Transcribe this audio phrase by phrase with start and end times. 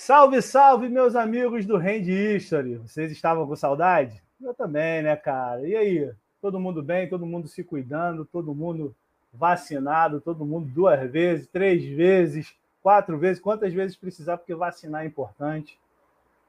[0.00, 2.76] Salve, salve, meus amigos do Hand History.
[2.76, 4.22] Vocês estavam com saudade?
[4.40, 5.66] Eu também, né, cara?
[5.66, 6.14] E aí?
[6.40, 7.08] Todo mundo bem?
[7.08, 8.24] Todo mundo se cuidando?
[8.24, 8.94] Todo mundo
[9.34, 10.20] vacinado?
[10.20, 13.42] Todo mundo duas vezes, três vezes, quatro vezes?
[13.42, 15.76] Quantas vezes precisar, porque vacinar é importante.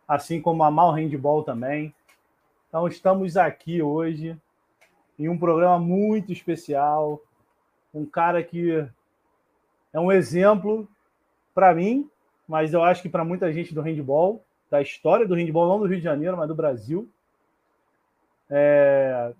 [0.07, 1.93] Assim como amar o handball também.
[2.67, 4.39] Então, estamos aqui hoje
[5.17, 7.19] em um programa muito especial.
[7.91, 8.87] Um cara que
[9.91, 10.87] é um exemplo
[11.51, 12.07] para mim
[12.49, 15.85] mas eu acho que para muita gente do handball, da história do handball, não do
[15.85, 17.07] Rio de Janeiro, mas do Brasil,
[18.49, 19.31] é,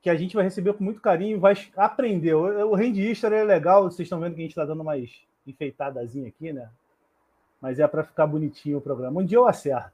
[0.00, 2.34] que a gente vai receber com muito carinho vai aprender.
[2.34, 5.20] O, o Hand History é legal, vocês estão vendo que a gente está dando mais
[5.44, 6.70] enfeitadazinha aqui, né?
[7.60, 9.20] Mas é para ficar bonitinho o programa.
[9.20, 9.90] Um dia eu acerto.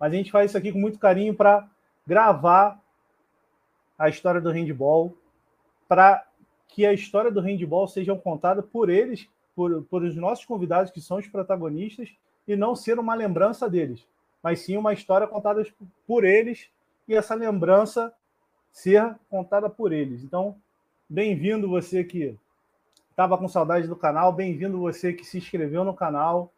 [0.00, 1.68] Mas a gente faz isso aqui com muito carinho para
[2.06, 2.80] gravar
[3.98, 5.14] a história do handball,
[5.86, 6.26] para
[6.66, 11.00] que a história do handball seja contada por eles por, por os nossos convidados, que
[11.00, 12.10] são os protagonistas,
[12.46, 14.06] e não ser uma lembrança deles,
[14.42, 15.64] mas sim uma história contada
[16.06, 16.68] por eles
[17.08, 18.12] e essa lembrança
[18.72, 20.22] ser contada por eles.
[20.22, 20.56] Então,
[21.08, 22.36] bem-vindo você que
[23.10, 26.52] estava com saudade do canal, bem-vindo você que se inscreveu no canal.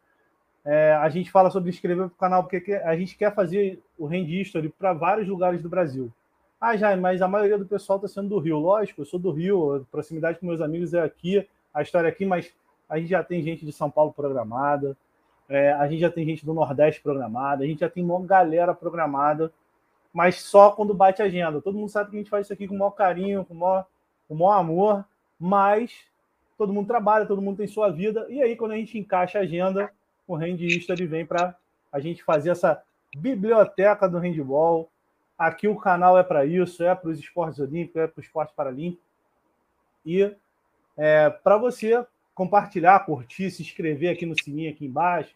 [0.65, 4.07] É, a gente fala sobre inscrever para o canal porque a gente quer fazer o
[4.07, 6.11] Hand History para vários lugares do Brasil.
[6.59, 8.57] Ah, já, mas a maioria do pessoal está sendo do Rio.
[8.57, 12.11] Lógico, eu sou do Rio, a proximidade com meus amigos é aqui, a história é
[12.11, 12.51] aqui, mas
[12.89, 14.95] a gente já tem gente de São Paulo programada,
[15.49, 18.73] é, a gente já tem gente do Nordeste programada, a gente já tem uma galera
[18.73, 19.51] programada,
[20.13, 21.61] mas só quando bate agenda.
[21.61, 23.57] Todo mundo sabe que a gente faz isso aqui com o maior carinho, com o
[23.57, 23.85] maior,
[24.27, 25.05] com o maior amor,
[25.39, 26.05] mas
[26.57, 29.43] todo mundo trabalha, todo mundo tem sua vida, e aí quando a gente encaixa a
[29.43, 29.91] agenda,
[30.27, 31.55] o History vem para
[31.91, 32.83] a gente fazer essa
[33.15, 34.89] biblioteca do handball.
[35.37, 38.53] Aqui o canal é para isso, é para os esportes olímpicos, é para o esporte
[38.53, 39.01] paralímpico.
[40.05, 40.35] E
[40.97, 42.05] é, para você
[42.37, 45.35] compartilhar, curtir, se inscrever aqui no sininho aqui embaixo,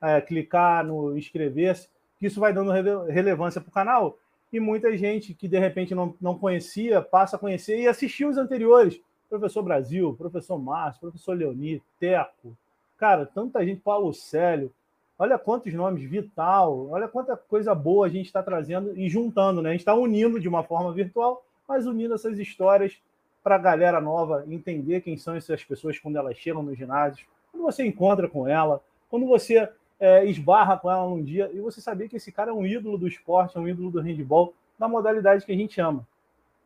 [0.00, 1.88] é, clicar no inscrever-se,
[2.20, 2.72] isso vai dando
[3.06, 4.18] relevância para o canal.
[4.52, 8.36] E muita gente que de repente não, não conhecia passa a conhecer e assistir os
[8.36, 9.00] anteriores.
[9.30, 12.56] Professor Brasil, professor Márcio, professor Leoni, Teco,
[12.98, 14.70] cara, tanta gente, Paulo Célio,
[15.16, 19.68] olha quantos nomes, Vital, olha quanta coisa boa a gente está trazendo e juntando, né?
[19.68, 23.00] A gente está unindo de uma forma virtual, mas unindo essas histórias
[23.42, 27.64] para a galera nova entender quem são essas pessoas quando elas chegam no ginásio, quando
[27.64, 28.80] você encontra com ela,
[29.10, 32.54] quando você é, esbarra com ela um dia e você saber que esse cara é
[32.54, 36.06] um ídolo do esporte, é um ídolo do handball, da modalidade que a gente ama.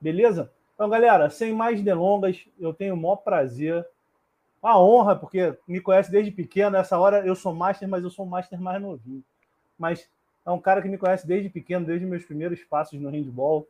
[0.00, 0.50] Beleza?
[0.74, 3.86] Então, galera, sem mais delongas, eu tenho o maior prazer,
[4.62, 8.26] a honra, porque me conhece desde pequeno, nessa hora eu sou master, mas eu sou
[8.26, 9.22] master mais novinho.
[9.78, 10.08] Mas
[10.44, 13.66] é um cara que me conhece desde pequeno, desde meus primeiros passos no handball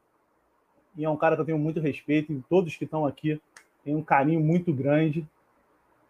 [0.96, 3.40] e é um cara que eu tenho muito respeito, e todos que estão aqui
[3.84, 5.26] têm um carinho muito grande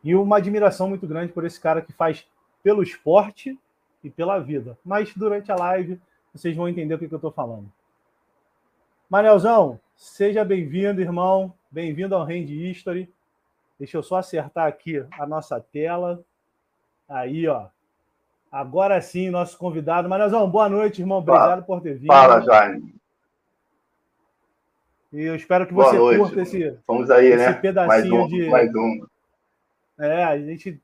[0.02, 2.26] e uma admiração muito grande por esse cara que faz
[2.62, 3.58] pelo esporte
[4.02, 4.78] e pela vida.
[4.84, 6.00] Mas durante a live
[6.32, 7.70] vocês vão entender o que, que eu estou falando.
[9.08, 11.52] Manelzão, seja bem-vindo, irmão.
[11.70, 13.08] Bem-vindo ao Hand History.
[13.78, 16.22] Deixa eu só acertar aqui a nossa tela.
[17.08, 17.66] Aí, ó.
[18.50, 20.08] Agora sim, nosso convidado.
[20.08, 21.18] Manelzão, boa noite, irmão.
[21.18, 22.08] Obrigado por ter vindo.
[22.08, 22.95] Fala, Jaime.
[25.12, 27.52] E eu espero que você noite, curta esse, Vamos aí, esse né?
[27.52, 28.48] pedacinho mais um, de.
[28.48, 29.06] Mais um.
[29.98, 30.80] É, a gente.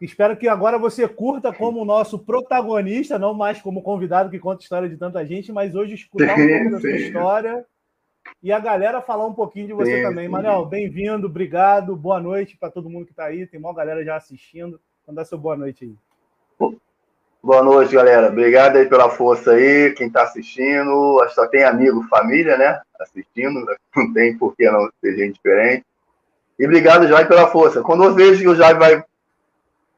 [0.00, 4.88] Espero que agora você curta como nosso protagonista, não mais como convidado que conta história
[4.88, 7.66] de tanta gente, mas hoje escutar um pouco da sua história
[8.42, 10.26] e a galera falar um pouquinho de você sim, também.
[10.26, 10.30] sim.
[10.30, 13.46] Manel, bem-vindo, obrigado, boa noite para todo mundo que está aí.
[13.46, 14.78] Tem uma galera já assistindo.
[15.06, 16.72] Manda seu boa noite aí.
[17.42, 18.28] Boa noite, galera.
[18.28, 21.20] Obrigado aí pela força aí, quem está assistindo.
[21.20, 22.80] Acho que só tem amigo, família, né?
[23.00, 23.64] Assistindo,
[23.94, 25.84] não tem por que não ter gente diferente.
[26.58, 27.82] E obrigado, Jair, pela força.
[27.82, 29.04] Quando eu vejo que o Jair vai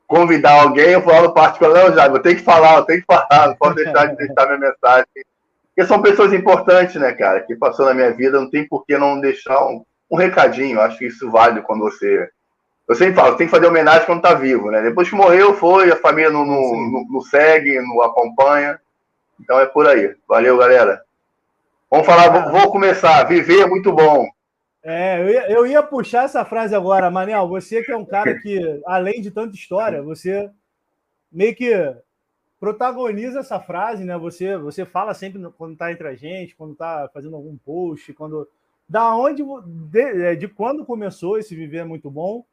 [0.06, 3.48] convidar alguém, eu falo particular, não, Jair, vou ter que falar, eu tenho que falar,
[3.48, 5.06] não posso deixar de deixar minha mensagem.
[5.75, 8.98] Porque são pessoas importantes, né, cara, que passou na minha vida, não tem por que
[8.98, 10.81] não deixar um, um recadinho.
[10.81, 12.28] Acho que isso vale quando você
[12.88, 14.81] eu sempre falo, tem que fazer homenagem quando tá vivo, né?
[14.81, 18.81] Depois que morreu, foi, a família não, não, não, não segue, não acompanha.
[19.38, 20.17] Então é por aí.
[20.26, 21.02] Valeu, galera.
[21.90, 23.25] Vamos falar, vou, vou começar.
[23.25, 24.26] Viver é muito bom.
[24.82, 27.49] É, eu ia, eu ia puxar essa frase agora, Manel.
[27.49, 30.50] Você que é um cara que, além de tanta história, você
[31.32, 31.73] meio que
[32.61, 34.19] protagoniza essa frase, né?
[34.19, 38.49] Você, você fala sempre quando tá entre a gente, quando tá fazendo algum post, quando.
[38.88, 39.43] Da onde,
[39.90, 42.44] de, de quando começou esse Viver é Muito Bom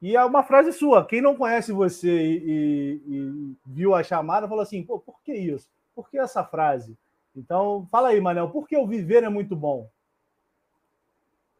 [0.00, 1.04] e é uma frase sua.
[1.04, 5.34] Quem não conhece você e, e, e viu a chamada, falou assim: Pô, por que
[5.34, 5.68] isso?
[5.94, 6.96] Por que essa frase?
[7.34, 9.88] Então, fala aí, Manel, por que o viver é muito bom?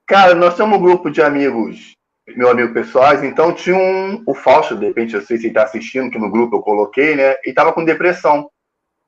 [0.07, 1.97] Cara, nós somos um grupo de amigos
[2.37, 5.65] meu amigo pessoais, então tinha um, o Fausto, de repente, eu sei se ele está
[5.65, 7.35] assistindo, que no grupo eu coloquei, né?
[7.45, 8.49] E estava com depressão.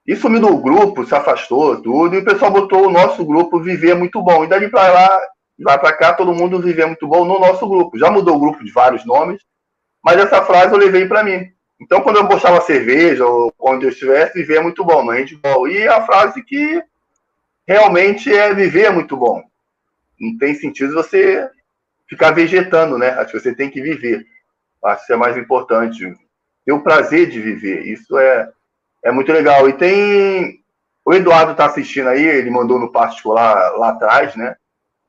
[0.06, 3.94] E sumiu do grupo, se afastou, tudo, e o pessoal botou o nosso grupo Viver
[3.94, 4.44] Muito Bom.
[4.44, 5.20] E dali para lá,
[5.60, 7.98] lá para cá, todo mundo Viver Muito Bom no nosso grupo.
[7.98, 9.40] Já mudou o grupo de vários nomes,
[10.02, 11.53] mas essa frase eu levei para mim.
[11.80, 15.68] Então, quando eu postava cerveja, ou onde eu estivesse, Viver Muito Bom, no handball.
[15.68, 16.82] E a frase que
[17.66, 19.42] realmente é Viver é Muito Bom.
[20.18, 21.50] Não tem sentido você
[22.08, 23.10] ficar vegetando, né?
[23.10, 24.24] Acho que você tem que viver.
[24.84, 26.14] Acho que é mais importante.
[26.64, 27.86] Ter o prazer de viver.
[27.86, 28.50] Isso é,
[29.04, 29.68] é muito legal.
[29.68, 30.62] E tem.
[31.04, 34.56] O Eduardo está assistindo aí, ele mandou no particular lá atrás, né?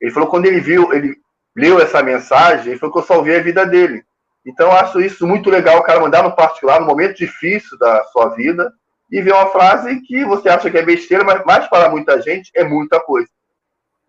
[0.01, 1.15] Ele falou quando ele viu, ele
[1.55, 4.03] leu essa mensagem, ele falou que eu salvei a vida dele.
[4.45, 8.29] Então, acho isso muito legal, o cara mandar no particular, no momento difícil da sua
[8.29, 8.71] vida,
[9.11, 12.51] e ver uma frase que você acha que é besteira, mas, mas para muita gente
[12.55, 13.29] é muita coisa.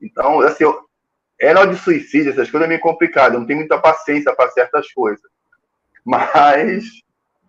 [0.00, 0.81] Então, assim, eu,
[1.55, 4.93] na de suicídio, essas coisas é meio complicado, eu não tenho muita paciência para certas
[4.93, 5.31] coisas.
[6.05, 6.85] Mas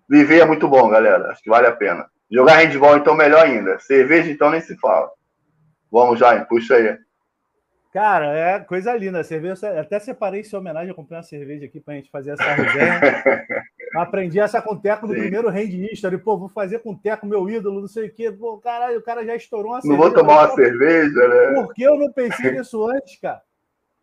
[0.09, 1.31] viver é muito bom, galera.
[1.31, 2.09] Acho que vale a pena.
[2.29, 3.79] Jogar handball, então, melhor ainda.
[3.79, 5.09] Cerveja, então, nem se fala.
[5.91, 6.97] Vamos, Jaime, puxa aí.
[7.97, 9.23] Cara, é coisa linda.
[9.23, 13.01] Cerveja, até separei essa homenagem, eu comprei uma cerveja aqui pra gente fazer essa resenha.
[13.95, 15.21] Aprendi essa com o Teco do Sim.
[15.21, 16.19] primeiro Hand History.
[16.19, 18.31] Pô, vou fazer com o Teco, meu ídolo, não sei o quê.
[18.31, 20.03] Pô, caralho, o cara já estourou uma não cerveja.
[20.03, 21.53] Não vou tomar uma cerveja, né?
[21.55, 23.41] Por que eu não pensei nisso antes, cara?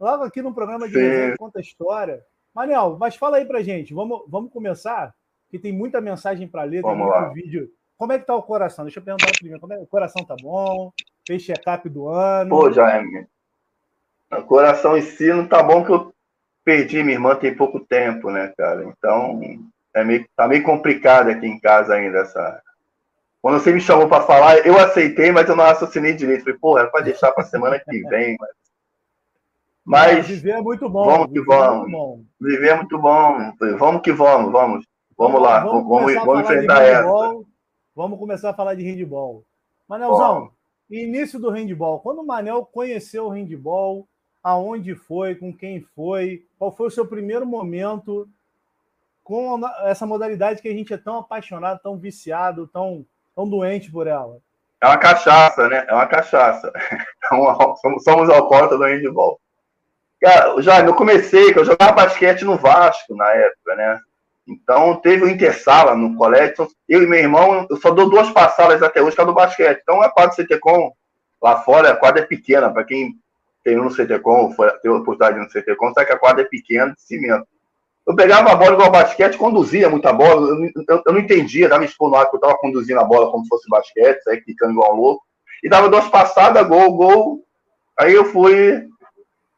[0.00, 2.20] Logo aqui no programa de resenha, conta a história.
[2.52, 3.94] Manel, mas fala aí pra gente.
[3.94, 5.14] Vamos, vamos começar,
[5.48, 7.28] que tem muita mensagem para ler, vamos tem muito lá.
[7.28, 7.70] vídeo.
[7.96, 8.84] Como é que tá o coração?
[8.84, 9.60] Deixa eu perguntar primeiro.
[9.60, 9.78] Como é...
[9.78, 10.90] O coração tá bom?
[11.24, 12.50] Fez check-up do ano?
[12.50, 13.28] Pô, Jaime,
[14.38, 16.14] o coração em si não tá bom que eu
[16.64, 18.84] perdi minha irmã tem pouco tempo, né, cara?
[18.84, 19.40] Então,
[19.94, 22.62] é meio, tá meio complicado aqui em casa ainda essa.
[23.40, 26.44] Quando você me chamou para falar, eu aceitei, mas eu não raciocinei direito.
[26.44, 28.36] Falei, porra, para deixar para semana que vem.
[29.84, 31.04] Mas, mas viver é muito bom.
[31.04, 31.92] Vamos que vamos.
[31.92, 33.52] É viver é muito bom.
[33.78, 34.86] Vamos que vamos, vamos.
[35.16, 37.04] Vamos lá, vamos, vamos, vamos enfrentar essa.
[37.94, 39.44] Vamos começar a falar de handball.
[39.88, 40.50] Manelzão,
[40.90, 42.00] início do handball.
[42.00, 44.08] Quando o Manel conheceu o handball,
[44.44, 48.28] aonde foi, com quem foi, qual foi o seu primeiro momento
[49.22, 54.06] com essa modalidade que a gente é tão apaixonado, tão viciado, tão, tão doente por
[54.06, 54.36] ela?
[54.82, 55.86] É uma cachaça, né?
[55.88, 56.70] É uma cachaça.
[57.80, 59.40] somos, somos alcoólatras do handball.
[60.20, 63.98] Cara, já eu comecei, eu jogava basquete no Vasco na época, né?
[64.46, 66.52] Então teve o Intersala no colégio.
[66.52, 69.32] Então, eu e meu irmão, eu só dou duas passadas até hoje, que é do
[69.32, 69.80] basquete.
[69.82, 70.92] Então a quadra CTCom
[71.42, 73.14] lá fora, a quadra é pequena, para quem
[73.64, 77.02] tem no CTCom, foi, tem oportunidade no CTCom, sabe que a quadra é pequena, de
[77.02, 77.46] cimento.
[78.06, 81.84] Eu pegava a bola igual basquete, conduzia muita bola, eu, eu, eu não entendia, dava
[81.84, 85.24] expondo que eu estava conduzindo a bola como se fosse basquete, saia quicando igual louco,
[85.62, 87.44] e dava duas passadas, gol, gol.
[87.98, 88.86] Aí eu fui,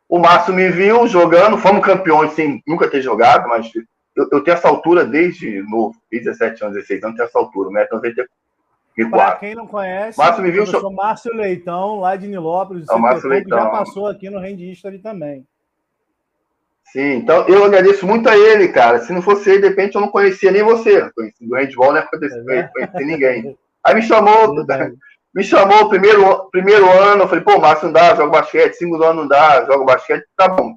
[0.08, 3.69] o Márcio me viu jogando, fomos campeões sem nunca ter jogado, mas
[4.14, 8.26] eu, eu tenho essa altura desde novo, 17 anos, 16 anos, tenho essa altura, 1,94m.
[9.04, 12.94] Para quem não conhece, Márcio me viu eu sou Márcio Leitão, lá de Nilópolis, é
[12.94, 13.58] o Márcio Leitão.
[13.58, 15.46] já passou aqui no Hand History também.
[16.84, 19.00] Sim, então eu agradeço muito a ele, cara.
[19.00, 21.10] Se não fosse ele, de repente eu não conhecia nem você.
[21.10, 23.54] Conheci do handball, não é conheci ninguém.
[23.84, 24.54] Aí me chamou,
[25.34, 29.04] me chamou o primeiro, primeiro ano, eu falei, pô, Márcio não dá, joga basquete, segundo
[29.04, 30.75] ano não dá, joga basquete, tá bom.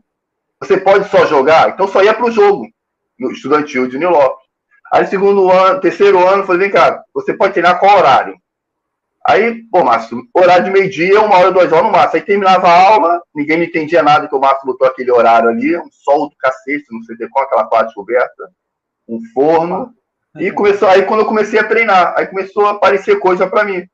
[0.60, 1.70] Você pode só jogar?
[1.70, 2.68] Então só ia pro jogo,
[3.18, 4.49] no estudantil de Nilópolis.
[4.92, 8.36] Aí, segundo ano, terceiro ano, falei, vem cá, você pode treinar qual horário?
[9.28, 12.16] Aí, pô, Márcio, horário de meio-dia, uma hora, duas horas no máximo.
[12.16, 15.78] Aí terminava a aula, ninguém me entendia nada que o Márcio botou aquele horário ali,
[15.78, 18.50] um sol do cacete, não sei com aquela parte coberta,
[19.08, 19.94] um forno.
[20.36, 23.86] E começou, aí quando eu comecei a treinar, aí começou a aparecer coisa para mim.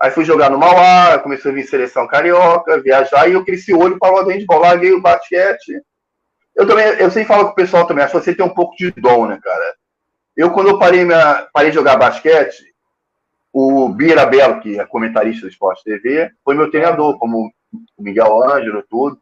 [0.00, 3.78] Aí fui jogar no Mauá, comecei a vir seleção carioca, viajar, e eu cresci o
[3.78, 5.80] olho para o handball, larguei o basquete.
[6.56, 8.74] Eu também, eu sempre falo com o pessoal também, acho que você tem um pouco
[8.76, 9.74] de dom, né, cara?
[10.36, 12.72] Eu, quando eu parei, minha, parei de jogar basquete,
[13.52, 17.52] o Bira Belo, que é comentarista do Esporte TV, foi meu treinador, como
[17.96, 19.18] o Miguel Ângelo, tudo.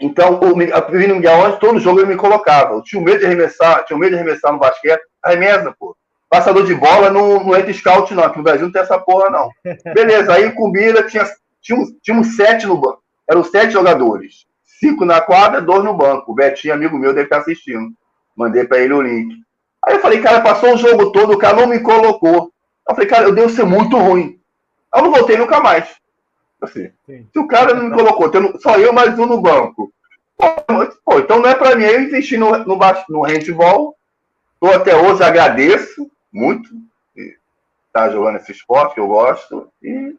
[0.00, 2.74] Então, o Miguel Ângelo, todo jogo ele me colocava.
[2.74, 5.02] Eu tinha medo de arremessar, tinha medo de arremessar no basquete.
[5.22, 5.96] Arremessa, pô.
[6.28, 9.30] Passador de bola não, não entra scout, não, que no Brasil não tem essa porra,
[9.30, 9.50] não.
[9.94, 11.24] Beleza, aí com o Bira tinha,
[11.60, 13.02] tinha, tinha um sete no banco.
[13.30, 14.46] Eram sete jogadores.
[14.64, 16.32] Cinco na quadra, dois no banco.
[16.32, 17.92] O Betinho, amigo meu, deve estar assistindo.
[18.36, 19.36] Mandei para ele o link.
[19.84, 22.52] Aí eu falei, cara, passou o jogo todo, o cara não me colocou.
[22.88, 24.40] Eu falei, cara, eu devo ser muito ruim.
[24.94, 25.88] Eu não voltei nunca mais.
[26.60, 29.92] Assim, se o cara não me colocou, tendo só eu mais um no banco.
[31.04, 31.84] Pô, então não é para mim.
[31.84, 33.96] Eu investi no, no, no handball.
[34.54, 36.68] Estou até hoje, agradeço muito
[37.92, 39.68] estar tá jogando esse esporte que eu gosto.
[39.82, 40.14] E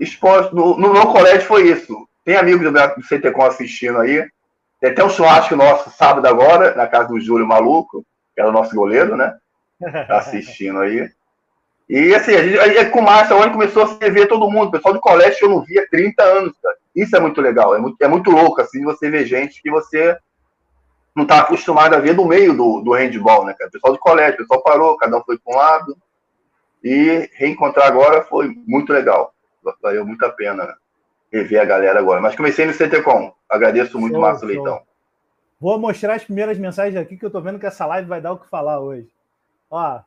[0.00, 2.08] esporte, no, no meu colégio foi isso.
[2.24, 4.26] Tem amigos do CTCom assistindo aí.
[4.80, 8.52] Tem até um churrasco nosso sábado agora, na casa do Júlio Maluco, que era o
[8.52, 9.36] nosso goleiro, né?
[9.80, 11.10] Tá assistindo aí.
[11.88, 14.68] E assim, a gente, a, com o Márcio, a começou a se ver todo mundo,
[14.68, 16.76] o pessoal de colégio que eu não via há 30 anos, cara.
[16.94, 20.16] Isso é muito legal, é muito, é muito louco, assim, você ver gente que você
[21.14, 23.68] não tá acostumado a ver no meio do, do handball, né, cara?
[23.68, 25.96] O pessoal de colégio, o pessoal parou, cada um foi para um lado.
[26.82, 29.32] E reencontrar agora foi muito legal.
[29.80, 30.76] Valeu muito a pena
[31.32, 32.20] rever a galera agora.
[32.20, 33.32] Mas comecei no CTCom.
[33.48, 34.80] Agradeço muito, show, Márcio Leitão.
[35.62, 38.32] Vou mostrar as primeiras mensagens aqui, que eu tô vendo que essa live vai dar
[38.32, 39.08] o que falar hoje.
[39.70, 40.00] Ó,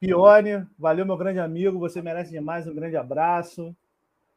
[0.00, 1.78] Pione, valeu, meu grande amigo.
[1.78, 2.66] Você merece demais.
[2.66, 3.76] Um grande abraço.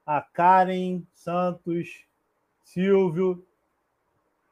[0.05, 2.03] A Karen Santos,
[2.65, 3.41] Silvio.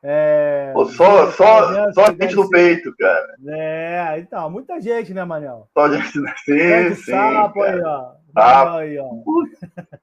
[0.02, 3.36] É, Pô, só só, só gente no peito, cara.
[3.48, 5.68] É, então, muita gente, né, Manel?
[5.74, 6.14] Só gente
[6.46, 7.12] sim, sim.
[7.12, 8.14] Sapo aí, ó.
[8.34, 8.78] Sapo.
[8.78, 9.10] Aí, ó.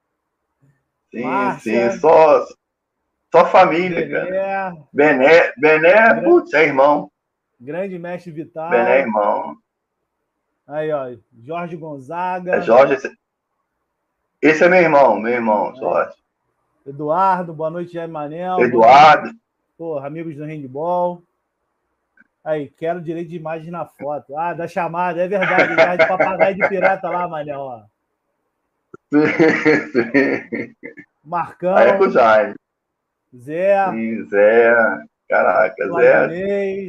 [1.09, 2.45] Sim, Márcia, sim, só,
[3.35, 4.77] só família, Bené, cara.
[4.93, 7.11] Bené, Bené, putz, é irmão.
[7.59, 8.69] Grande mestre Vital.
[8.69, 9.57] Bené é irmão.
[10.65, 11.13] Aí, ó,
[11.43, 12.55] Jorge Gonzaga.
[12.55, 13.11] É Jorge, esse,
[14.41, 15.75] esse é meu irmão, meu irmão, é.
[15.75, 16.15] Jorge.
[16.87, 18.57] Eduardo, boa noite, Jair Manel.
[18.61, 19.31] Eduardo.
[19.77, 21.21] Porra, amigos do handball.
[22.41, 24.37] Aí, quero direito de imagem na foto.
[24.37, 25.75] Ah, da chamada, é verdade.
[25.75, 27.83] Já de papagaio de pirata lá, Manel, ó.
[29.11, 29.27] Sim,
[29.91, 30.75] sim.
[31.23, 31.75] Marcão.
[31.75, 32.55] Aí é com o Jaime.
[33.37, 33.91] Zé.
[33.91, 34.73] Sim, Zé.
[35.27, 36.27] Caraca, Zé.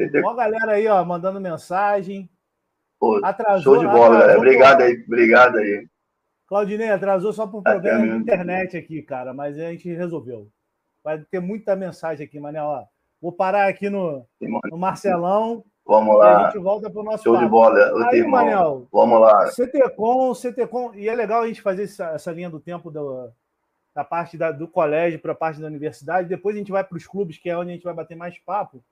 [0.08, 2.28] Tem uma galera aí, ó, mandando mensagem.
[2.98, 4.38] Pô, atrasou, show de bola, galera.
[4.38, 5.86] Obrigado aí, obrigado aí.
[6.46, 10.48] Claudinei, atrasou só por problema de internet aqui, cara, mas a gente resolveu.
[11.02, 12.64] Vai ter muita mensagem aqui, Manel.
[12.64, 12.84] Ó,
[13.20, 15.64] vou parar aqui no, no Marcelão.
[15.84, 16.30] Vamos lá.
[16.30, 17.44] E a gente volta para o nosso Show papo.
[17.44, 18.08] de bola.
[18.08, 18.30] Aí, irmão.
[18.30, 18.88] Manel.
[18.92, 19.46] Vamos lá.
[19.48, 20.94] CTCom, CTCom.
[20.94, 23.30] E é legal a gente fazer essa, essa linha do tempo do,
[23.96, 26.28] da parte da, do colégio para a parte da universidade.
[26.28, 28.38] Depois a gente vai para os clubes, que é onde a gente vai bater mais
[28.38, 28.84] papo.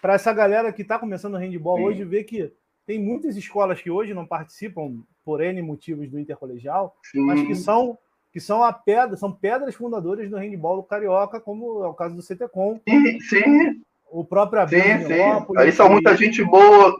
[0.00, 1.84] Para essa galera que está começando o handball Sim.
[1.84, 2.50] hoje, ver que
[2.86, 7.20] tem muitas escolas que hoje não participam por N motivos do intercolegial, Sim.
[7.20, 7.98] mas que são
[8.32, 12.22] que são a pedra, são pedras fundadoras do handball carioca, como é o caso do
[12.22, 12.80] CTCom.
[12.88, 13.82] Sim, sim.
[14.08, 15.58] O próprio Abel, sim, sim.
[15.58, 16.96] Aí são muita gente boa.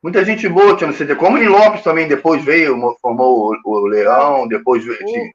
[0.00, 1.34] Muita gente boa tinha no CTCom.
[1.34, 5.32] O Lopes também depois veio, formou o, Leão, depois veio,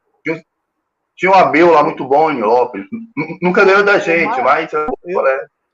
[1.21, 2.83] tinha, um Abel lá muito bom, em Lopes.
[3.39, 4.73] Nunca ganhou da gente, mas.
[4.73, 4.87] Eu,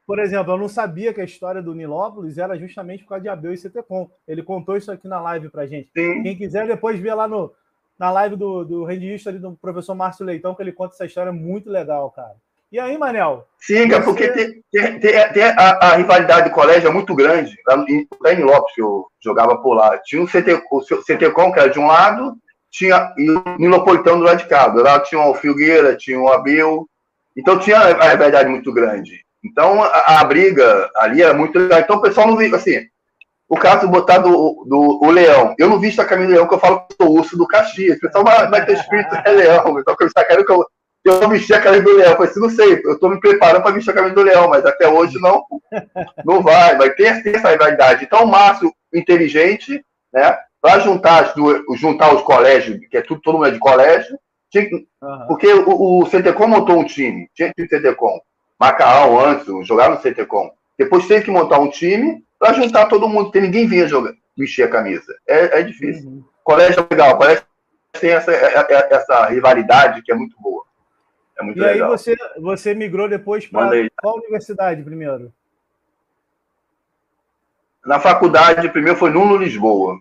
[0.05, 3.29] por exemplo, eu não sabia que a história do Nilópolis era justamente por causa de
[3.29, 4.09] Abel e CTCom.
[4.27, 5.89] Ele contou isso aqui na live pra gente.
[5.95, 6.21] Sim.
[6.21, 7.53] Quem quiser depois ver lá no,
[7.97, 11.69] na live do, do Rendista do professor Márcio Leitão, que ele conta essa história muito
[11.69, 12.35] legal, cara.
[12.69, 13.47] E aí, Manel?
[13.57, 14.01] Sim, você...
[14.01, 17.55] porque tem, tem, tem, tem a, a, rivalidade do colégio é muito grande.
[17.65, 19.97] Lá em, lá em Lopes, eu jogava por lá.
[19.99, 22.37] Tinha o, CT, o CTCom, que era de um lado,
[22.71, 23.13] tinha
[23.57, 24.67] Nilopolitano do lado de cá.
[24.67, 26.87] Do lado tinha o Filgueira, tinha o Abel.
[27.35, 29.23] Então tinha a rivalidade muito grande.
[29.43, 31.79] Então a, a briga ali era muito legal.
[31.79, 32.79] Então o pessoal não viu, assim,
[33.49, 35.55] o caso botar do, do o leão.
[35.57, 37.97] Eu não visto a camisa do leão, que eu falo que sou urso do Caxias.
[37.97, 39.71] O pessoal vai, vai ter espírito é leão.
[39.71, 40.65] O pessoal está querendo que eu,
[41.05, 42.11] eu vestir a camisa do leão.
[42.11, 44.49] Eu falei assim, não sei, eu estou me preparando para vestir a camisa do leão,
[44.49, 45.45] mas até hoje não,
[46.25, 46.77] não vai.
[46.77, 48.03] Vai ter, ter essa rivalidade.
[48.03, 49.83] Então, o Márcio, inteligente,
[50.13, 50.37] né?
[50.61, 51.33] Para juntar,
[51.75, 54.17] juntar os colégios, que é tudo, todo mundo é de colégio,
[54.49, 54.65] tinha,
[55.01, 55.27] uhum.
[55.27, 58.19] porque o, o CTCom montou um time, tinha que o CTCom.
[58.59, 60.51] Macaão, antes, jogaram no CTCom.
[60.77, 64.63] Depois teve que montar um time para juntar todo mundo, porque ninguém vinha jogar, vestir
[64.63, 65.15] a camisa.
[65.27, 66.09] É, é difícil.
[66.09, 66.23] Uhum.
[66.43, 67.43] Colégio é legal, colégio
[67.99, 70.63] tem essa, é, é, é, essa rivalidade que é muito boa.
[71.37, 71.91] É muito e legal.
[71.91, 73.69] aí você, você migrou depois para
[74.01, 75.31] qual universidade primeiro?
[77.85, 79.99] Na faculdade, primeiro foi Nuno Lisboa.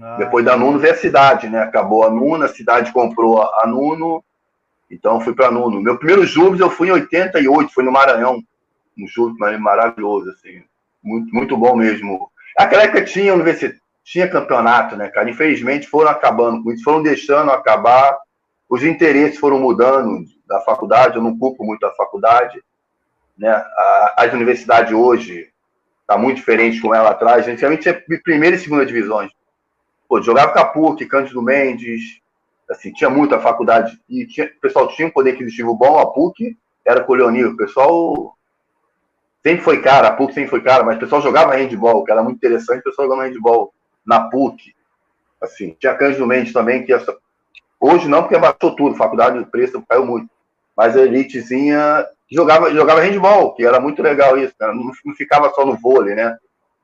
[0.00, 1.62] Ah, Depois da Nuno veio a cidade, né?
[1.62, 4.24] Acabou a Nuno, a cidade comprou a Nuno,
[4.90, 5.80] então fui para Nuno.
[5.80, 8.42] Meu primeiro Júbilo eu fui em 88, foi no Maranhão.
[8.98, 10.62] Um Júbilo maravilhoso, assim
[11.04, 12.30] muito, muito bom mesmo.
[12.56, 15.28] Aquela época tinha universidade, tinha campeonato, né, cara?
[15.28, 18.16] Infelizmente foram acabando com isso, foram deixando acabar,
[18.68, 22.62] os interesses foram mudando da faculdade, eu não culpo muito a faculdade,
[23.36, 23.64] né?
[24.16, 25.48] As universidades hoje
[26.06, 29.30] tá muito diferente com ela atrás, antigamente tinha primeira e segunda divisões.
[30.14, 32.20] Pô, jogava PUC, Cândido Mendes,
[32.70, 36.56] assim, tinha muita faculdade, e tinha, o pessoal tinha um poder aquisitivo bom, a PUC
[36.86, 38.36] era com o Leonil, o pessoal
[39.42, 42.22] sempre foi cara, a PUC sempre foi cara, mas o pessoal jogava handball, que era
[42.22, 43.74] muito interessante, o pessoal jogava handball
[44.06, 44.72] na PUC.
[45.42, 47.12] Assim, tinha Cândido Mendes também, que essa...
[47.80, 50.30] hoje não, porque abaixou tudo, faculdade do preço caiu muito.
[50.76, 54.72] Mas a elitezinha jogava, jogava handball, que era muito legal isso, cara.
[54.72, 56.38] Não, não ficava só no vôlei, né?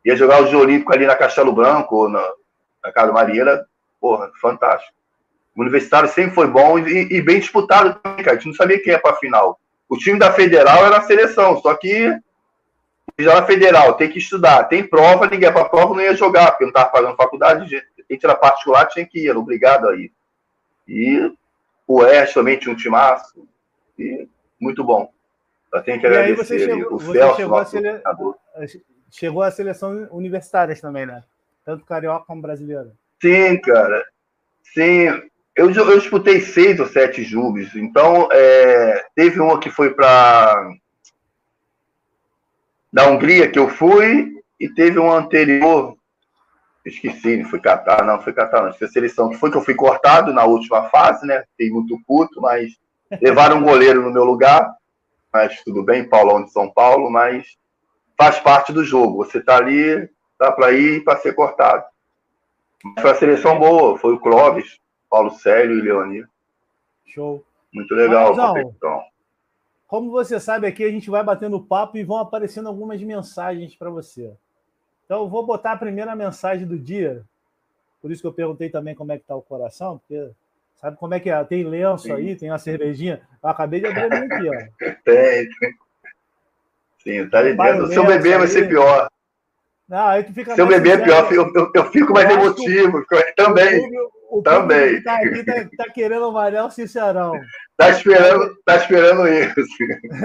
[0.05, 2.21] Ia jogar o Jogos Olímpicos ali na Castelo Branco, na,
[2.83, 3.13] na Casa
[4.01, 4.95] porra, fantástico.
[5.55, 8.33] O universitário sempre foi bom e, e bem disputado também, cara.
[8.33, 9.59] A gente não sabia quem ia para a final.
[9.89, 12.17] o time da Federal era a seleção, só que
[13.19, 16.65] já na Federal tem que estudar, tem prova, ninguém para prova não ia jogar, porque
[16.65, 17.69] não estava pagando faculdade,
[18.11, 20.13] gente era particular, tinha que ir, era obrigado a ir.
[20.89, 21.33] E
[21.87, 23.47] o Oeste também tinha um timaço,
[23.99, 25.13] e muito bom.
[25.73, 26.31] Eu tenho que agradecer.
[26.31, 28.03] E aí você chegou, o você Celso, chegou, a sele...
[29.11, 31.23] chegou a seleção universitárias também, né?
[31.71, 32.91] Tanto carioca como brasileira.
[33.23, 34.05] Sim, cara.
[34.75, 35.07] Sim.
[35.55, 37.77] Eu, eu disputei seis ou sete jubes.
[37.77, 40.69] Então, é, teve uma que foi para
[42.93, 45.97] da Hungria que eu fui e teve uma anterior
[46.85, 49.63] esqueci, não foi Catar, não, foi Catar, não, foi a seleção, que foi que eu
[49.63, 51.45] fui cortado na última fase, né?
[51.53, 52.73] Fiquei muito puto, mas
[53.23, 54.75] levaram um goleiro no meu lugar,
[55.33, 57.47] mas tudo bem, Paulão de São Paulo, mas
[58.19, 59.25] faz parte do jogo.
[59.25, 60.11] Você tá ali,
[60.41, 61.85] dá para ir para ser cortado.
[62.99, 64.81] Foi a seleção boa, foi o Clóvis,
[65.11, 66.25] Paulo Célio e Leoni.
[67.05, 67.45] Show.
[67.73, 69.05] Muito legal a competição.
[69.87, 73.91] Como você sabe, aqui a gente vai batendo papo e vão aparecendo algumas mensagens para
[73.91, 74.33] você.
[75.05, 77.23] Então, eu vou botar a primeira mensagem do dia.
[78.01, 80.31] Por isso que eu perguntei também como é que está o coração, porque
[80.77, 81.45] sabe como é que é?
[81.45, 82.13] Tem lenço Sim.
[82.13, 83.21] aí, tem uma cervejinha.
[83.43, 84.87] Eu acabei de abrir aqui, ó.
[85.05, 85.75] Tem, tem.
[87.03, 87.85] Sim, tá ali dentro.
[87.85, 89.09] O seu bebê vai ser pior.
[89.91, 93.05] Não, aí tu fica Seu bebê é pior, eu, eu, eu fico mais emotivo.
[93.37, 93.81] Também.
[94.31, 95.03] O, o também.
[95.03, 97.33] Tá aqui tá, tá, querendo o Manel Sincerão.
[97.77, 99.83] Tá esperando, tá esperando isso.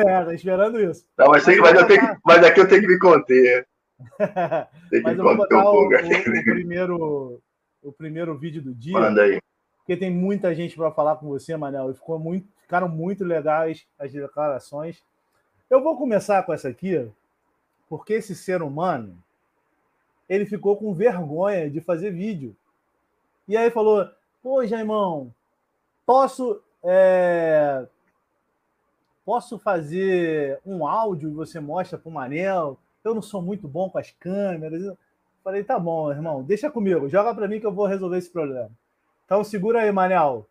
[0.08, 1.04] É, tá esperando isso.
[1.18, 3.68] Não, mas, mas, mas, eu tenho que, mas aqui eu tenho que me conter.
[5.04, 7.42] Mas eu vou botar o, o, o, primeiro,
[7.82, 9.00] o primeiro vídeo do dia.
[9.00, 9.40] Manda aí.
[9.78, 11.92] Porque tem muita gente para falar com você, Manel.
[11.92, 15.02] E ficou muito, ficaram muito legais as declarações.
[15.70, 17.10] Eu vou começar com essa aqui,
[17.88, 19.18] porque esse ser humano
[20.28, 22.56] ele ficou com vergonha de fazer vídeo.
[23.48, 24.08] E aí falou:
[24.42, 25.34] Pô, Jaimão,
[26.06, 26.62] posso.
[26.84, 27.86] É...
[29.26, 32.78] Posso fazer um áudio e você mostra para o Manel?
[33.06, 34.84] eu não sou muito bom com as câmeras.
[34.84, 34.98] Eu
[35.44, 38.70] falei, tá bom, irmão, deixa comigo, joga para mim que eu vou resolver esse problema.
[39.26, 40.48] Então segura aí, Manel.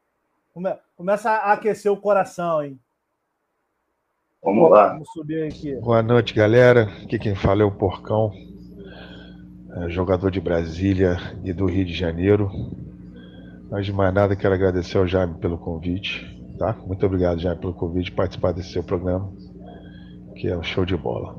[0.53, 2.79] Come, começa a aquecer o coração, hein?
[4.43, 4.89] Vamos lá.
[4.91, 5.75] Vamos subir aqui.
[5.77, 6.83] Boa noite, galera.
[7.03, 8.31] Aqui quem fala é o Porcão,
[9.89, 12.51] jogador de Brasília e do Rio de Janeiro.
[13.71, 16.33] Mas de mais nada, quero agradecer ao Jaime pelo convite.
[16.59, 16.77] Tá?
[16.87, 19.33] Muito obrigado, Jaime, pelo convite de participar desse seu programa,
[20.37, 21.37] que é um show de bola.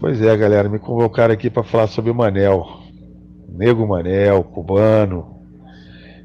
[0.00, 2.66] Pois é, galera, me convocaram aqui para falar sobre o Manel.
[3.48, 5.34] Nego Manel, cubano.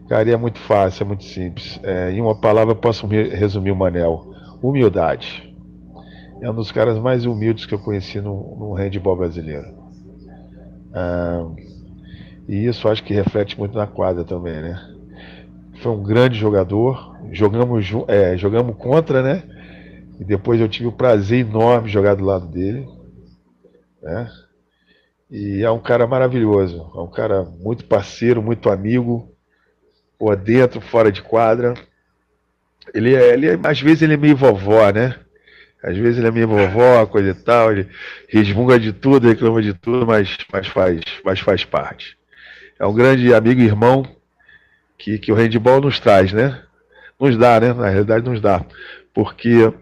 [0.09, 1.79] Cara, é muito fácil, é muito simples.
[1.83, 5.55] É, em uma palavra eu posso resumir o Manel: humildade.
[6.41, 9.78] É um dos caras mais humildes que eu conheci no, no handball brasileiro.
[10.93, 11.45] Ah,
[12.47, 14.95] e isso acho que reflete muito na quadra também, né?
[15.81, 17.15] Foi um grande jogador.
[17.31, 19.43] Jogamos, é, jogamos contra, né?
[20.19, 22.87] E depois eu tive o prazer enorme de jogar do lado dele
[24.01, 24.31] né?
[25.29, 29.31] E é um cara maravilhoso, é um cara muito parceiro, muito amigo,
[30.17, 31.75] por dentro, fora de quadra.
[32.93, 35.19] Ele é, ele é, às vezes ele é meio vovó, né?
[35.81, 37.87] Às vezes ele é meio vovó, coisa e tal, ele
[38.27, 42.17] resmunga de tudo, reclama de tudo, mas, mas, faz, mas faz parte.
[42.77, 44.05] É um grande amigo e irmão
[44.97, 46.61] que, que o handball nos traz, né?
[47.19, 47.73] Nos dá, né?
[47.73, 48.65] Na realidade nos dá.
[49.13, 49.73] Porque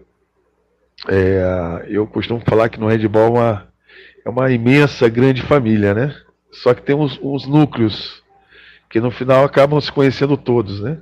[1.08, 3.68] é, eu costumo falar que no handball é uma,
[4.24, 6.14] é uma imensa, grande família, né?
[6.50, 8.22] Só que tem uns, uns núcleos
[8.88, 10.98] que no final acabam se conhecendo todos, né?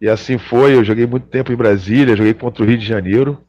[0.00, 3.44] E assim foi, eu joguei muito tempo em Brasília, joguei contra o Rio de Janeiro.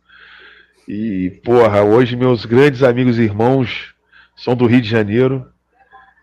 [0.90, 3.94] E, porra, hoje meus grandes amigos e irmãos
[4.36, 5.46] são do Rio de Janeiro.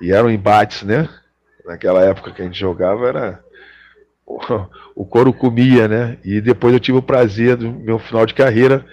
[0.03, 1.09] E eram embates, né?
[1.65, 3.41] Naquela época que a gente jogava, era.
[4.27, 6.19] Porra, o couro comia, né?
[6.25, 8.85] E depois eu tive o prazer do meu final de carreira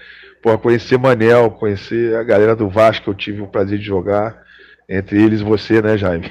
[0.44, 4.44] Pô, conhecer Manel, conhecer a galera do Vasco, eu tive o prazer de jogar.
[4.90, 6.30] Entre eles você, né, Jaime?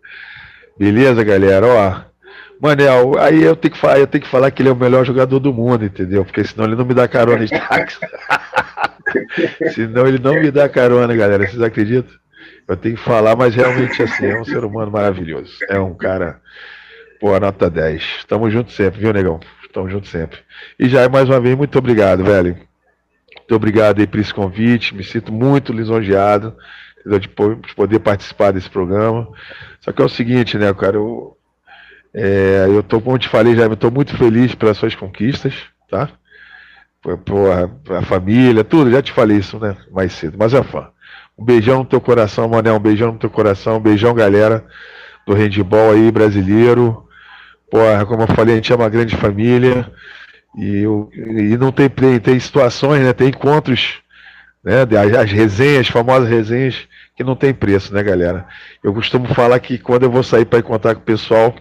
[0.78, 1.66] Beleza, galera?
[1.66, 2.00] Ó,
[2.60, 5.04] Manel, aí eu tenho, que falar, eu tenho que falar que ele é o melhor
[5.04, 6.24] jogador do mundo, entendeu?
[6.24, 7.98] Porque senão ele não me dá carona de táxi.
[9.74, 11.46] senão ele não me dá carona, galera.
[11.46, 12.14] Vocês acreditam?
[12.66, 15.52] Eu tenho que falar, mas realmente assim, é um ser humano maravilhoso.
[15.68, 16.40] É um cara,
[17.20, 18.24] pô, nota 10.
[18.26, 19.40] Tamo junto sempre, viu, negão?
[19.72, 20.38] Tamo junto sempre.
[20.78, 22.56] E já mais uma vez, muito obrigado, velho.
[23.36, 24.94] Muito obrigado aí por esse convite.
[24.94, 26.56] Me sinto muito lisonjeado
[27.20, 29.28] de poder participar desse programa.
[29.80, 30.96] Só que é o seguinte, né, cara?
[30.96, 31.33] Eu,
[32.14, 35.54] é, eu tô, como te falei já, tô muito feliz pelas suas conquistas,
[35.90, 36.08] tá?
[37.24, 39.76] Porra, a família, tudo, já te falei isso, né?
[39.90, 40.36] Mais cedo.
[40.38, 40.88] Mas é fã.
[41.36, 44.64] Um beijão no teu coração, Mané, um beijão no teu coração, um beijão, galera
[45.26, 47.04] do handball aí brasileiro.
[47.70, 49.90] Porra, como eu falei, a gente é uma grande família.
[50.56, 53.12] E, eu, e não tem, tem, tem situações, né?
[53.12, 54.00] Tem encontros,
[54.62, 54.82] né?
[54.82, 58.46] As, as resenhas, as famosas resenhas, que não tem preço, né, galera?
[58.82, 61.54] Eu costumo falar que quando eu vou sair para encontrar com o pessoal,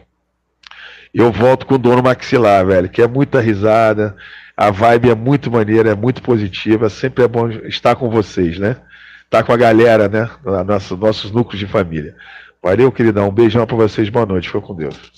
[1.13, 4.15] eu volto com o dono maxilar, velho, que é muita risada,
[4.55, 8.77] a vibe é muito maneira, é muito positiva, sempre é bom estar com vocês, né?
[9.25, 10.29] Estar tá com a galera, né?
[10.65, 12.15] Nosso, nossos núcleos de família.
[12.63, 13.27] Valeu, queridão.
[13.27, 14.07] Um beijão para vocês.
[14.07, 14.47] Boa noite.
[14.47, 15.11] Fica com Deus.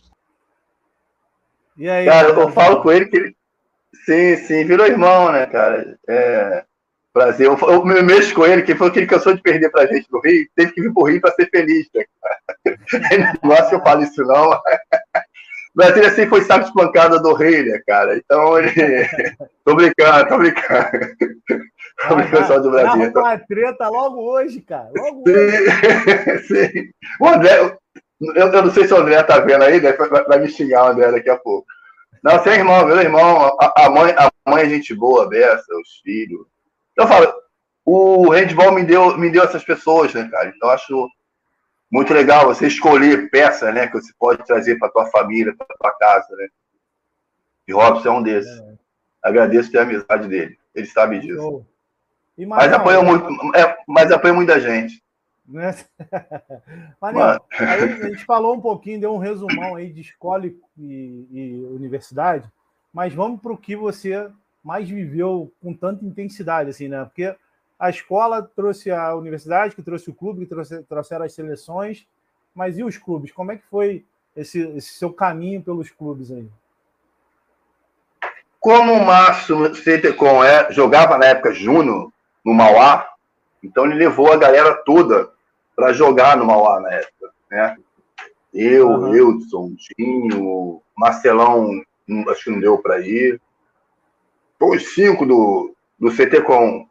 [1.77, 3.35] E aí, cara, eu falo com ele que ele.
[4.05, 5.97] Sim, sim, virou irmão, né, cara?
[6.07, 6.63] É.
[7.13, 7.47] Prazer.
[7.47, 10.07] Eu, eu, eu mexo com ele, que falou que ele cansou de perder pra gente
[10.11, 12.77] no Rio, teve que vir pro Rio pra ser feliz, né, cara?
[13.11, 14.49] Ele não gosta que eu falo isso, não.
[15.75, 18.15] Brasília sempre foi saco de pancada do rei, né, cara?
[18.17, 18.71] Então ele.
[19.65, 20.89] tô brincando, tô brincando.
[22.07, 23.11] Tô brincando só do Brasil.
[23.11, 23.19] Tô...
[23.19, 24.89] uma treta logo hoje, cara.
[24.95, 26.39] Logo sim, hoje.
[26.47, 26.89] sim.
[27.19, 27.77] O André, eu,
[28.35, 29.91] eu, não sei se o André tá vendo aí, né?
[29.93, 31.67] vai, vai me xingar o André daqui a pouco.
[32.23, 33.57] Não, sem irmão, meu irmão.
[33.61, 36.45] A, a, mãe, a mãe é gente boa, Bessa, os filhos.
[36.95, 37.31] Eu falo,
[37.85, 40.53] o handball me deu, me deu essas pessoas, né, cara?
[40.55, 41.07] Então acho
[41.95, 45.91] muito legal você escolher peça, né, que você pode trazer para tua família, para tua
[45.97, 46.49] casa, né?
[47.65, 48.59] E Robson é um desses.
[48.59, 48.73] É.
[49.23, 50.57] Agradeço ter a amizade dele.
[50.75, 51.65] Ele sabe disso.
[52.37, 55.01] mas apoia muito, é, mas apoia muita gente.
[55.47, 55.73] Né?
[57.01, 62.51] A gente falou um pouquinho, deu um resumão aí de escola e, e universidade,
[62.91, 64.29] mas vamos para o que você
[64.63, 67.05] mais viveu com tanta intensidade, assim, né?
[67.05, 67.35] Porque
[67.79, 72.07] a escola trouxe a universidade, que trouxe o clube, que trouxe, trouxeram as seleções,
[72.53, 73.31] mas e os clubes?
[73.31, 76.49] Como é que foi esse, esse seu caminho pelos clubes aí?
[78.59, 82.11] Como o Márcio Centecom é, jogava na época Júnior
[82.43, 83.07] no Mauá,
[83.61, 85.29] então ele levou a galera toda
[85.75, 87.77] para jogar no Mauá na época, né?
[88.53, 89.37] Eu, uhum.
[89.99, 91.81] Dinho, Marcelão,
[92.29, 93.41] acho que não deu para ir.
[94.57, 96.87] Foi os cinco do, do CTCom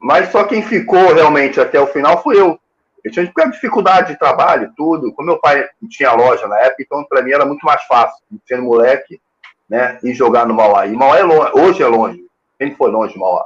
[0.00, 2.58] mas só quem ficou realmente até o final fui eu.
[3.04, 5.12] Eu tinha dificuldade de trabalho, tudo.
[5.12, 8.62] Como meu pai tinha loja na época, então para mim era muito mais fácil, sendo
[8.62, 9.20] moleque,
[9.68, 10.86] né, e jogar no Mauá.
[10.86, 12.24] E Mauá é longe, hoje é longe.
[12.58, 13.44] Quem foi longe de Mauá?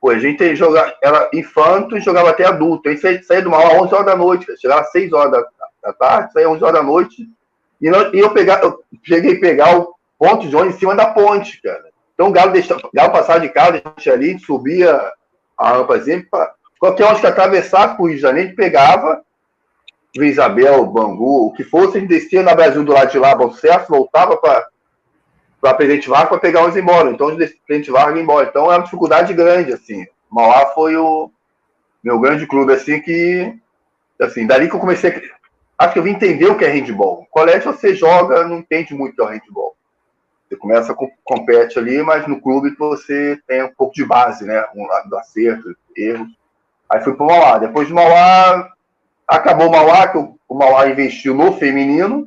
[0.00, 2.88] Pô, a gente jogar, era infanto e jogava até adulto.
[2.88, 5.44] Aí saía do Mauá 11 horas da noite, chegava às 6 horas
[5.82, 7.28] da, tarde, saía 11 horas da noite.
[7.80, 10.94] E, não, e eu, pegar, eu cheguei a pegar o ponto de ônibus em cima
[10.94, 11.88] da ponte, cara.
[12.14, 15.12] Então o Galo, deixava, o Galo passava de carro, a gente ali, subia
[15.58, 16.24] a rampazinha,
[16.78, 19.22] qualquer um que atravessasse para o Rio de Janeiro, pegava
[20.14, 23.50] Vila Isabel, Bangu, o que fosse, gente descia na Brasil do lado de lá, Bom
[23.50, 27.10] Sucesso, voltava para Presidente Vargas para pegar uns embora.
[27.10, 28.46] Então, de Presidente Vargas embora.
[28.48, 30.06] Então, é uma dificuldade grande, assim.
[30.30, 31.30] Mauá foi o
[32.02, 33.54] meu grande clube, assim, que,
[34.20, 35.84] assim, dali que eu comecei a...
[35.84, 37.26] Acho que eu vim entender o que é handball.
[37.30, 39.76] colégio você joga, não entende muito o é handball.
[40.48, 44.64] Você começa, compete ali, mas no clube você tem um pouco de base, né?
[44.74, 46.28] Um lado do acerto, erros.
[46.88, 47.58] Aí fui para o Mauá.
[47.58, 48.72] Depois de Mauá,
[49.26, 52.26] acabou o Mauá, que o Mauá investiu no feminino,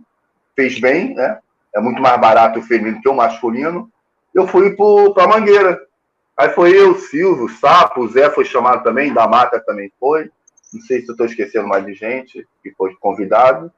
[0.56, 1.40] fez bem, né?
[1.74, 3.92] É muito mais barato o feminino que o masculino.
[4.36, 5.82] Eu fui para Mangueira.
[6.38, 10.30] Aí foi eu, Silvio, Sapo, o Zé foi chamado também, da Mata também foi.
[10.72, 13.72] Não sei se eu estou esquecendo mais de gente que foi convidado.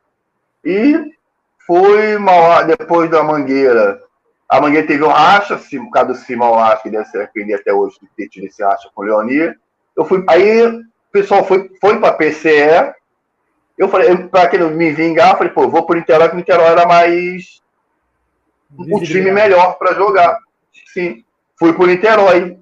[0.66, 1.14] E
[1.66, 4.02] fui Mauá, depois da Mangueira,
[4.54, 7.74] a Mangueira teve um racha, por causa do Simão lá, que deve se arrepender até
[7.74, 9.58] hoje de ter tido esse racha com o Leonir.
[9.98, 12.94] Eu fui, aí o pessoal foi, foi para PCE.
[13.76, 16.68] Eu falei, para que não me vingar, eu falei, pô, vou por Niterói, que Niterói
[16.68, 17.64] era mais
[18.78, 20.38] o time melhor para jogar.
[20.94, 21.26] Sim,
[21.58, 22.60] fui por Niterói.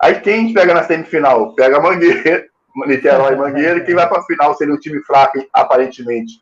[0.00, 1.56] Aí quem pega na semifinal?
[1.56, 2.46] Pega a Mangueira,
[2.86, 6.40] Niterói e Mangueira, e quem vai para a final seria um time fraco, aparentemente.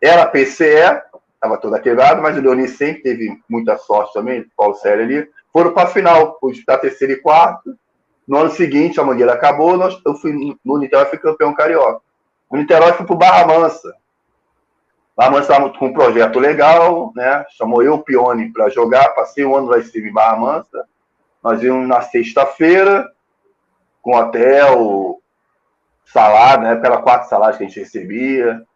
[0.00, 1.02] Era PCE,
[1.38, 5.30] estava toda quebrada, mas o Leoni sempre teve muita sorte também, Paulo Sérgio ali.
[5.52, 7.76] Foram para a final, fui disputar terceiro e quarto.
[8.26, 12.02] No ano seguinte, a Mangueira acabou, nós, eu fui no Niterói, fui campeão carioca.
[12.50, 13.94] No Niterói, fui para o Barra Mansa.
[15.16, 17.44] Barra Mansa estava com um projeto legal, né?
[17.56, 19.14] Chamou eu, o Pione, para jogar.
[19.14, 20.84] Passei um ano lá em Barra Mansa.
[21.42, 23.08] Nós íamos na sexta-feira,
[24.02, 25.20] com hotel,
[26.04, 26.76] salário, né?
[26.76, 28.67] Pela quatro salários que a gente recebia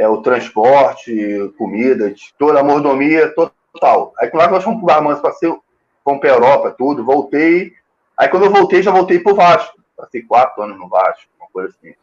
[0.00, 4.14] é, o transporte, comida, toda a mordomia total.
[4.18, 5.54] Aí quando nós fomos para o Barmanço, passei,
[6.02, 7.74] fomos para Europa, tudo, voltei.
[8.16, 9.78] Aí quando eu voltei, já voltei para o Vasco.
[9.94, 11.94] Passei quatro anos no Vasco, uma coisa assim.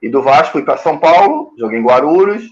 [0.00, 2.44] E do Vasco fui para São Paulo, joguei em Guarulhos.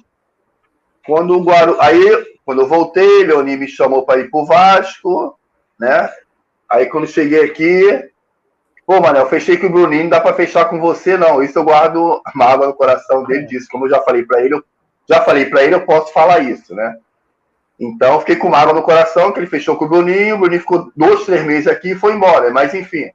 [1.06, 1.76] Quando o Guaru...
[1.80, 5.38] Aí, quando eu voltei, Leoni me chamou para ir para o Vasco,
[5.78, 6.10] né?
[6.68, 8.10] Aí quando cheguei aqui,
[8.84, 11.40] Pô, Manel, fechei com o Bruninho, não dá para fechar com você, não.
[11.40, 13.68] Isso eu guardo a mágoa no coração dele disso.
[13.70, 14.64] Como eu já falei para ele, eu
[15.10, 16.96] já falei para ele, eu posso falar isso, né?
[17.80, 20.92] Então, fiquei com mágoa no coração, que ele fechou com o Bruninho, o Bruninho ficou
[20.94, 22.50] dois, três meses aqui e foi embora.
[22.50, 23.10] Mas, enfim.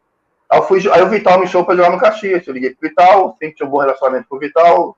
[0.50, 2.46] Aí, fui, aí o Vital me chamou para jogar no Caxias.
[2.46, 4.98] Eu liguei pro Vital, sempre tinha um bom relacionamento com o Vital.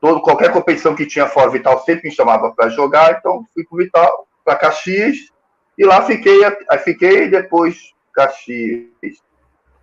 [0.00, 3.18] Todo, qualquer competição que tinha fora, o Vital sempre me chamava para jogar.
[3.18, 5.30] Então, fui pro Vital, para Caxias.
[5.78, 6.40] E lá fiquei,
[6.82, 8.88] fiquei, depois Caxias.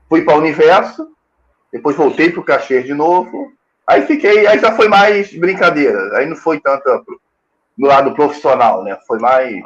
[0.09, 1.07] Fui para o Universo,
[1.71, 3.53] depois voltei para o Caxias de novo.
[3.85, 6.17] Aí fiquei, aí já foi mais brincadeira.
[6.17, 7.03] Aí não foi tanta
[7.77, 8.97] no lado profissional, né?
[9.07, 9.63] Foi mais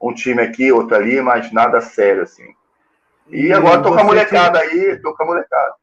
[0.00, 2.54] um time aqui, outro ali, mas nada sério, assim.
[3.28, 5.74] E, e agora tô com a molecada aí, tô com a molecada.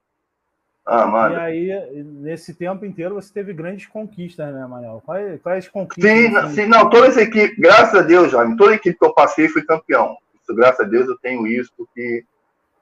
[0.86, 1.36] Ah, mano.
[1.36, 5.02] E aí, nesse tempo inteiro, você teve grandes conquistas, né, Manel?
[5.04, 6.12] Quais, quais conquistas?
[6.12, 6.56] Sim, assim?
[6.56, 9.64] sim, não, toda essa equipe, graças a Deus, Jaime, toda equipe que eu passei fui
[9.64, 10.16] campeão.
[10.40, 12.24] Isso, graças a Deus eu tenho isso, porque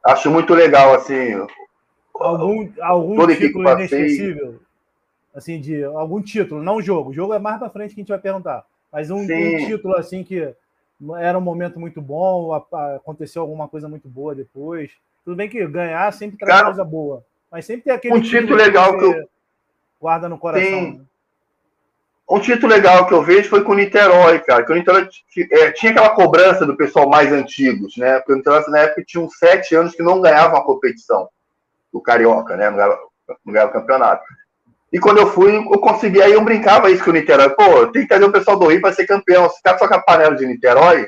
[0.03, 1.47] acho muito legal, assim.
[2.13, 4.59] Algum, algum título inesquecível?
[5.33, 7.09] assim, de algum título, não jogo.
[7.09, 8.63] O jogo é mais para frente que a gente vai perguntar.
[8.91, 10.53] Mas um, um, título assim que
[11.19, 14.91] era um momento muito bom, aconteceu alguma coisa muito boa depois.
[15.25, 18.55] Tudo bem que ganhar sempre traz Cara, coisa boa, mas sempre tem aquele um título
[18.55, 19.29] legal que, eu
[19.99, 20.67] guarda no coração.
[20.67, 20.97] Sim.
[20.99, 21.05] Né?
[22.29, 24.63] Um título legal que eu vejo foi com o Niterói, cara.
[24.63, 25.09] Que o Niterói
[25.51, 28.17] é, tinha aquela cobrança do pessoal mais antigos, né?
[28.19, 31.27] Porque o Niterói na época tinha uns sete anos que não ganhava uma competição
[31.93, 32.69] do Carioca, né?
[32.69, 32.99] Não ganhava,
[33.45, 34.23] não ganhava campeonato.
[34.91, 37.49] E quando eu fui, eu consegui, aí eu brincava isso com o Niterói.
[37.49, 39.49] Pô, tem que trazer o pessoal do Rio para ser campeão.
[39.49, 41.07] Se ficar só com a panela de Niterói,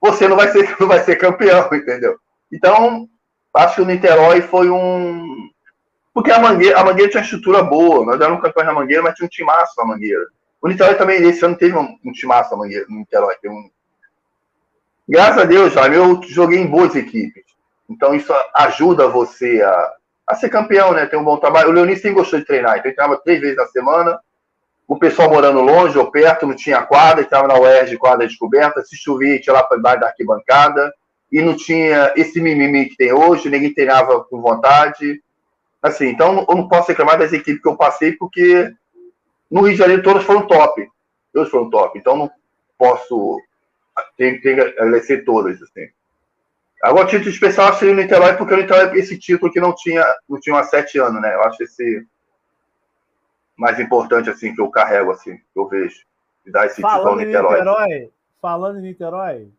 [0.00, 2.16] você não vai ser, não vai ser campeão, entendeu?
[2.50, 3.08] Então,
[3.54, 5.48] acho que o Niterói foi um.
[6.14, 8.04] Porque a Mangueira, a Mangueira tinha uma estrutura boa.
[8.04, 10.26] Nós éramos campeões na Mangueira, mas tinha um timaço na Mangueira.
[10.60, 13.36] O Niterói também, esse ano, teve um, um timaço na Mangueira, no Niterói.
[13.46, 13.70] Um...
[15.08, 17.44] Graças a Deus, eu joguei em boas equipes.
[17.88, 19.92] Então, isso ajuda você a,
[20.26, 21.06] a ser campeão, né?
[21.06, 21.70] Tem um bom trabalho.
[21.70, 24.18] O Leonis sempre gostou de treinar, então ele treinava três vezes na semana.
[24.86, 28.82] O pessoal morando longe ou perto, não tinha quadra, estava na UERJ, quadra descoberta.
[28.82, 30.92] Se chovia, tinha lá para baixo da arquibancada.
[31.30, 35.22] E não tinha esse mimimi que tem hoje, ninguém treinava com vontade.
[35.80, 38.70] Assim, então eu não posso reclamar das equipes que eu passei, porque
[39.50, 40.86] no Rio de Janeiro todas foram top.
[41.32, 41.98] Todas foram top.
[41.98, 42.30] Então não
[42.76, 43.40] posso.
[44.16, 45.88] Tem que agradecer todas, assim.
[46.82, 49.72] Agora, o título especial seria o Niterói, porque o Niterói é esse título que não
[49.72, 51.32] tinha, não tinha há sete anos, né?
[51.32, 52.04] Eu acho esse
[53.56, 56.04] mais importante, assim, que eu carrego, assim, que eu vejo.
[56.44, 57.60] De dar esse falando título ao Niterói.
[57.60, 58.10] Niterói.
[58.40, 59.52] Falando em Niterói,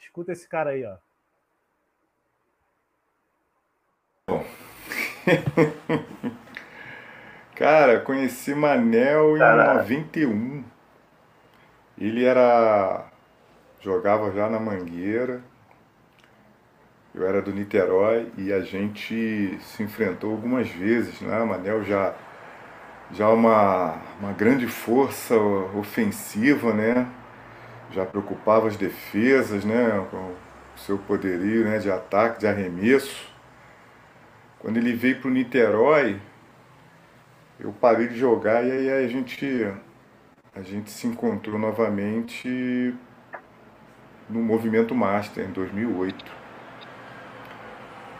[0.00, 0.96] escuta esse cara aí, ó.
[7.54, 9.78] cara, conheci Manel em Caralho.
[9.78, 10.64] 91.
[11.96, 13.06] Ele era.
[13.80, 15.44] jogava já na Mangueira
[17.16, 21.42] eu era do Niterói e a gente se enfrentou algumas vezes, né?
[21.44, 22.14] Manel já
[23.10, 27.08] já uma, uma grande força ofensiva, né?
[27.92, 30.06] Já preocupava as defesas, né?
[30.10, 30.36] Com o
[30.78, 31.78] seu poderio né?
[31.78, 33.32] de ataque, de arremesso.
[34.58, 36.20] Quando ele veio para o Niterói,
[37.58, 39.72] eu parei de jogar e aí a gente,
[40.54, 42.94] a gente se encontrou novamente
[44.28, 46.45] no Movimento Master em 2008.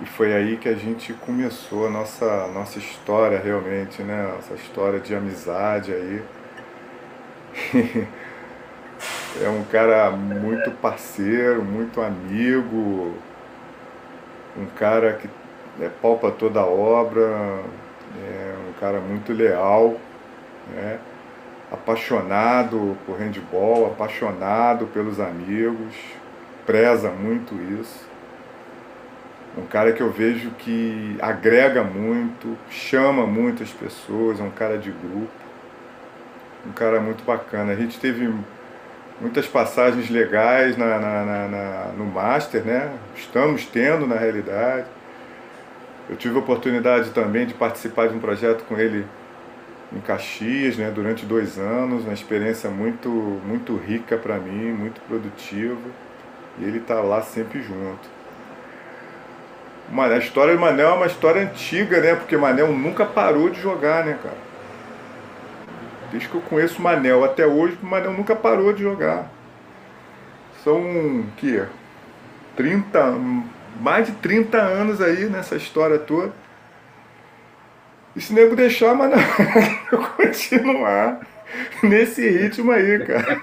[0.01, 4.31] E foi aí que a gente começou a nossa, nossa história realmente, né?
[4.35, 6.23] Nossa história de amizade aí.
[9.43, 13.15] é um cara muito parceiro, muito amigo,
[14.57, 15.29] um cara que
[15.81, 17.63] é, palpa toda a obra,
[18.23, 19.97] é um cara muito leal,
[20.75, 20.99] né?
[21.71, 25.95] apaixonado por handball, apaixonado pelos amigos,
[26.65, 28.06] preza muito isso.
[29.57, 34.91] Um cara que eu vejo que agrega muito, chama muitas pessoas, é um cara de
[34.91, 35.31] grupo.
[36.67, 37.73] Um cara muito bacana.
[37.73, 38.31] A gente teve
[39.19, 42.93] muitas passagens legais na, na, na, na, no Master, né?
[43.17, 44.87] Estamos tendo na realidade.
[46.11, 49.07] Eu tive a oportunidade também de participar de um projeto com ele
[49.91, 50.91] em Caxias, né?
[50.91, 55.81] Durante dois anos, uma experiência muito, muito rica para mim, muito produtiva.
[56.59, 58.16] E ele está lá sempre junto.
[59.93, 62.15] A história do Manel é uma história antiga, né?
[62.17, 64.37] Porque Manel nunca parou de jogar, né, cara?
[66.11, 69.31] Desde que eu conheço o Manel até hoje, o Manel nunca parou de jogar.
[70.65, 71.63] São que
[72.57, 73.15] 30,
[73.81, 76.33] mais de 30 anos aí nessa história toda.
[78.15, 79.19] E se nego deixar, Manel,
[79.93, 81.21] eu continuar
[81.83, 83.39] nesse ritmo aí, cara.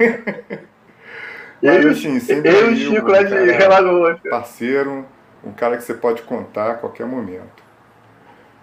[1.61, 4.19] Mas assim, sempre eu e Chico lá de Relagoas.
[4.29, 5.05] Parceiro
[5.43, 7.63] um cara que você pode contar a qualquer momento.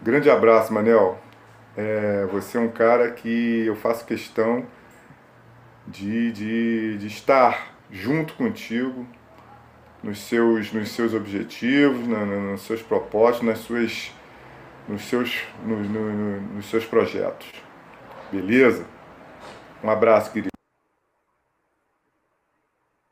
[0.03, 1.19] Grande abraço, Manel.
[1.77, 4.67] É, você é um cara que eu faço questão
[5.87, 9.07] de, de, de estar junto contigo
[10.03, 14.13] nos seus, nos seus objetivos, na, na, nos seus propósitos, nas suas,
[14.89, 17.53] nos, seus, no, no, nos seus projetos.
[18.33, 18.87] Beleza?
[19.83, 20.50] Um abraço, querido.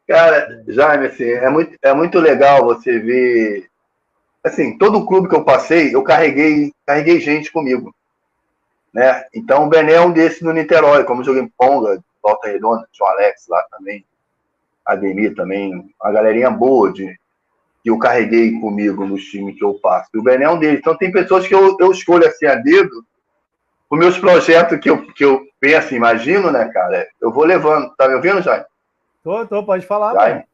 [0.09, 3.69] Cara, Jaime, assim, é muito, é muito legal você ver.
[4.43, 7.95] Assim, todo clube que eu passei, eu carreguei, carreguei gente comigo.
[8.95, 9.27] Né?
[9.35, 12.89] Então, o Bené é um desses no Niterói, como eu joguei em Ponga, Volta Redonda,
[12.91, 14.03] tinha o Alex lá também,
[14.87, 17.15] Ademir também, a galerinha boa de,
[17.83, 20.09] que eu carreguei comigo nos times que eu passo.
[20.17, 20.81] O Bené é um deles.
[20.81, 23.05] Então, tem pessoas que eu, eu escolho assim a dedo,
[23.91, 27.07] os meus projetos que eu, que eu penso, imagino, né, cara?
[27.21, 27.95] Eu vou levando.
[27.95, 28.65] Tá me ouvindo, Jaime?
[29.23, 30.15] Tô, tô, pode falar.
[30.15, 30.45] Jaime?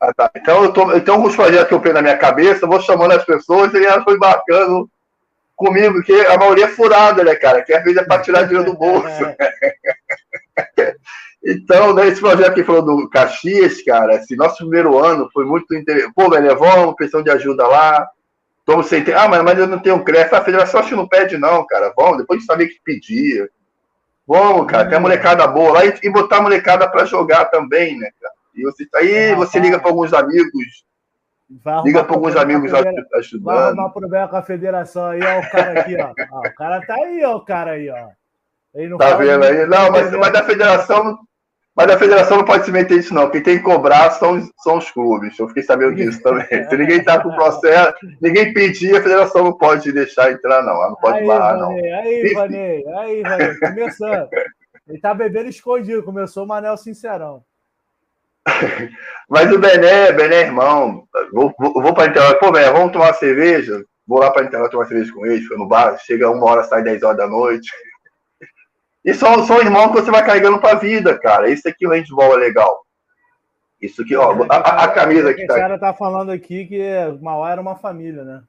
[0.00, 0.30] Ah, tá.
[0.36, 3.12] Então, eu tô, então, alguns projetos que eu penso na minha cabeça, eu vou chamando
[3.12, 4.90] as pessoas e elas vão embarcando
[5.56, 7.62] comigo, porque a maioria é furada, né, cara?
[7.62, 9.06] Que às vezes é para tirar dinheiro do bolso.
[11.44, 15.74] então, né, esse projeto que falou do Caxias, cara, esse nosso primeiro ano foi muito
[15.74, 16.12] interessante.
[16.14, 18.06] Pô, velho, vamos, questão de ajuda lá.
[18.58, 19.14] Estamos sem ter.
[19.14, 20.34] Ah, mas, mas eu não tenho crédito.
[20.34, 21.92] A federação acho que não pede, não, cara.
[21.94, 23.48] Vamos, depois de saber que pedia.
[24.26, 27.98] Vamos, cara, tem a molecada boa lá e, e botar a molecada para jogar também,
[27.98, 28.34] né, cara?
[28.54, 30.84] E você, aí é, você liga para alguns amigos,
[31.84, 33.44] liga para alguns amigos ajudando.
[33.44, 36.12] Vai arrumar problema com a federação aí, ó, o cara aqui, ó.
[36.30, 36.38] ó.
[36.40, 38.96] O cara tá aí, ó, o cara aí, ó.
[38.96, 39.66] tá vendo aí?
[39.66, 41.18] Não, mas, mas da federação
[41.76, 43.28] mas a federação não pode se meter nisso, não.
[43.28, 45.36] Quem tem que cobrar são, são os clubes.
[45.36, 46.46] Eu fiquei sabendo disso também.
[46.70, 50.74] Se ninguém está com processo, ninguém pedir, a federação não pode deixar entrar, não.
[50.74, 51.70] Ela não pode aí, barrar, não.
[51.70, 54.28] Aí, Vanei, aí, Vanei, começando.
[54.88, 57.42] Ele tá bebendo escondido, começou o Manel Sincerão.
[59.28, 61.08] Mas o Bené, Bené é irmão.
[61.32, 62.38] Vou, vou, vou para internet.
[62.38, 63.82] Pô, Bené, vamos tomar uma cerveja?
[64.06, 66.82] Vou lá para internet tomar cerveja com ele, foi no bar, chega uma hora, sai
[66.82, 67.68] 10 horas da noite.
[69.04, 71.50] E são, são irmãos que você vai carregando para a vida, cara.
[71.50, 72.84] Isso aqui o handball é legal.
[73.80, 75.54] Isso aqui, ó, a, a, a camisa que tá.
[75.54, 76.80] O cara tá falando aqui que
[77.20, 78.42] Mauá era uma família, né?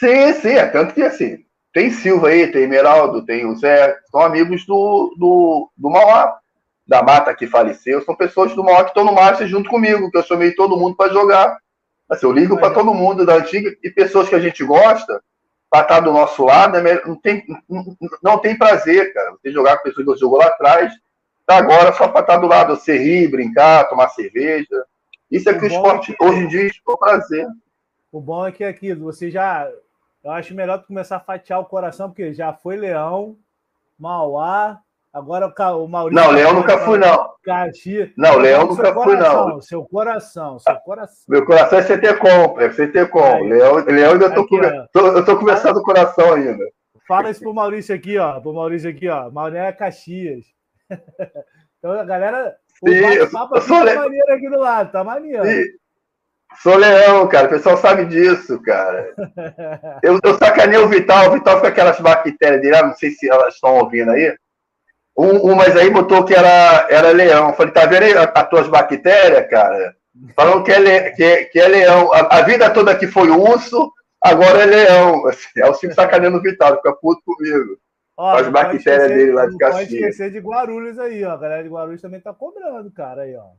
[0.00, 4.20] Sim, sim, é tanto que assim, tem Silva aí, tem Emeraldo, tem o Zé, são
[4.20, 6.38] amigos do, do, do Mauá,
[6.86, 10.16] da Mata que faleceu, são pessoas do Mauá que estão no Master junto comigo, que
[10.16, 11.58] eu chamei todo mundo para jogar.
[12.08, 15.22] Assim, eu ligo para todo mundo da antiga e pessoas que a gente gosta,
[15.74, 17.44] para estar do nosso lado, é não, tem,
[18.22, 19.32] não tem prazer, cara.
[19.32, 20.94] Você jogar com pessoas que você jogou lá atrás,
[21.44, 24.84] tá agora só para estar do lado, você rir, brincar, tomar cerveja.
[25.28, 26.24] Isso é que o esporte é que...
[26.24, 27.48] hoje em dia é prazer.
[28.12, 29.68] O bom é que é aquilo, você já.
[30.22, 33.36] Eu acho melhor começar a fatiar o coração, porque já foi Leão,
[33.98, 34.78] Mauá,
[35.14, 35.46] Agora
[35.76, 36.20] o Maurício.
[36.20, 37.30] Não, Leão nunca fui, não.
[37.44, 38.10] Caxias.
[38.18, 39.60] Não, Leão nunca fui, não.
[39.60, 41.24] Seu coração, seu coração.
[41.28, 43.44] Meu coração é CT-Com, é CT-Com.
[43.44, 44.58] Leão, Leão ainda tô, aqui,
[44.92, 46.64] tô, eu tô começando o coração ainda.
[47.06, 48.40] Fala isso pro Maurício aqui, ó.
[48.40, 49.30] Pro Maurício aqui, ó.
[49.30, 50.46] Maurício é Caxias.
[51.78, 52.56] então, a galera.
[52.82, 53.94] O bate-papo tá le...
[53.94, 55.46] maneiro aqui do lado, tá maneiro.
[55.46, 55.62] Sim.
[56.60, 57.46] Sou leão, cara.
[57.46, 59.14] O pessoal sabe disso, cara.
[60.02, 61.28] Eu, eu sacanei o Vital.
[61.28, 62.76] O Vital fica aquelas bactérias dele.
[62.76, 64.36] Ah, não sei se elas estão ouvindo aí.
[65.16, 67.48] Um, mas aí botou que era, era leão.
[67.48, 69.94] Eu falei, tá vendo aí as tuas bactérias, cara?
[70.34, 72.12] Falando que é, le, que, que é leão.
[72.12, 75.26] A, a, vida toda que foi urso, agora é leão.
[75.28, 77.78] Assim, é o Chico sacaneando o Vital, fica puto comigo.
[78.16, 79.80] Ó, as bactérias dele lá de Caxias.
[79.80, 81.32] Não pode esquecer de Guarulhos aí, ó.
[81.32, 83.50] A galera de Guarulhos também tá cobrando, cara, aí, ó.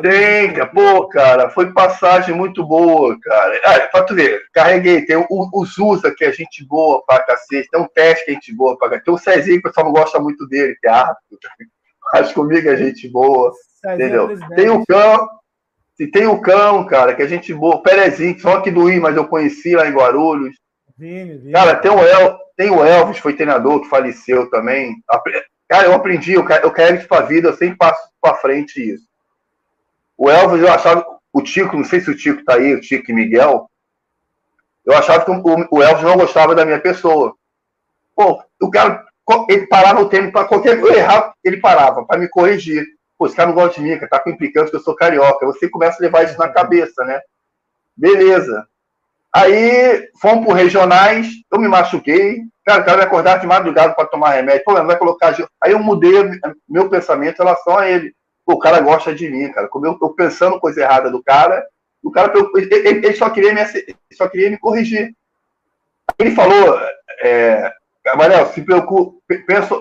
[0.00, 3.60] Tem, pô, cara, foi passagem muito boa, cara.
[3.64, 5.04] Ah, pra tu ver, carreguei.
[5.04, 7.68] Tem o, o Zusa, que é gente boa pra cacete.
[7.70, 9.04] Tem um teste que é gente boa pra cacete.
[9.04, 11.38] Tem o Cezinho, que o pessoal não gosta muito dele, que é árbitro.
[12.12, 13.52] Mas comigo é gente boa.
[13.80, 14.30] Cezinho entendeu?
[14.50, 15.28] É tem o cão.
[15.98, 17.82] E tem o cão, cara, que é gente boa.
[17.82, 20.54] Perezinho, só que do I, mas eu conheci lá em Guarulhos.
[20.96, 21.52] Vini, Vini.
[21.52, 24.96] Cara, tem o, El, tem o Elvis, foi treinador, que faleceu também.
[25.68, 29.04] Cara, eu aprendi, eu quero isso pra vida, eu sempre passo pra frente isso.
[30.16, 31.04] O Elvis, eu achava.
[31.32, 33.70] O Tico, não sei se o Tico tá aí, o Tico e Miguel.
[34.84, 37.34] Eu achava que o, o Elvis não gostava da minha pessoa.
[38.14, 39.04] Pô, o cara,
[39.48, 42.86] ele parava o tempo para qualquer coisa errar, ele parava para me corrigir.
[43.18, 45.44] Pô, esse cara não gosta de mim, tá com implicância que eu sou carioca.
[45.46, 47.20] Você começa a levar isso na cabeça, né?
[47.96, 48.66] Beleza.
[49.32, 52.42] Aí fomos pro regionais, eu me machuquei.
[52.64, 54.64] Cara, o cara vai acordar de madrugada para tomar remédio.
[54.64, 55.36] Pô, não vai colocar.
[55.62, 56.12] Aí eu mudei
[56.68, 58.14] meu pensamento em relação a ele
[58.46, 59.68] o cara gosta de mim, cara.
[59.68, 61.66] Como eu tô pensando coisa errada do cara,
[62.02, 63.60] o cara ele, só queria me
[64.12, 65.14] só queria me corrigir.
[66.18, 66.78] Ele falou,
[67.20, 67.72] é,
[68.16, 69.74] Manel, se preocupa, pensa,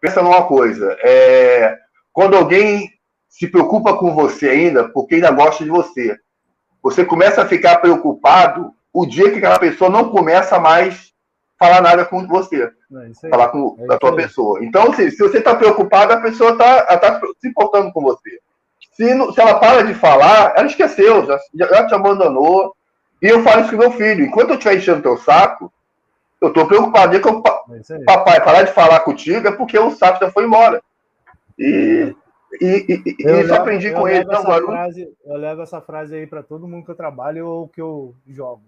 [0.00, 0.96] pensa numa coisa.
[1.02, 1.76] É,
[2.12, 2.90] quando alguém
[3.28, 6.16] se preocupa com você ainda, porque ainda gosta de você,
[6.82, 11.12] você começa a ficar preocupado o dia que aquela pessoa não começa mais
[11.58, 14.64] falar nada com você, é falar com é a tua pessoa.
[14.64, 18.38] Então, se, se você está preocupado, a pessoa está tá se importando com você.
[18.92, 22.74] Se, se ela para de falar, ela esqueceu, já, já te abandonou.
[23.20, 24.24] E eu falo isso com meu filho.
[24.24, 25.72] Enquanto eu estiver enchendo teu saco,
[26.40, 27.18] eu estou preocupado.
[27.18, 27.42] que o
[28.04, 30.82] papai parar de falar contigo é porque o saco já foi embora.
[31.58, 32.14] E,
[32.60, 34.24] e, e, e isso aprendi com ele.
[34.24, 34.66] Então, agora...
[34.66, 38.14] frase, eu levo essa frase aí para todo mundo que eu trabalho ou que eu
[38.26, 38.62] jogo.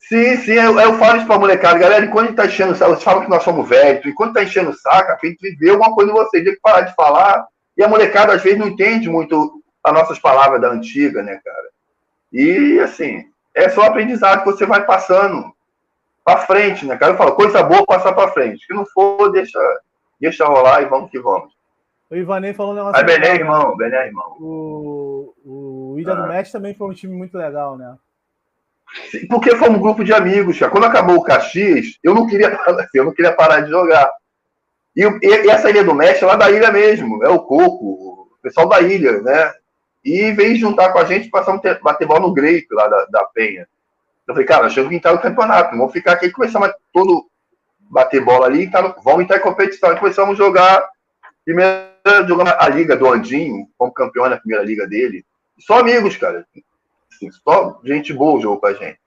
[0.00, 2.74] Sim, sim, eu, eu falo isso pra molecada, galera, enquanto a gente tá enchendo o
[2.74, 5.74] saco, vocês falam que nós somos velhos, enquanto tá enchendo o saco, a gente viveu
[5.74, 7.46] alguma coisa em vocês, tem que parar de falar,
[7.76, 11.68] e a molecada às vezes não entende muito as nossas palavras da antiga, né, cara?
[12.32, 13.24] E, assim,
[13.54, 15.52] é só aprendizado que você vai passando
[16.24, 17.12] para frente, né, cara?
[17.12, 18.64] Eu falo, coisa boa, passar para frente.
[18.64, 19.58] Se não for, deixa,
[20.20, 21.52] deixa rolar e vamos que vamos.
[22.10, 23.00] O Ivanei falou um negócio.
[23.00, 24.36] Mas Bené, irmão, Bené, irmão.
[24.40, 26.16] O, o Ilha ah.
[26.16, 27.96] do Mestre também foi um time muito legal, né?
[29.28, 30.70] Porque fomos um grupo de amigos, cara.
[30.70, 32.58] Quando acabou o Caxias, eu não queria,
[32.94, 34.10] eu não queria parar de jogar.
[34.96, 38.38] E, e essa ilha do Mestre é lá da ilha mesmo, é o Coco, o
[38.42, 39.52] pessoal da ilha, né?
[40.04, 43.24] E veio juntar com a gente passar um bater bola no Grape lá da, da
[43.24, 43.68] Penha.
[44.26, 46.30] Eu falei, cara, temos que entrar no campeonato, vamos ficar aqui.
[46.30, 47.26] Começamos a todo
[47.80, 49.92] bater bola ali, tá, vamos entrar em competição.
[49.92, 50.88] E começamos a jogar,
[51.44, 51.90] primeiro
[52.26, 55.24] jogando a liga do Andinho, como campeão na primeira liga dele.
[55.58, 56.46] Só amigos, cara.
[57.20, 58.98] Assim, só gente boa jogou com a gente.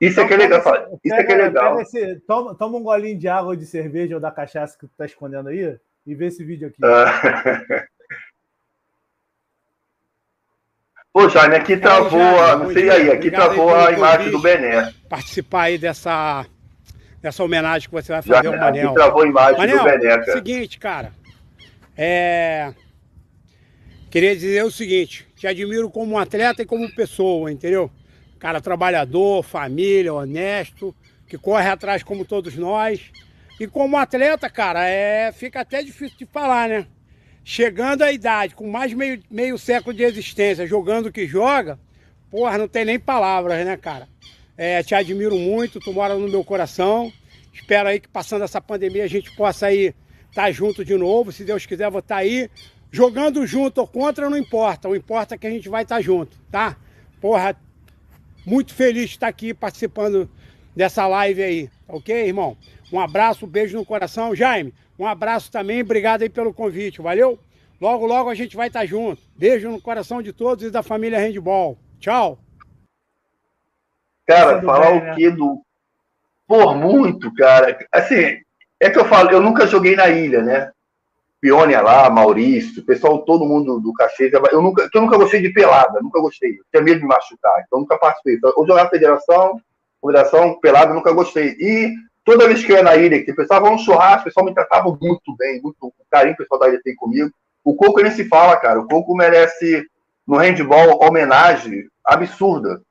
[0.00, 0.60] Isso então, é que é legal.
[0.60, 1.80] Esse, isso pega, é que é legal.
[1.80, 4.92] Esse, toma, toma, um golinho de água ou de cerveja ou da cachaça que tu
[4.96, 6.78] tá escondendo aí e vê esse vídeo aqui.
[6.82, 7.86] Ah.
[11.12, 12.92] Pô, Jaime, aqui travou, Jaime, não sei dia.
[12.92, 14.94] aí, aqui Obrigado travou aí a imagem do Bené.
[15.08, 16.46] Participar aí dessa,
[17.20, 18.86] dessa homenagem que você vai fazer Já, ao Manel.
[18.86, 20.32] Aqui travou a imagem Manel, do Bené, cara.
[20.32, 21.12] seguinte, cara,
[21.96, 22.72] é...
[24.08, 27.90] Queria dizer o seguinte, te admiro como atleta e como pessoa, entendeu?
[28.38, 30.94] Cara trabalhador, família, honesto,
[31.26, 33.10] que corre atrás como todos nós.
[33.58, 35.32] E como atleta, cara, é...
[35.32, 36.86] fica até difícil de falar, né?
[37.42, 41.80] Chegando à idade, com mais meio, meio século de existência, jogando o que joga,
[42.30, 44.06] porra, não tem nem palavras, né, cara?
[44.58, 47.10] É, te admiro muito, tu mora no meu coração.
[47.50, 49.94] Espero aí que passando essa pandemia a gente possa aí
[50.28, 51.32] estar tá junto de novo.
[51.32, 52.50] Se Deus quiser, vou estar tá aí
[52.92, 56.36] Jogando junto ou contra não importa, o importa é que a gente vai estar junto,
[56.50, 56.76] tá?
[57.20, 57.54] Porra,
[58.44, 60.28] muito feliz de estar aqui participando
[60.74, 62.56] dessa live aí, ok, irmão?
[62.92, 64.34] Um abraço, um beijo no coração.
[64.34, 67.38] Jaime, um abraço também, obrigado aí pelo convite, valeu?
[67.80, 69.22] Logo, logo a gente vai estar junto.
[69.36, 71.78] Beijo no coração de todos e da família Handball.
[71.98, 72.38] Tchau.
[74.26, 75.14] Cara, falar bem, o né?
[75.14, 75.62] que do.
[76.46, 77.78] Por muito, cara.
[77.90, 78.38] Assim,
[78.78, 80.70] é que eu falo, eu nunca joguei na ilha, né?
[81.40, 84.32] Piônia lá, Maurício, pessoal, todo mundo do Caxias.
[84.52, 86.50] Eu nunca, eu nunca gostei de pelada, nunca gostei.
[86.50, 88.34] Eu tinha medo de machucar, então nunca participei.
[88.34, 89.58] Então, eu jogava federação,
[90.04, 91.56] federação, pelada, nunca gostei.
[91.58, 94.44] E toda vez que eu ia na ilha, que o pessoal um churrasco, o pessoal
[94.44, 97.30] me tratava muito bem, muito carinho que o pessoal da ilha tem comigo.
[97.64, 98.80] O Coco nem se fala, cara.
[98.80, 99.86] O Coco merece,
[100.26, 102.82] no handball, homenagem absurda.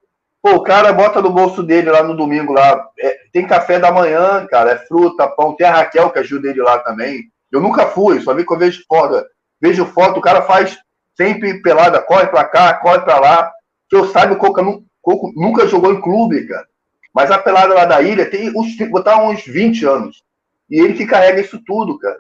[0.42, 2.88] Pô, o cara bota no bolso dele lá no domingo lá.
[2.98, 4.72] É, tem café da manhã, cara.
[4.72, 5.56] É fruta, pão.
[5.56, 7.30] Tem a Raquel que ajuda ele lá também.
[7.52, 9.26] Eu nunca fui, só vi que eu vejo foto.
[9.62, 10.78] Vejo foto, o cara faz
[11.16, 13.52] sempre pelada, corre pra cá, corre pra lá.
[13.90, 16.68] Que eu saiba, o Coco nunca jogou em clube, cara.
[17.14, 20.24] Mas a pelada lá da ilha tem uns, botar uns 20 anos.
[20.70, 22.20] E ele que carrega isso tudo, cara.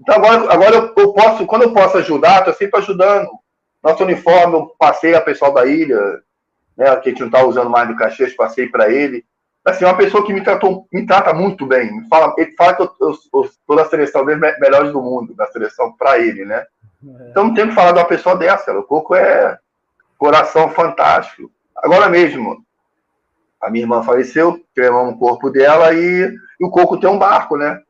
[0.00, 3.28] Então agora, agora eu, eu posso, quando eu posso ajudar, tô sempre ajudando.
[3.82, 5.98] Nosso uniforme, eu passei a pessoal da ilha,
[6.76, 9.24] né, que a gente não tá usando mais do Caxias, passei para ele
[9.64, 11.92] assim, uma pessoa que me tratou, me trata muito bem.
[11.92, 15.34] Me fala, ele fala que eu, eu, eu sou da seleção dos melhores do mundo,
[15.34, 16.66] da seleção para ele, né?
[17.04, 17.30] É.
[17.30, 18.72] Então não tenho que falar de uma pessoa dessa.
[18.72, 19.58] O Coco é
[20.18, 21.50] coração fantástico.
[21.76, 22.64] Agora mesmo,
[23.60, 27.56] a minha irmã faleceu, cremamos o corpo dela e, e, o Coco tem um barco,
[27.56, 27.80] né?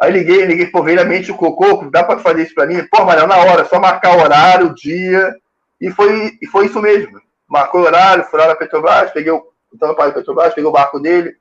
[0.00, 2.86] Aí liguei, liguei porveiramente o Coco, dá para fazer isso para mim?
[2.90, 5.34] Pô, Manuel, na hora, só marcar o horário, o dia,
[5.80, 7.20] e foi, e foi isso mesmo.
[7.48, 9.42] Marcou o horário, fui lá na Petrobras, peguei o
[9.72, 11.36] então, o pai Petrobras, peguei o barco dele,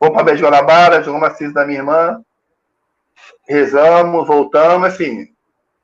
[0.00, 2.22] vamos para Beijo Guanabara, jogamos a cinza da minha irmã,
[3.48, 5.24] rezamos, voltamos, assim,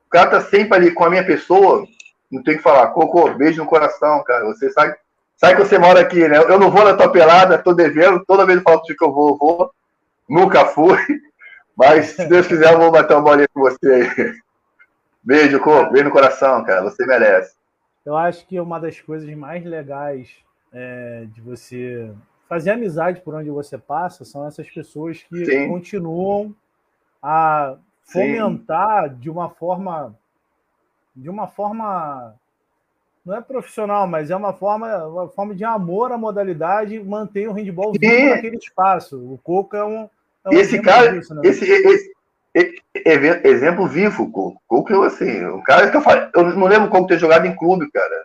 [0.07, 1.85] o cara tá sempre ali com a minha pessoa,
[2.31, 4.95] não tem que falar, Cocô, beijo no coração, cara, você sabe,
[5.37, 6.39] sabe que você mora aqui, né?
[6.39, 9.31] Eu não vou na tua pelada, tô devendo, toda vez eu falo que eu vou,
[9.31, 9.71] eu vou,
[10.29, 10.99] nunca fui,
[11.77, 14.35] mas se Deus quiser eu vou bater uma bolinha com você aí.
[15.23, 17.55] Beijo, Cocô, beijo no coração, cara, você merece.
[18.05, 20.44] Eu acho que uma das coisas mais legais
[20.75, 22.13] é, de você
[22.49, 25.69] fazer amizade por onde você passa são essas pessoas que Sim.
[25.69, 26.55] continuam
[27.23, 29.17] a fomentar Sim.
[29.21, 30.15] de uma forma
[31.17, 32.35] de uma forma
[33.25, 37.53] não é profissional, mas é uma forma, uma forma de amor à modalidade manter o
[37.53, 39.17] handball vivo naquele espaço.
[39.17, 40.09] O Coco é um.
[40.45, 41.41] É um esse cara, disso, né?
[41.43, 42.13] esse, esse,
[42.55, 42.83] esse,
[43.45, 47.07] exemplo vivo, o Coco, eu, assim, o cara que eu falei, eu não lembro como
[47.07, 48.25] ter jogado em clube, cara.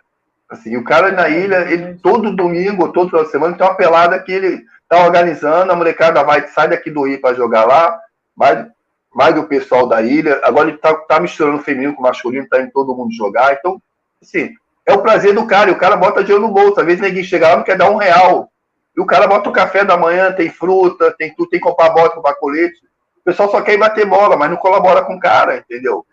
[0.50, 4.18] Assim, o cara na ilha, ele todo domingo, todo final de semana, tem uma pelada
[4.18, 7.96] que ele tá organizando, a molecada vai, sai daqui do Rio para jogar lá,
[8.36, 8.66] mais,
[9.14, 10.40] mais do pessoal da ilha.
[10.42, 13.52] Agora ele tá, tá misturando feminino com masculino, tá indo todo mundo jogar.
[13.52, 13.80] Então,
[14.20, 14.52] assim,
[14.84, 16.80] é o prazer do cara, e o cara bota dinheiro no bolso.
[16.80, 18.50] Às vezes ninguém chega lá não quer dar um real.
[18.96, 21.90] E o cara bota o café da manhã, tem fruta, tem tudo, tem que comprar
[21.90, 22.80] bota, comprar colete.
[23.20, 26.04] O pessoal só quer ir bater bola, mas não colabora com o cara, entendeu?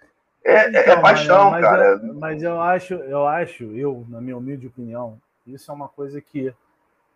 [0.44, 1.86] É, é, é então, é paixão, mas, cara.
[1.86, 6.22] Eu, mas eu acho, eu acho, eu, na minha humilde opinião, isso é uma coisa
[6.22, 6.54] que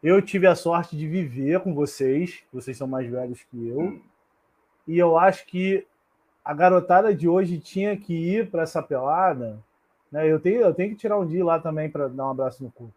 [0.04, 4.02] eu tive a sorte de viver com vocês, vocês são mais velhos que eu, hum.
[4.88, 5.86] e eu acho que
[6.44, 9.60] a garotada de hoje tinha que ir para essa pelada
[10.12, 10.30] né?
[10.30, 12.72] Eu, tenho, eu tenho que tirar um dia lá também para dar um abraço no
[12.72, 12.92] cu.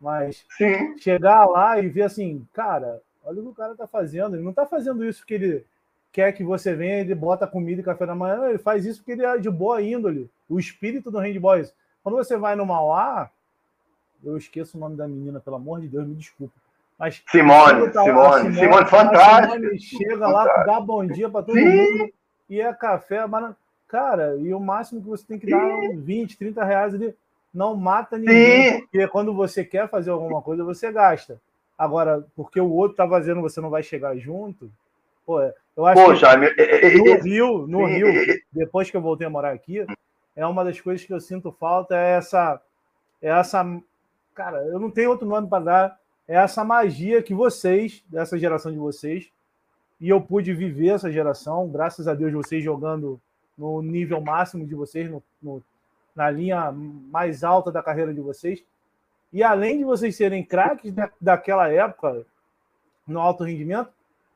[0.00, 0.96] Mas Sim.
[0.98, 4.34] chegar lá e ver assim, cara, olha o que o cara tá fazendo.
[4.34, 5.66] Ele não tá fazendo isso porque ele
[6.14, 8.48] quer que você venha, ele bota comida e café da manhã.
[8.48, 10.30] Ele faz isso porque ele é de boa índole.
[10.48, 11.56] O espírito do handball.
[11.56, 11.68] É
[12.02, 13.28] Quando você vai no Mauá,
[14.22, 16.54] eu esqueço o nome da menina, pelo amor de Deus, me desculpa.
[16.96, 19.78] Mas Simone, tá Simone, Simone, Simone, fantástico.
[19.80, 21.64] chega lá, dá bom dia para todo Sim.
[21.64, 22.12] mundo
[22.48, 23.52] e é café, mas
[23.94, 26.00] Cara, e o máximo que você tem que dar Sim.
[26.00, 27.14] 20, 30 reais ali.
[27.52, 28.80] Não mata ninguém, Sim.
[28.80, 31.40] porque quando você quer fazer alguma coisa, você gasta.
[31.78, 34.68] Agora, porque o outro tá fazendo, você não vai chegar junto.
[35.24, 35.40] Pô,
[35.76, 38.06] eu acho que no Rio, no Rio,
[38.52, 39.84] depois que eu voltei a morar aqui,
[40.36, 42.60] é uma das coisas que eu sinto falta é essa
[43.20, 43.64] é essa
[44.34, 48.72] cara, eu não tenho outro nome para dar, é essa magia que vocês, dessa geração
[48.72, 49.30] de vocês,
[50.00, 53.20] e eu pude viver essa geração, graças a Deus vocês jogando
[53.56, 55.62] no nível máximo de vocês, no, no,
[56.14, 58.62] na linha mais alta da carreira de vocês.
[59.32, 62.26] E além de vocês serem craques da, daquela época
[63.06, 63.90] no alto rendimento,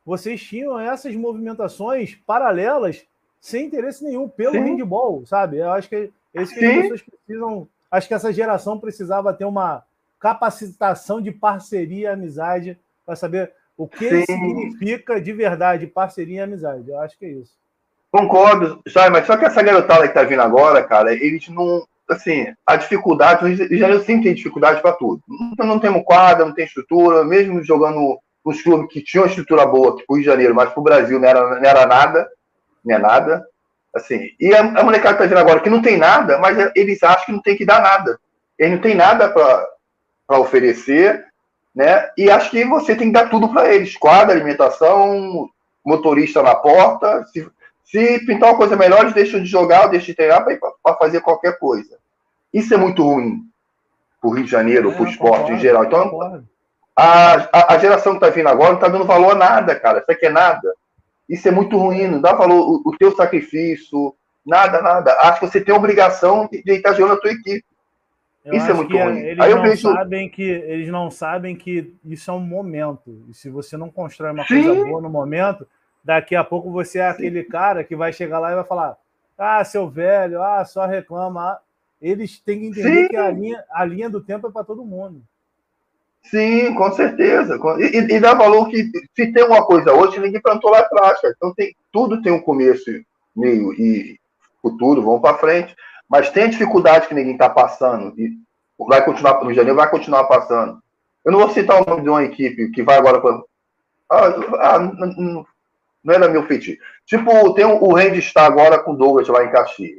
[0.08, 3.04] vocês tinham essas movimentações paralelas
[3.42, 4.60] sem interesse nenhum pelo Sim.
[4.60, 5.58] handball, sabe?
[5.58, 7.68] Eu acho que é isso que as pessoas precisam.
[7.90, 9.82] Acho que essa geração precisava ter uma
[10.18, 14.24] capacitação de parceria e amizade para saber o que Sim.
[14.24, 16.88] significa de verdade parceria e amizade.
[16.88, 17.52] Eu acho que é isso.
[18.10, 21.86] Concordo, Jair, mas só que essa garotada que tá vindo agora, cara, eles não.
[22.08, 25.20] Assim, a dificuldade, o sempre tem dificuldade para tudo.
[25.58, 29.96] Não, não temos quadra, não tem estrutura, mesmo jogando os clubes que tinham estrutura boa,
[29.96, 32.28] tipo o Rio de Janeiro, mas pro Brasil não era, não era nada,
[32.84, 33.46] não é nada.
[33.94, 37.02] Assim, e a, a molecada que tá vindo agora que não tem nada, mas eles
[37.02, 38.18] acham que não tem que dar nada.
[38.58, 41.24] Eles não tem nada para oferecer,
[41.74, 42.10] né?
[42.16, 45.48] E acho que você tem que dar tudo para eles: quadra, alimentação,
[45.84, 47.24] motorista na porta.
[47.26, 47.48] Se,
[47.84, 51.58] se pintar uma coisa melhor, eles deixam de jogar deixam de treinar para fazer qualquer
[51.58, 51.96] coisa.
[52.52, 53.42] Isso é muito ruim
[54.20, 55.84] para o Rio de Janeiro, é, para o esporte concordo, em geral.
[55.84, 56.44] Então,
[57.00, 60.00] a, a, a, geração que está vindo agora não está dando valor a nada, cara.
[60.00, 60.74] Isso aqui é nada.
[61.28, 65.12] Isso é muito ruim, não dá valor o, o teu sacrifício, nada, nada.
[65.20, 67.64] Acho que você tem a obrigação de, de estar jogando a tua equipe.
[68.44, 69.18] Eu isso é muito ruim.
[69.18, 69.92] Eles, Aí não vejo...
[69.92, 73.24] sabem que, eles não sabem que isso é um momento.
[73.28, 74.64] E se você não constrói uma Sim.
[74.64, 75.68] coisa boa no momento,
[76.02, 78.96] daqui a pouco você é aquele cara que vai chegar lá e vai falar:
[79.38, 81.60] ah, seu velho, ah, só reclama.
[82.02, 83.08] Eles têm que entender Sim.
[83.08, 85.22] que a linha, a linha do tempo é para todo mundo.
[86.30, 87.58] Sim, com certeza.
[87.78, 91.34] E, e, dá valor que se tem uma coisa hoje, ninguém plantou lá atrás, cara.
[91.36, 92.84] Então tem, tudo tem um começo,
[93.34, 94.18] meio e
[94.60, 95.74] futuro, vamos para frente.
[96.08, 98.32] Mas tem dificuldade que ninguém está passando e
[98.78, 100.80] vai continuar no janeiro, vai continuar passando.
[101.24, 103.40] Eu não vou citar o nome de uma equipe que vai agora para.
[104.10, 104.26] Ah,
[104.58, 106.80] ah, não era meu feitiço.
[107.06, 109.98] Tipo, tem o, Randy está agora com o Douglas lá em Caxias.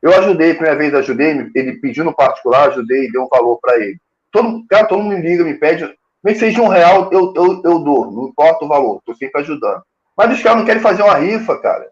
[0.00, 3.98] Eu ajudei, primeira vez ajudei, ele pediu no particular, ajudei, dei um valor para ele.
[4.32, 5.88] Todo, cara, todo mundo me liga, me pede,
[6.24, 9.82] nem seja um real, eu, eu, eu dou, não importa o valor, tô sempre ajudando.
[10.16, 11.90] Mas os caras não querem fazer uma rifa, cara.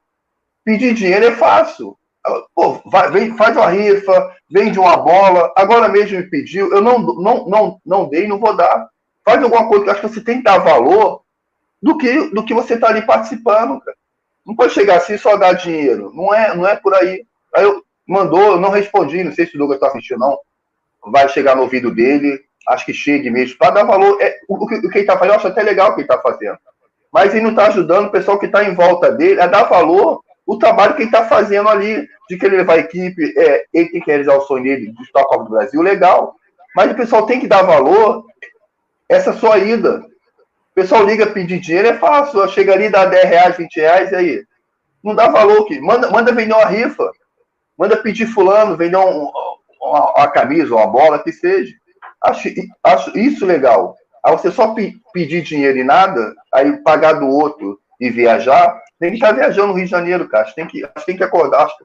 [0.65, 1.97] Pedir dinheiro é fácil.
[2.55, 5.53] Pô, vai, vem, faz uma rifa, vende uma bola.
[5.57, 8.89] Agora mesmo me pediu, eu não, não, não, não dei, não vou dar.
[9.25, 11.23] Faz alguma coisa que acho que você tem que dar valor
[11.83, 13.97] do que, do que você está ali participando, cara.
[14.47, 16.11] Não pode chegar assim só dar dinheiro.
[16.15, 17.25] Não é, não é por aí.
[17.55, 20.39] Aí eu mandou, eu não respondi, não sei se o Douglas está assistindo, não.
[21.07, 24.19] Vai chegar no ouvido dele, acho que chegue mesmo, para dar valor.
[24.21, 26.21] É, o, o, que ele está fazendo, eu acho até legal o que ele está
[26.21, 26.59] fazendo.
[27.13, 30.23] Mas ele não está ajudando o pessoal que está em volta dele a dar valor
[30.47, 33.89] o trabalho que ele está fazendo ali, de que ele levar a equipe, é, ele
[33.89, 36.35] tem que realizar o sonho dele de estar do Brasil, legal.
[36.75, 38.25] Mas o pessoal tem que dar valor
[39.09, 40.03] essa sua ida
[40.81, 42.47] pessoal liga pedir dinheiro, é fácil.
[42.49, 44.45] Chega ali, dá 10 reais, 20 reais, e aí?
[45.05, 45.65] Não dá valor.
[45.67, 47.11] Que, manda, manda vender uma rifa.
[47.77, 49.31] Manda pedir fulano, vender um,
[49.81, 51.75] uma, uma camisa, uma bola, que seja.
[52.23, 52.49] Acho,
[52.85, 53.97] acho isso legal.
[54.25, 59.11] Aí você só pe pedir dinheiro e nada, aí pagar do outro e viajar, tem
[59.11, 60.45] que estar viajando no Rio de Janeiro, cara.
[60.45, 61.85] Acho que tem que, tem que acordar, acho que,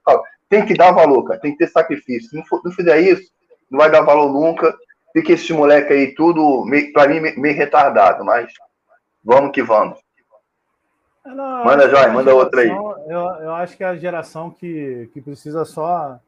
[0.50, 1.40] tem que dar valor, cara.
[1.40, 2.30] Tem que ter sacrifício.
[2.30, 3.32] Se não, for, não fizer isso,
[3.70, 4.76] não vai dar valor nunca.
[5.14, 8.52] Fica esse moleque aí tudo, para mim, meio retardado, mas
[9.24, 9.98] vamos que vamos.
[11.26, 12.68] Não, manda, Joy, manda geração, outra aí.
[12.68, 16.20] Eu, eu acho que é a geração que, que precisa só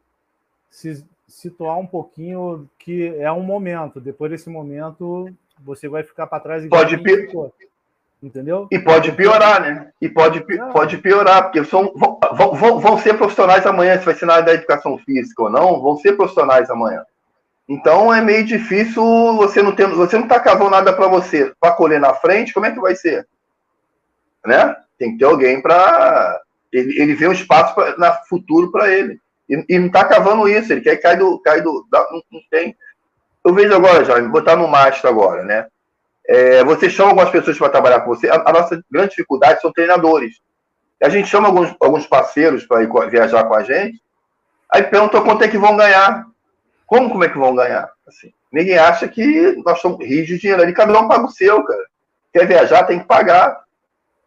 [0.70, 4.00] se situar um pouquinho que é um momento.
[4.00, 6.68] Depois desse momento, você vai ficar para trás.
[6.68, 7.52] Pode piorar.
[8.22, 8.68] Entendeu?
[8.72, 9.92] E pode piorar, né?
[10.02, 10.70] E pode, ah.
[10.70, 12.20] pode piorar, porque são, vão,
[12.54, 15.80] vão, vão ser profissionais amanhã, se vai ser na área da educação física ou não,
[15.80, 17.04] vão ser profissionais amanhã.
[17.70, 19.04] Então é meio difícil
[19.36, 22.66] você não ter, você não tá cavando nada para você, para colher na frente, como
[22.66, 23.28] é que vai ser?
[24.44, 24.76] Né?
[24.98, 29.20] Tem que ter alguém para ele, ele vê um espaço pra, na futuro para ele.
[29.50, 31.40] E, e, não tá cavando isso, ele quer cair do.
[31.40, 32.76] Cair do da, não, não, tem.
[33.46, 35.68] Eu vejo agora, vou botar no master agora, né?
[36.28, 38.30] É, você chama algumas pessoas para trabalhar com você.
[38.30, 40.42] A, a, nossa grande dificuldade são treinadores.
[41.02, 44.02] A gente chama alguns, alguns parceiros para viajar com a gente,
[44.70, 46.26] aí pergunta quanto é que vão ganhar.
[46.86, 47.90] Como, como é que vão ganhar?
[48.08, 51.64] Assim, ninguém acha que nós somos rios de dinheiro ali, cada um paga o seu,
[51.64, 51.86] cara.
[52.34, 53.62] Quer viajar, tem que pagar.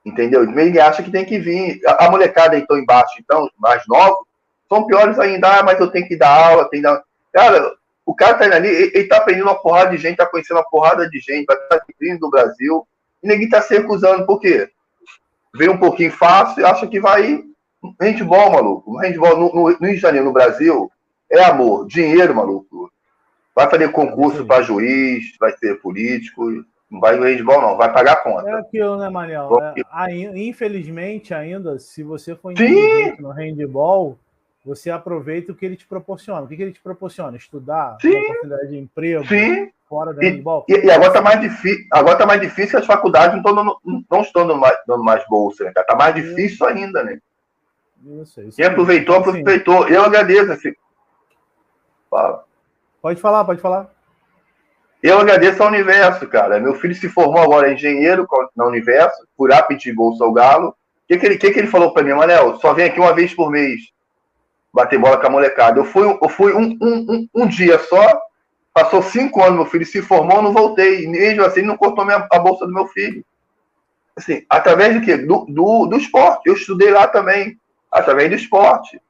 [0.05, 0.47] Entendeu?
[0.47, 1.81] Ninguém acha que tem que vir.
[1.87, 4.30] A, a molecada então embaixo, então, mais novos,
[4.71, 7.03] são piores ainda, ah, mas eu tenho que dar aula, tem que dar.
[7.33, 7.73] Cara,
[8.07, 10.59] o cara tá indo ali, ele, ele tá aprendendo uma porrada de gente, tá conhecendo
[10.59, 12.87] uma porrada de gente, vai estar vindo do Brasil,
[13.23, 14.71] e ninguém tá se recusando, por quê?
[15.55, 17.45] Vem um pouquinho fácil e acha que vai.
[18.01, 18.99] Handball, maluco.
[18.99, 20.91] Handball no, no, no Rio de Janeiro, no Brasil,
[21.31, 22.91] é amor, dinheiro, maluco.
[23.55, 26.45] Vai fazer concurso para juiz, vai ser político,
[26.89, 28.49] não vai no handball, não, vai pagar a conta.
[28.49, 29.51] É aquilo, né, Manel?
[29.75, 32.55] É, infelizmente, ainda, se você for
[33.19, 34.17] no handball,
[34.65, 36.43] você aproveita o que ele te proporciona.
[36.43, 37.37] O que, que ele te proporciona?
[37.37, 38.17] Estudar, Sim.
[38.17, 39.71] oportunidade de emprego, Sim.
[39.89, 40.65] fora do handball.
[40.69, 44.05] E, e, agora está mais difícil, agora tá mais difícil as faculdades não estão dando,
[44.11, 45.73] não estão dando mais, dando mais bolsa, né?
[45.73, 47.19] Tá mais difícil ainda, né?
[48.23, 49.89] Isso, isso Quem aproveitou, aproveitou.
[49.89, 50.53] Eu agradeço.
[50.53, 50.73] Assim.
[52.11, 52.45] Fala.
[53.01, 53.91] Pode falar, pode falar.
[55.03, 56.61] Eu agradeço ao universo, cara.
[56.61, 60.69] Meu filho se formou agora engenheiro na Universo, por apetite bolsa ao galo.
[60.69, 60.75] O
[61.09, 62.59] que, que, ele, que, que ele falou para mim, Manel?
[62.59, 63.81] Só vem aqui uma vez por mês
[64.73, 65.79] bater bola com a molecada.
[65.79, 68.21] Eu fui, eu fui um, um, um, um dia só,
[68.73, 71.05] passou cinco anos, meu filho se formou, não voltei.
[71.05, 73.25] E mesmo assim, não cortou minha, a bolsa do meu filho.
[74.17, 75.17] Assim, através do quê?
[75.17, 76.49] Do, do, do esporte.
[76.49, 77.59] Eu estudei lá também,
[77.91, 79.01] através do esporte.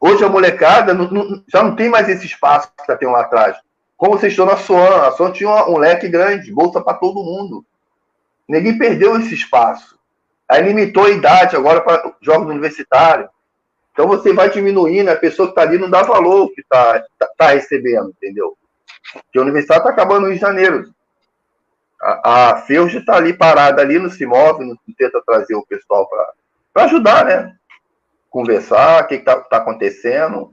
[0.00, 3.20] Hoje a molecada não, não, já não tem mais esse espaço que já tem lá
[3.20, 3.56] atrás.
[3.96, 7.64] Como vocês estão na Soan, a Soan tinha um leque grande, bolsa para todo mundo.
[8.48, 9.98] Ninguém perdeu esse espaço.
[10.50, 13.28] Aí limitou a idade agora para jogos universitários.
[14.00, 17.28] Então você vai diminuindo, a pessoa que está ali não dá valor que está tá,
[17.36, 18.56] tá recebendo, entendeu?
[19.12, 20.90] Porque a universidade está acabando em janeiro.
[22.00, 26.08] A, a está ali parada ali, não se move, não tenta trazer o pessoal
[26.72, 27.54] para ajudar, né?
[28.30, 30.50] Conversar, o que está tá acontecendo.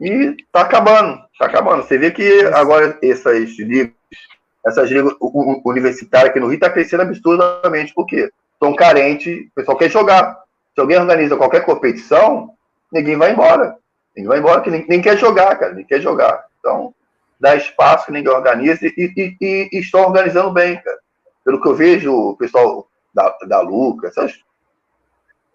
[0.00, 1.84] E está acabando, está acabando.
[1.84, 3.94] Você vê que agora essas ligas,
[4.66, 5.14] essas ligas
[5.64, 10.36] universitárias aqui no Rio está crescendo absurdamente, porque estão carentes, o pessoal quer jogar.
[10.74, 12.52] Se alguém organiza qualquer competição,
[12.92, 13.76] ninguém vai embora.
[14.14, 16.44] Ninguém vai embora, que nem, quer jogar, cara, nem quer jogar.
[16.58, 16.94] Então,
[17.40, 20.98] dá espaço que ninguém organiza e, e, e, e estão organizando bem, cara.
[21.44, 24.38] Pelo que eu vejo, o pessoal da, da Luca, essas,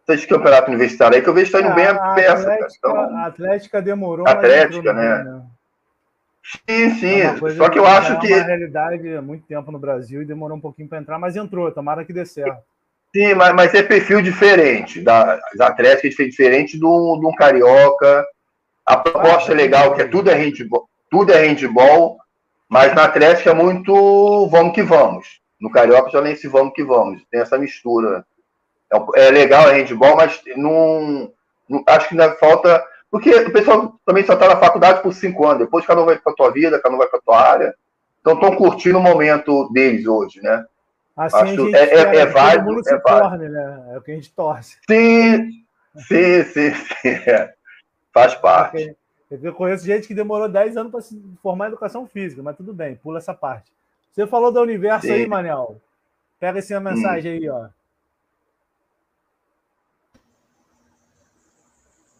[0.09, 2.51] esses campeonatos universitários aí que eu vejo estão indo bem a, peça.
[2.51, 4.27] Atlética, então, a Atlética demorou.
[4.27, 5.23] Atlética, né?
[5.23, 5.41] né?
[6.67, 7.21] Sim, sim.
[7.21, 8.31] É Só que eu acho que.
[8.31, 11.35] É uma realidade há muito tempo no Brasil e demorou um pouquinho para entrar, mas
[11.35, 11.71] entrou.
[11.71, 12.61] Tomara que dê certo.
[13.15, 15.01] Sim, mas, mas é perfil diferente.
[15.01, 18.25] Das Atléticas é diferente do, do um Carioca.
[18.85, 22.17] A proposta é legal, que é tudo é handball, tudo é handball,
[22.69, 25.41] mas na Atlética é muito vamos que vamos.
[25.59, 27.21] No Carioca já nem se vamos que vamos.
[27.31, 28.25] Tem essa mistura.
[28.93, 31.31] É, é legal, é handball, mas não,
[31.67, 32.83] não, acho que ainda falta.
[33.09, 35.59] Porque o pessoal também só está na faculdade por cinco anos.
[35.59, 37.75] Depois cada um vai para a tua vida, cada um vai para a tua área.
[38.21, 40.65] Então estão curtindo o momento deles hoje, né?
[41.17, 43.51] Assim Acho, a gente é, é, é válido, é válido.
[43.51, 43.85] né?
[43.93, 44.77] É o que a gente torce.
[44.87, 45.63] Sim,
[46.07, 47.09] sim, sim, sim.
[47.09, 47.53] É.
[48.13, 48.95] Faz parte.
[49.29, 52.71] Eu conheço gente que demorou 10 anos para se formar em educação física, mas tudo
[52.71, 53.71] bem, pula essa parte.
[54.13, 55.13] Você falou do universo sim.
[55.13, 55.81] aí, Manel.
[56.39, 57.35] Pega essa mensagem hum.
[57.35, 57.67] aí, ó.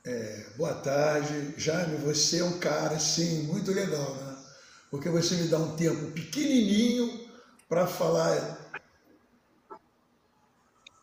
[0.06, 1.54] É, boa tarde.
[1.56, 4.36] Jaime, você é um cara, sim, muito legal, né?
[4.90, 7.28] Porque você me dá um tempo pequenininho
[7.68, 8.67] para falar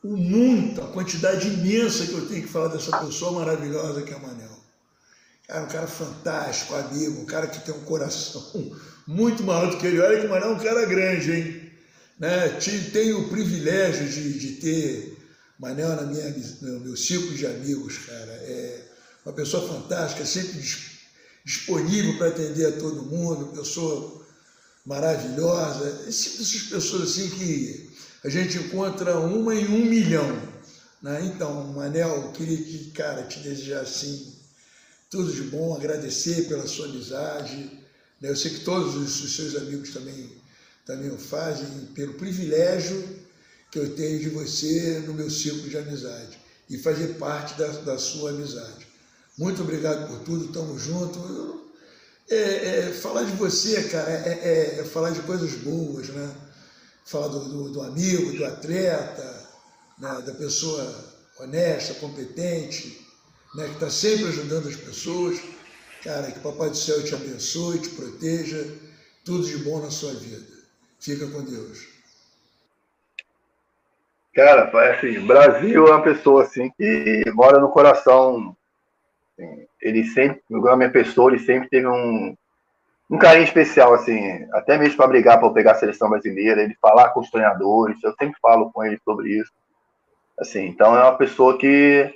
[0.04, 4.16] o muito, a quantidade imensa que eu tenho que falar dessa pessoa maravilhosa que é
[4.16, 4.54] a Manel.
[5.48, 8.70] Cara, um cara fantástico, amigo, um cara que tem um coração
[9.08, 10.00] muito maior do que ele.
[10.00, 11.72] Olha que Manel é um cara grande, hein?
[12.18, 12.48] Né?
[12.92, 15.16] Tenho o privilégio de, de ter
[15.58, 18.32] Manel na minha, no meu círculo de amigos, cara.
[18.32, 18.84] É
[19.24, 20.62] uma pessoa fantástica, sempre
[21.46, 24.22] disponível para atender a todo mundo, pessoa
[24.84, 26.04] maravilhosa.
[26.06, 27.90] Essas pessoas assim que
[28.24, 30.26] a gente encontra uma em um milhão.
[31.02, 31.26] Né?
[31.26, 34.32] Então, Manel, queria que, cara, te desejar assim
[35.10, 37.70] tudo de bom, agradecer pela sua amizade.
[38.20, 38.30] Né?
[38.30, 40.32] Eu sei que todos os seus amigos também,
[40.86, 43.22] também o fazem, pelo privilégio
[43.70, 46.38] que eu tenho de você no meu círculo de amizade
[46.70, 48.86] e fazer parte da, da sua amizade.
[49.36, 51.20] Muito obrigado por tudo, estamos juntos.
[52.30, 56.34] É, é, falar de você, cara, é, é, é, falar de coisas boas, né?
[57.04, 59.48] Falar do, do, do amigo, do atleta,
[59.98, 60.22] né?
[60.26, 63.04] da pessoa honesta, competente,
[63.54, 65.40] né, que está sempre ajudando as pessoas.
[66.02, 68.66] Cara, que Papai do Céu te abençoe, te proteja,
[69.24, 70.44] tudo de bom na sua vida.
[71.00, 71.86] Fica com Deus.
[74.34, 78.54] Cara, assim, Brasil é uma pessoa assim que mora no coração.
[79.32, 82.36] Assim, ele sempre, igual a minha pessoa, ele sempre teve um,
[83.10, 87.10] um carinho especial, assim, até mesmo para brigar para pegar a seleção brasileira, ele falar
[87.10, 89.52] com os treinadores, eu sempre falo com ele sobre isso.
[90.38, 92.12] Assim, então é uma pessoa que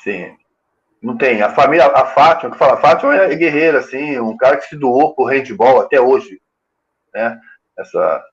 [0.00, 0.34] Assim,
[1.02, 1.42] não tem.
[1.42, 4.76] A família, a Fátima, que fala, a Fátima é guerreira, assim, um cara que se
[4.76, 6.40] doou pro handball até hoje,
[7.12, 7.38] né?
[7.78, 8.24] Essa,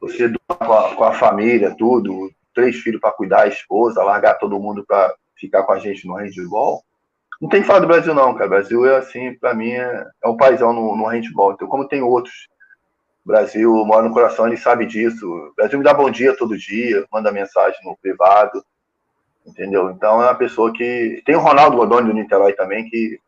[0.00, 4.34] você doar com a, com a família, tudo, três filhos para cuidar, a esposa, largar
[4.34, 6.82] todo mundo para ficar com a gente no handball.
[7.40, 8.46] Não tem que falar do Brasil, não, cara.
[8.46, 11.52] O Brasil é assim, para mim, é, é um paizão no, no handball.
[11.52, 12.48] Então, como tem outros,
[13.24, 15.26] o Brasil mora no coração, ele sabe disso.
[15.26, 18.64] O Brasil me dá bom dia todo dia, manda mensagem no privado
[19.48, 19.90] entendeu?
[19.90, 21.22] Então é uma pessoa que.
[21.24, 23.18] Tem o Ronaldo Godoni do Niterói também, que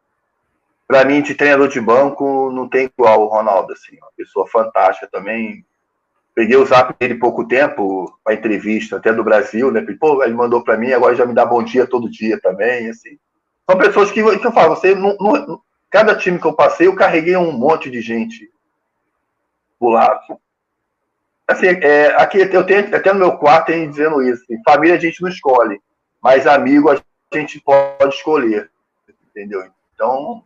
[0.86, 5.08] para mim, de treinador de banco, não tem igual o Ronaldo, assim, uma pessoa fantástica
[5.10, 5.64] também.
[6.34, 9.84] Peguei o zap dele pouco tempo, para entrevista até do Brasil, né?
[10.00, 13.18] Pô, ele mandou para mim, agora já me dá bom dia todo dia também, assim.
[13.70, 14.96] São pessoas que, que eu falo, você,
[15.88, 18.50] cada time que eu passei, eu carreguei um monte de gente
[19.78, 20.20] por lá.
[21.46, 24.98] Assim, é, aqui eu tenho, até no meu quarto tem dizendo isso, assim, família a
[24.98, 25.80] gente não escolhe
[26.22, 27.00] mas amigo a
[27.32, 28.70] gente pode escolher,
[29.30, 29.70] entendeu?
[29.94, 30.44] Então,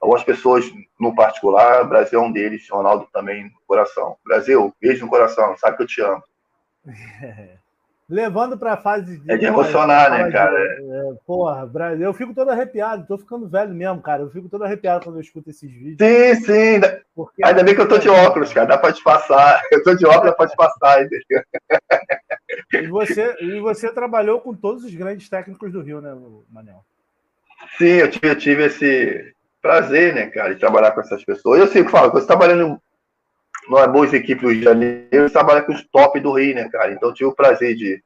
[0.00, 0.64] algumas pessoas
[0.98, 4.16] no particular, Brasil é um deles, Ronaldo também no coração.
[4.24, 6.22] Brasil, beijo no coração, sabe que eu te amo.
[8.08, 9.32] Levando para a fase de.
[9.32, 10.52] É de emocionar, né, cara?
[10.52, 14.22] De, é, porra, Brasil, eu fico todo arrepiado, tô ficando velho mesmo, cara.
[14.22, 15.96] Eu fico todo arrepiado quando eu escuto esses vídeos.
[15.98, 16.80] Sim, sim.
[17.14, 17.42] Porque...
[17.42, 19.62] Ainda bem que eu tô de óculos, cara, dá para te passar.
[19.72, 21.42] Eu tô de óculos, dá para te passar, entendeu?
[22.74, 26.14] E você, e você trabalhou com todos os grandes técnicos do Rio, né,
[26.50, 26.84] Manel?
[27.78, 31.58] Sim, eu tive, eu tive esse prazer, né, cara, de trabalhar com essas pessoas.
[31.58, 32.78] Eu sei que falo, você trabalhando
[33.68, 36.68] numa boa equipe do Rio de Janeiro, você trabalha com os top do Rio, né,
[36.68, 36.92] cara?
[36.92, 38.02] Então eu tive o prazer de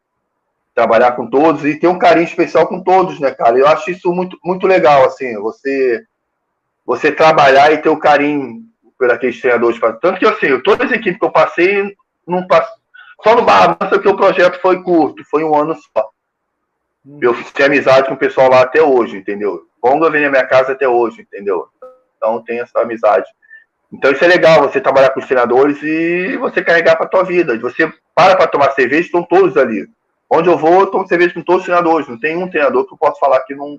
[0.75, 3.59] trabalhar com todos e ter um carinho especial com todos, né, cara?
[3.59, 6.05] Eu acho isso muito, muito legal, assim, você
[6.87, 8.63] você trabalhar e ter o carinho
[8.99, 9.79] por aqueles treinadores.
[10.01, 11.95] Tanto que, assim, todas as equipes que eu passei,
[12.27, 12.79] não passei
[13.23, 16.11] só no Barra Mansa que o projeto foi curto, foi um ano só.
[17.05, 17.19] Hum.
[17.21, 19.67] Eu fiz amizade com o pessoal lá até hoje, entendeu?
[19.83, 21.69] Bonga vem na minha casa até hoje, entendeu?
[22.17, 23.27] Então tem essa amizade.
[23.93, 27.59] Então isso é legal, você trabalhar com os treinadores e você carregar para tua vida.
[27.59, 29.89] Você para para tomar cerveja, estão todos ali.
[30.31, 32.09] Onde eu vou, eu tomo cerveja com todos os treinadores.
[32.09, 33.79] Não tem um treinador que eu posso falar que não,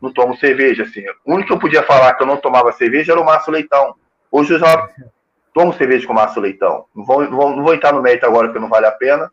[0.00, 0.82] não tomo cerveja.
[0.82, 1.02] Assim.
[1.24, 3.94] O único que eu podia falar que eu não tomava cerveja era o Márcio Leitão.
[4.30, 4.88] Hoje eu já
[5.54, 6.84] tomo cerveja com Márcio Leitão.
[6.94, 9.30] Não vou, não vou, não vou entrar no mérito agora porque não vale a pena.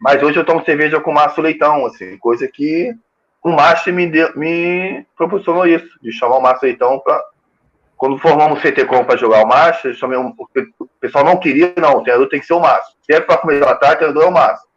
[0.00, 2.94] Mas hoje eu tomo cerveja com Márcio Leitão, assim, coisa que
[3.42, 7.22] o Márcio me, me proporcionou isso, de chamar o Márcio Leitão para.
[7.98, 12.28] Quando formamos o CTCom para jogar o Márcio, o pessoal não queria, não, o treinador
[12.28, 12.94] tem que ser o Márcio.
[13.02, 14.68] Se é para comer à tarde, o treinador é o Márcio.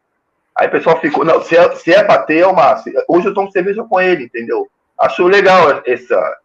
[0.57, 2.91] Aí o pessoal ficou, não, se é, se é para ter, é o Márcio.
[3.07, 4.67] Hoje eu tomo cerveja com ele, entendeu?
[4.99, 6.37] Acho legal essa,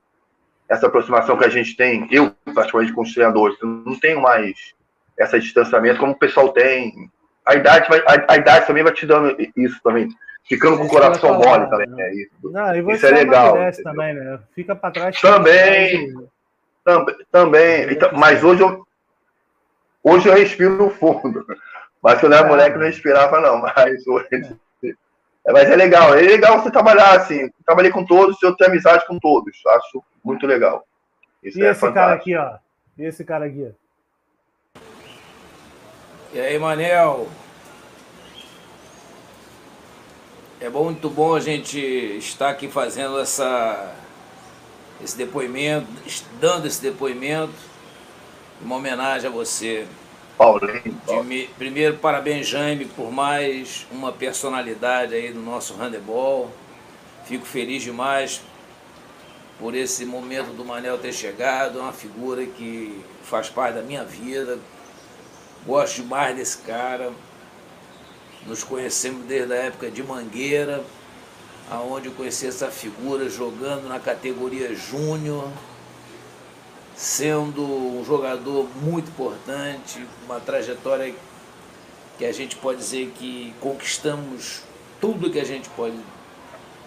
[0.68, 4.74] essa aproximação que a gente tem, eu, particularmente com os treinadores, não tenho mais
[5.18, 6.92] esse distanciamento como o pessoal tem.
[7.46, 10.08] A idade, vai, a, a idade também vai te dando isso também.
[10.44, 11.88] Ficando com o coração mole também.
[11.88, 12.14] Né?
[12.14, 13.56] Isso, não, isso é legal.
[13.82, 14.38] Também, né?
[14.54, 15.20] Fica para trás.
[15.20, 16.14] Também.
[16.86, 17.16] Também.
[17.32, 17.92] também.
[17.92, 18.86] Então, mas hoje eu,
[20.04, 21.44] hoje eu respiro no fundo.
[22.00, 22.50] Mas quando eu era é.
[22.50, 23.58] moleque eu não respirava, não.
[23.74, 24.28] Mas hoje.
[25.44, 27.48] É, mas é legal, é legal você trabalhar assim.
[27.64, 29.56] Trabalhei com todos, eu tenho amizade com todos.
[29.64, 30.84] Acho muito legal.
[31.42, 31.94] Isso e é esse fantástico.
[31.94, 32.58] cara aqui, ó.
[32.98, 33.72] E esse cara aqui.
[36.32, 37.28] E aí, Manel?
[40.60, 43.94] É muito bom a gente estar aqui fazendo essa,
[45.02, 45.86] esse depoimento,
[46.40, 47.54] dando esse depoimento,
[48.60, 49.86] uma homenagem a você.
[50.38, 51.48] Paulinho.
[51.56, 56.50] Primeiro, parabéns, Jaime, por mais uma personalidade aí do nosso handebol.
[57.24, 58.42] Fico feliz demais
[59.58, 64.04] por esse momento do Manel ter chegado, é uma figura que faz parte da minha
[64.04, 64.58] vida.
[65.66, 67.10] Gosto demais desse cara.
[68.46, 70.84] Nos conhecemos desde a época de Mangueira,
[71.70, 75.48] aonde eu conheci essa figura jogando na categoria júnior,
[76.94, 81.14] sendo um jogador muito importante, uma trajetória
[82.16, 84.62] que a gente pode dizer que conquistamos
[85.00, 85.96] tudo que a gente pode,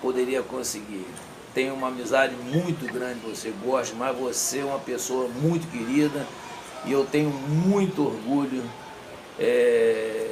[0.01, 1.05] poderia conseguir.
[1.53, 6.25] Tenho uma amizade muito grande você, gosto, mas você é uma pessoa muito querida
[6.85, 8.63] e eu tenho muito orgulho
[9.37, 10.28] é,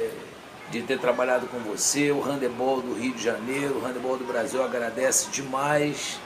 [0.70, 2.10] de ter trabalhado com você.
[2.10, 6.18] O handebol do Rio de Janeiro, o handebol do Brasil agradece demais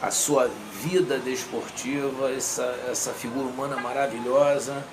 [0.00, 0.50] a sua
[0.82, 4.84] vida desportiva, essa, essa figura humana maravilhosa,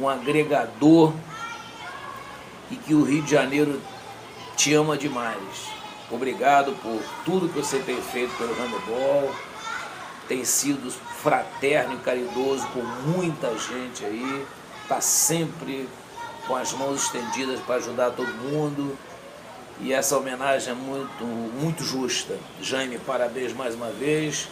[0.00, 1.12] um agregador
[2.70, 3.80] e que o Rio de Janeiro
[4.56, 5.70] te ama demais.
[6.10, 9.32] Obrigado por tudo que você tem feito pelo handebol.
[10.28, 10.90] Tem sido
[11.22, 14.46] fraterno e caridoso com muita gente aí.
[14.82, 15.88] Está sempre
[16.50, 18.98] com as mãos estendidas para ajudar todo mundo.
[19.80, 22.36] E essa homenagem é muito, muito justa.
[22.60, 24.48] Jaime, parabéns mais uma vez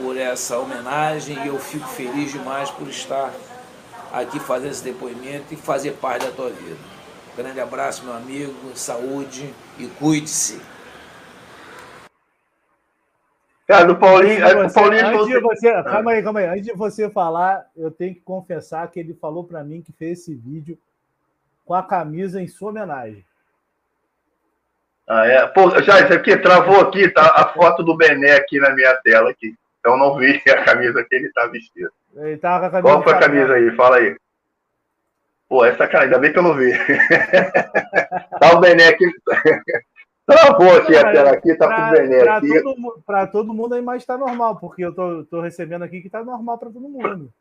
[0.00, 3.30] por essa homenagem e eu fico feliz demais por estar
[4.10, 6.78] aqui fazendo esse depoimento e fazer parte da tua vida.
[7.36, 10.58] Grande abraço, meu amigo, saúde e cuide-se.
[13.66, 14.42] Cara, do Paulinho.
[14.42, 15.84] Antes de você, Paulinho antes de você, ah.
[15.84, 16.46] calma aí, calma aí.
[16.46, 20.20] Antes de você falar, eu tenho que confessar que ele falou para mim que fez
[20.20, 20.78] esse vídeo
[21.66, 23.26] com a camisa em sua homenagem.
[25.06, 25.46] Ah, é?
[25.48, 29.30] Pô, já, isso aqui travou aqui, tá a foto do Bené aqui na minha tela
[29.30, 29.54] aqui.
[29.80, 31.90] Então não vi a camisa que ele tá vestido.
[32.14, 32.94] Ele tava com a camisa.
[32.94, 33.70] Qual foi a camisa aí?
[33.72, 34.16] Fala aí.
[35.48, 36.72] Pô, essa cara, ainda bem que eu não vi.
[38.40, 39.06] tá o Bené aqui.
[40.26, 43.02] Travou aqui a tela aqui, tá pra, com o Bené aqui.
[43.04, 46.24] Para todo mundo a imagem está normal, porque eu tô, tô recebendo aqui que tá
[46.24, 47.32] normal para todo mundo.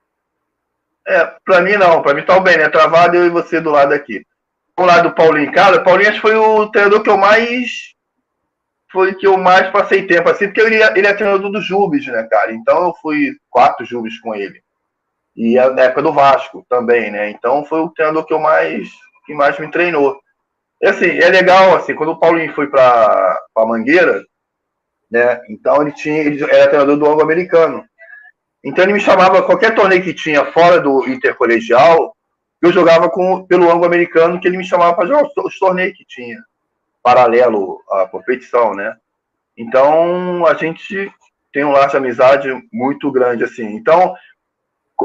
[1.08, 3.94] É, para mim não, para mim tá o Bené travado eu e você do lado
[3.94, 4.26] aqui.
[4.78, 7.94] Do lado do Paulinho, cara, Paulinho acho que foi o treinador que eu mais
[8.92, 12.24] foi que eu mais passei tempo assim, porque ele, ele é treinador do Jubes, né,
[12.24, 12.54] cara?
[12.54, 14.62] Então eu fui quatro Jubes com ele.
[15.36, 17.30] E na época do Vasco também, né?
[17.30, 18.90] Então foi o treinador que eu mais
[19.26, 20.20] que mais me treinou.
[20.82, 24.24] E assim, é legal, assim, quando o Paulinho foi para a Mangueira,
[25.10, 25.42] né?
[25.50, 27.84] Então ele tinha, ele era treinador do anglo-americano.
[28.66, 32.16] Então ele me chamava qualquer torneio que tinha fora do intercolegial,
[32.60, 36.40] eu jogava com, pelo anglo-americano, que ele me chamava para jogar os, torneios que tinha,
[37.04, 38.96] paralelo à competição, né?
[39.56, 41.12] Então a gente
[41.54, 43.68] tem um laço de amizade muito grande, assim.
[43.76, 44.16] Então,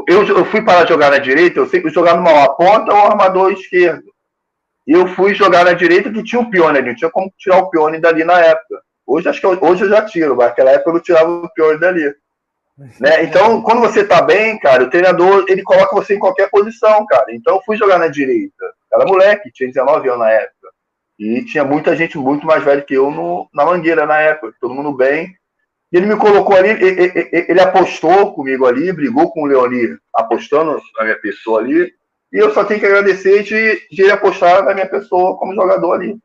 [0.07, 4.11] eu, eu fui para jogar na direita, eu sempre jogar numa ponta ou armador esquerdo.
[4.87, 7.59] E eu fui jogar na direita que tinha o Pione ali, não tinha como tirar
[7.59, 8.81] o Pione dali na época.
[9.05, 11.79] Hoje acho que eu, hoje eu já tiro, mas naquela época eu tirava o Pione
[11.79, 12.11] dali.
[12.99, 13.23] Né?
[13.23, 17.27] Então, quando você tá bem, cara, o treinador ele coloca você em qualquer posição, cara.
[17.29, 18.65] Então eu fui jogar na direita.
[18.91, 20.69] Era moleque, tinha 19 anos na época.
[21.19, 24.73] E tinha muita gente muito mais velha que eu no, na Mangueira na época, todo
[24.73, 25.35] mundo bem.
[25.91, 30.81] E ele me colocou ali, ele, ele, apostou comigo ali, brigou com o Leoni, apostando
[30.97, 31.93] na minha pessoa ali.
[32.31, 35.93] E eu só tenho que agradecer de, de ele apostar na minha pessoa como jogador
[35.93, 36.17] ali.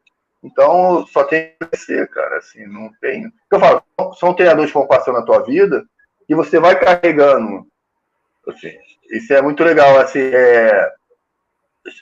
[0.43, 2.39] Então, só tenho que agradecer, cara.
[2.39, 3.25] Assim, não tem.
[3.51, 3.83] Eu falo,
[4.19, 5.85] são treinadores que vão passando na tua vida
[6.29, 7.67] e você vai carregando.
[8.47, 8.73] Assim,
[9.11, 9.99] isso é muito legal.
[9.99, 10.93] Assim, é...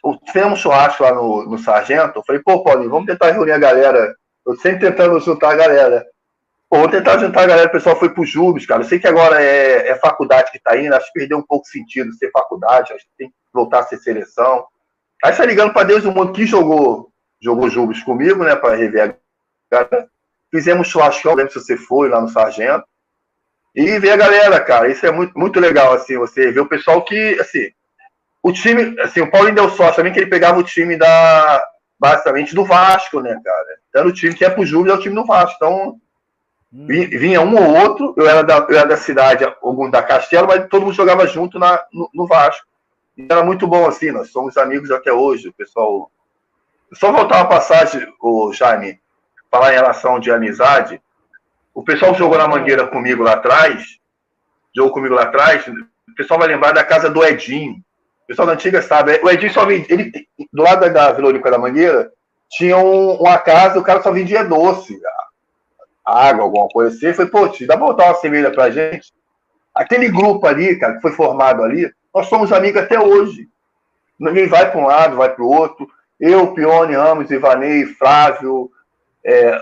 [0.04, 2.18] Um churrasco lá no, no Sargento.
[2.18, 4.14] Eu falei, pô, Paulinho, vamos tentar reunir a galera.
[4.46, 6.06] Eu sempre tentando juntar a galera.
[6.70, 7.68] Pô, vou tentar juntar a galera.
[7.68, 8.82] O pessoal foi pro Jubes, cara.
[8.82, 10.94] Eu sei que agora é, é faculdade que tá indo.
[10.94, 12.92] Acho que perdeu um pouco sentido ser faculdade.
[12.92, 14.66] Acho que tem que voltar a ser seleção.
[15.22, 17.10] Aí sai ligando para Deus do mundo que jogou,
[17.40, 19.16] jogou Jubes comigo, né, para rever
[19.70, 20.08] a galera.
[20.50, 22.84] Fizemos churrascão, lembro se você foi lá no Sargento.
[23.74, 24.88] E ver a galera, cara.
[24.88, 27.70] Isso é muito, muito legal, assim, você ver o pessoal que, assim,
[28.42, 31.66] o time, assim, o Paulinho deu sorte também que ele pegava o time da,
[31.98, 33.78] basicamente, do Vasco, né, cara?
[33.88, 35.56] Então, o time que é pro Júlio é o time do Vasco.
[35.56, 36.00] Então,
[36.72, 36.86] hum.
[36.86, 40.68] vinha um ou outro, eu era da, eu era da cidade, algum da Castelo, mas
[40.68, 42.66] todo mundo jogava junto na, no, no Vasco.
[43.16, 46.10] Então, era muito bom, assim, nós somos amigos até hoje, o pessoal...
[46.92, 49.00] Só voltar uma passagem, o Jaime,
[49.50, 51.00] falar em relação de amizade,
[51.74, 53.98] o pessoal jogou na Mangueira comigo lá atrás,
[54.74, 57.82] jogou comigo lá atrás, o pessoal vai lembrar da casa do Edinho.
[58.22, 59.20] O pessoal da antiga sabe.
[59.22, 59.86] O Edinho só vendia.
[59.90, 60.12] Ele,
[60.52, 62.10] do lado da Vila Olímpica da Mangueira,
[62.48, 64.98] tinha um, uma casa, o cara só vendia doce.
[66.04, 67.12] água, alguma coisa assim.
[67.12, 69.12] Falei, pô, tio, dá pra botar uma cerveja pra gente?
[69.74, 73.48] Aquele grupo ali, cara, que foi formado ali, nós somos amigos até hoje.
[74.18, 75.86] Ninguém vai para um lado, vai para o outro.
[76.20, 78.70] Eu, Pione, Ramos, Ivanei, Flávio,
[79.24, 79.60] é,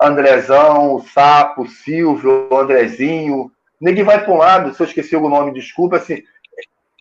[0.00, 3.50] Andrezão, Sapo, Silvio, Andrezinho.
[3.80, 6.22] Ninguém vai para um lado, se eu esqueci o nome, desculpa, assim.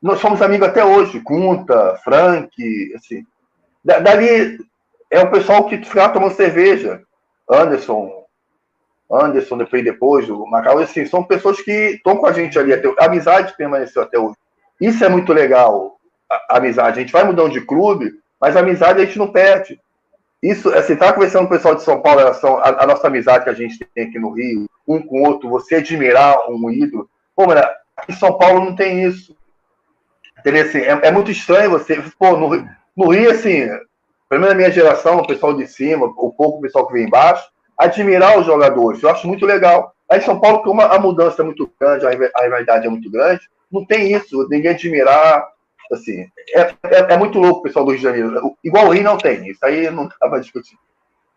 [0.01, 2.49] Nós somos amigos até hoje, Cunta, Frank,
[2.95, 3.25] assim.
[3.83, 4.57] Dali
[5.11, 7.01] é o pessoal que fica tomando cerveja.
[7.49, 8.23] Anderson,
[9.11, 12.73] Anderson, depois, depois, o Macau, assim, são pessoas que estão com a gente ali.
[12.73, 14.35] A amizade permaneceu até hoje.
[14.79, 15.97] Isso é muito legal,
[16.29, 16.99] a, a amizade.
[16.99, 19.79] A gente vai mudando de clube, mas a amizade a gente não perde.
[20.43, 23.45] Isso, assim, tá conversando com o pessoal de São Paulo em relação à, nossa amizade
[23.45, 27.09] que a gente tem aqui no Rio, um com o outro, você admirar um ídolo.
[27.33, 27.61] Pô, mano,
[27.95, 29.33] aqui em São Paulo não tem isso.
[30.37, 30.65] Entendeu?
[30.65, 32.03] Assim, é, é muito estranho você.
[32.19, 32.67] Pô, no,
[32.97, 33.69] no Rio, assim,
[34.27, 37.47] pelo menos na minha geração, o pessoal de cima, o pouco pessoal que vem embaixo,
[37.77, 39.01] admirar os jogadores.
[39.01, 39.95] Eu acho muito legal.
[40.11, 42.09] Aí São Paulo, como a mudança é muito grande, a
[42.41, 45.52] rivalidade é muito grande, não tem isso, ninguém admirar.
[45.93, 48.57] Assim, é, é, é, muito louco o pessoal do Rio de Janeiro.
[48.63, 50.77] Igual o Rio não tem, isso aí não dá para discutir.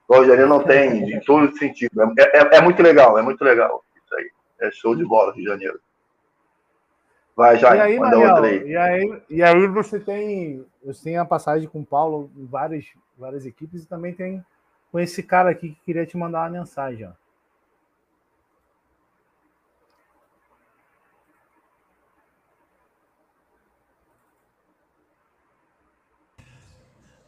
[0.08, 2.02] O Rio de Janeiro não tem, em todo sentido.
[2.18, 3.84] É, é, é, muito legal, é muito legal.
[4.04, 4.30] Isso aí.
[4.60, 5.80] É show de bola, Rio de Janeiro.
[7.36, 8.66] Vai, já, e aí, manda Mariel, outra aí.
[8.66, 9.22] E aí.
[9.28, 12.86] E aí você tem, você tem a passagem com o Paulo em várias,
[13.18, 14.42] várias equipes e também tem
[14.90, 17.06] com esse cara aqui que queria te mandar uma mensagem.
[17.06, 17.10] Ó.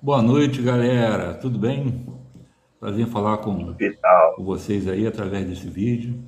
[0.00, 1.34] Boa noite, galera.
[1.34, 2.06] Tudo bem?
[2.78, 3.74] Prazer em falar com,
[4.36, 6.22] com, vocês aí através desse vídeo.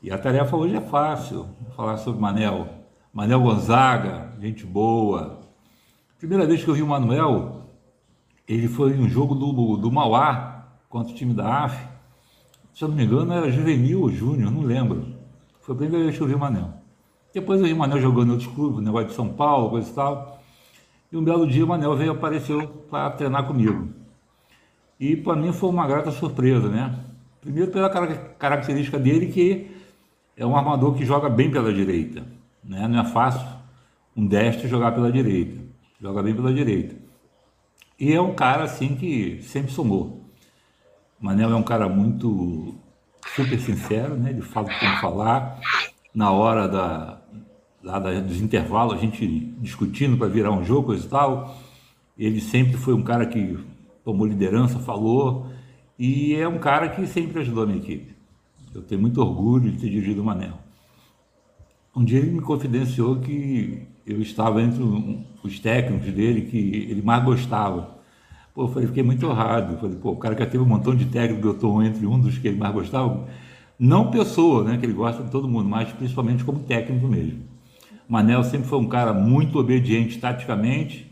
[0.00, 1.48] E a tarefa hoje é fácil.
[1.60, 2.68] Vou falar sobre Manel.
[3.12, 5.40] Manel Gonzaga, gente boa.
[6.16, 7.66] Primeira vez que eu vi o Manuel,
[8.46, 11.84] ele foi em um jogo do, do Mauá contra o time da AF.
[12.72, 15.16] Se eu não me engano, era juvenil ou júnior, não lembro.
[15.60, 16.70] Foi a primeira vez que eu vi o Manel.
[17.34, 19.92] Depois eu vi o Manel jogando em outros clubes, negócio de São Paulo, coisa e
[19.92, 20.41] tal.
[21.12, 23.90] E um belo dia o Manel veio apareceu para treinar comigo.
[24.98, 26.98] E para mim foi uma grata surpresa, né?
[27.42, 27.90] Primeiro pela
[28.38, 29.70] característica dele que
[30.34, 32.24] é um armador que joga bem pela direita,
[32.64, 32.88] né?
[32.88, 33.46] Não é fácil
[34.16, 35.60] um destro jogar pela direita,
[36.00, 36.96] joga bem pela direita.
[38.00, 40.24] E é um cara assim que sempre somou.
[41.20, 42.74] O Manel é um cara muito
[43.34, 44.30] super sincero, né?
[44.30, 45.60] Ele fala como falar
[46.14, 47.20] na hora da,
[47.82, 49.26] lá dos intervalos, a gente
[49.60, 51.56] discutindo para virar um jogo e tal.
[52.16, 53.58] Ele sempre foi um cara que
[54.04, 55.46] tomou liderança, falou,
[55.98, 58.14] e é um cara que sempre ajudou a minha equipe.
[58.74, 60.58] Eu tenho muito orgulho de ter dirigido o Manel.
[61.94, 64.82] Um dia ele me confidenciou que eu estava entre
[65.42, 67.98] os técnicos dele que ele mais gostava.
[68.54, 69.74] Pô, eu falei, fiquei muito honrado.
[69.74, 72.18] Eu falei, pô, o cara que teve um montão de técnicos, eu estou entre um
[72.18, 73.26] dos que ele mais gostava.
[73.78, 77.51] Não pessoa, né, que ele gosta de todo mundo, mas principalmente como técnico mesmo.
[78.12, 81.10] Manel sempre foi um cara muito obediente taticamente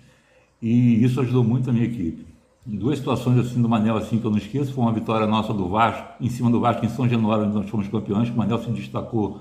[0.61, 2.27] e isso ajudou muito a minha equipe.
[2.67, 5.55] Em duas situações assim do Manel assim que eu não esqueço, foi uma vitória nossa
[5.55, 8.37] do Vasco, em cima do Vasco em São Januário, onde nós fomos campeões, que o
[8.37, 9.41] Manel se destacou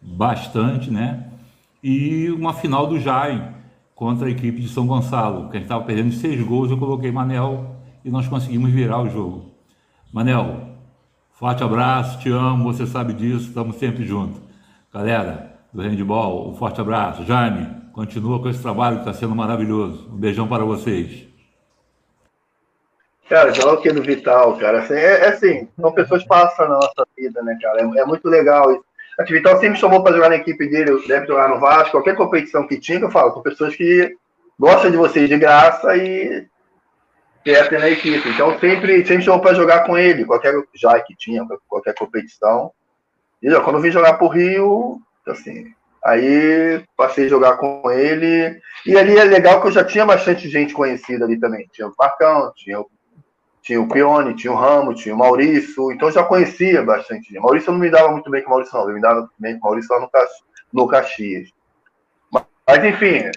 [0.00, 1.30] bastante, né?
[1.84, 3.48] E uma final do Jaime
[3.94, 7.12] contra a equipe de São Gonçalo, que a gente estava perdendo seis gols, eu coloquei
[7.12, 9.44] Manel e nós conseguimos virar o jogo.
[10.10, 10.70] Manel,
[11.32, 14.40] forte abraço, te amo, você sabe disso, estamos sempre juntos.
[14.90, 16.50] Galera, do handball.
[16.50, 17.24] Um forte abraço.
[17.24, 20.08] Jaime, continua com esse trabalho que está sendo maravilhoso.
[20.12, 21.28] Um beijão para vocês.
[23.28, 24.80] Cara, já o que do Vital, cara.
[24.80, 27.82] Assim, é, é, assim, são pessoas que passam na nossa vida, né, cara?
[27.82, 28.82] É, é muito legal.
[29.18, 32.66] A Vital sempre chamou para jogar na equipe dele, deve jogar no Vasco, qualquer competição
[32.66, 34.14] que tinha, eu falo, são pessoas que
[34.58, 36.46] gostam de vocês de graça e
[37.44, 38.28] querem ter na equipe.
[38.28, 42.70] Então sempre, sempre chamou para jogar com ele, qualquer já que tinha, qualquer competição.
[43.42, 45.00] E ó, quando eu vim jogar pro Rio,
[45.32, 45.72] assim,
[46.04, 48.60] aí passei a jogar com ele.
[48.86, 51.68] E ali é legal que eu já tinha bastante gente conhecida ali também.
[51.72, 52.90] Tinha o Marcão, tinha o,
[53.62, 55.92] tinha o Pione, tinha o Ramos, tinha o Maurício.
[55.92, 57.40] Então eu já conhecia bastante gente.
[57.40, 58.84] Maurício não me dava muito bem com o Maurício, não.
[58.84, 60.10] Ele me dava bem com o Maurício lá no,
[60.72, 61.50] no Caxias.
[62.32, 63.30] Mas, mas enfim,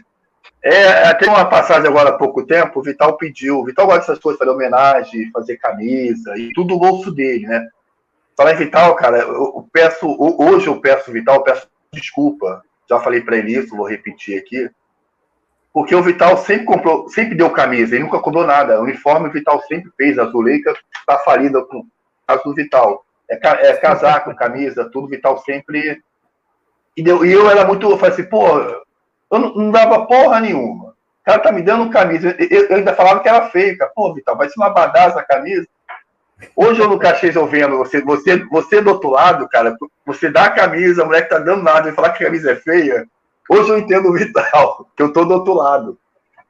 [0.64, 3.60] é, até uma passagem agora há pouco tempo, o Vital pediu.
[3.60, 7.68] O Vital gosta dessas coisas, fazer homenagem, fazer camisa, e tudo o bolso dele, né?
[8.38, 13.22] Falar em Vital, cara, eu peço, hoje eu peço Vital, eu peço desculpa, já falei
[13.22, 14.70] para ele isso, vou repetir aqui,
[15.74, 18.80] porque o Vital sempre comprou, sempre deu camisa, ele nunca comprou nada.
[18.80, 21.86] O uniforme o Vital sempre fez, a Zuleika está falida com
[22.28, 23.06] caso do Vital.
[23.30, 23.36] É,
[23.68, 26.02] é casaco, camisa, tudo, Vital sempre.
[26.96, 30.42] E, deu, e eu era muito, eu falei assim, pô, eu não, não, dava porra
[30.42, 30.90] nenhuma.
[30.90, 32.36] O cara tá me dando camisa.
[32.38, 33.92] Eu, eu ainda falava que era feio, cara.
[33.96, 35.66] Pô, Vital, vai ser uma badada essa camisa.
[36.56, 39.76] Hoje eu no Caxias eu vendo, você, você, você do outro lado, cara,
[40.06, 42.52] você dá a camisa, a mulher que tá dando nada e falar que a camisa
[42.52, 43.08] é feia.
[43.50, 45.98] Hoje eu entendo o Vital, que eu tô do outro lado.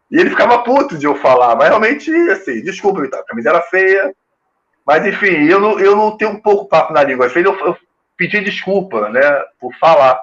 [0.10, 3.62] E ele ficava puto de eu falar, mas realmente, assim, desculpa, Vital, a camisa era
[3.62, 4.14] feia.
[4.86, 7.28] Mas enfim, eu não, eu não tenho um pouco papo na língua.
[7.28, 7.78] Às vezes eu, eu
[8.18, 9.22] pedi desculpa, né,
[9.60, 10.20] por falar.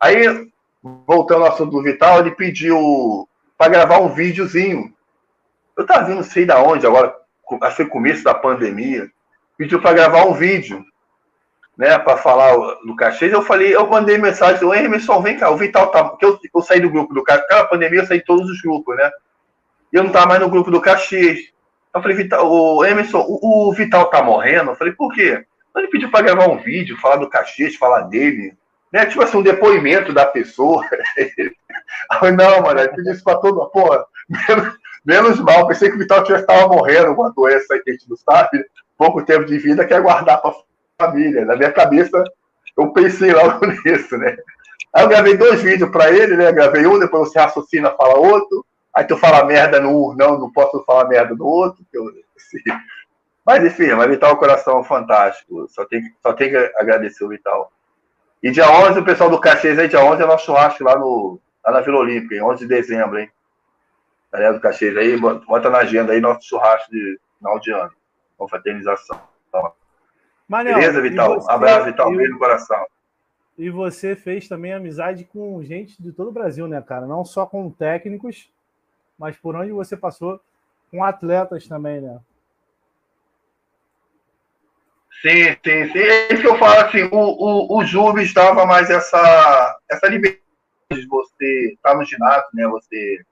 [0.00, 0.50] Aí,
[0.82, 4.92] voltando ao assunto do Vital, ele pediu para gravar um videozinho.
[5.76, 7.14] Eu tava vindo, sei da onde, agora,
[7.62, 9.10] acho que começo da pandemia,
[9.56, 10.84] pediu para gravar um vídeo,
[11.76, 13.32] né, para falar do Caxias.
[13.32, 16.04] Eu falei, eu mandei mensagem, ô Emerson, vem cá, o Vital tá.
[16.04, 18.60] Porque eu, eu saí do grupo do Caxias, aquela pandemia eu saí de todos os
[18.60, 19.10] grupos, né?
[19.92, 21.38] E eu não tava mais no grupo do Caxias.
[21.94, 24.70] Eu falei, Vital, o Emerson, o, o Vital tá morrendo?
[24.70, 25.44] Eu falei, por quê?
[25.76, 28.54] Ele pediu para gravar um vídeo, falar do Caxias, falar dele,
[28.92, 29.06] né?
[29.06, 30.84] Tipo assim, um depoimento da pessoa.
[32.10, 34.06] Aí, não, mano, ele isso para todo mundo.
[35.04, 38.08] Menos, mal, pensei que o Vital já estava morrendo com a doença que a gente
[38.08, 38.64] não sabe,
[38.96, 41.44] pouco tempo de vida, quer guardar para a família.
[41.44, 42.22] Na minha cabeça,
[42.78, 44.36] eu pensei logo nisso, né?
[44.94, 46.52] Aí eu gravei dois vídeos para ele, né?
[46.52, 48.64] Gravei um, depois você raciocina, fala outro.
[48.94, 51.82] Aí tu fala merda no não, não posso falar merda no outro.
[51.92, 52.04] Eu,
[52.36, 52.58] assim.
[53.44, 55.66] Mas enfim, mas Vital é um coração fantástico.
[55.68, 57.72] Só tem, só tem que agradecer o Vital.
[58.42, 61.40] E dia 11, o pessoal do Caxias aí, dia 11 é nosso churrasco lá, no,
[61.64, 63.30] lá na Vila Olímpica, 11 de dezembro, hein?
[64.32, 67.92] Galera do Caxias aí, bota na agenda aí nosso churrasco de final de ano.
[68.38, 69.20] Confraternização.
[70.48, 71.34] Manel, Beleza, Vital?
[71.34, 72.10] Você, Abraço, Vital.
[72.10, 72.86] Beijo no coração.
[73.58, 77.06] E você fez também amizade com gente de todo o Brasil, né, cara?
[77.06, 78.50] Não só com técnicos,
[79.18, 80.40] mas por onde você passou
[80.90, 82.18] com atletas também, né?
[85.20, 85.98] Sim, sim, sim.
[85.98, 90.40] É isso que eu falo assim, o, o, o Jubes dava mais essa, essa liberdade
[90.90, 92.66] de você estar no ginásio, né?
[92.66, 93.24] Você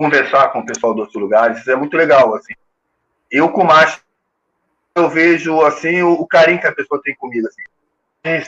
[0.00, 2.54] conversar com o pessoal de outros lugares, isso é muito legal, assim.
[3.30, 4.02] Eu com mais
[4.94, 8.42] eu vejo assim o, o, carinho que a pessoa tem comigo, assim.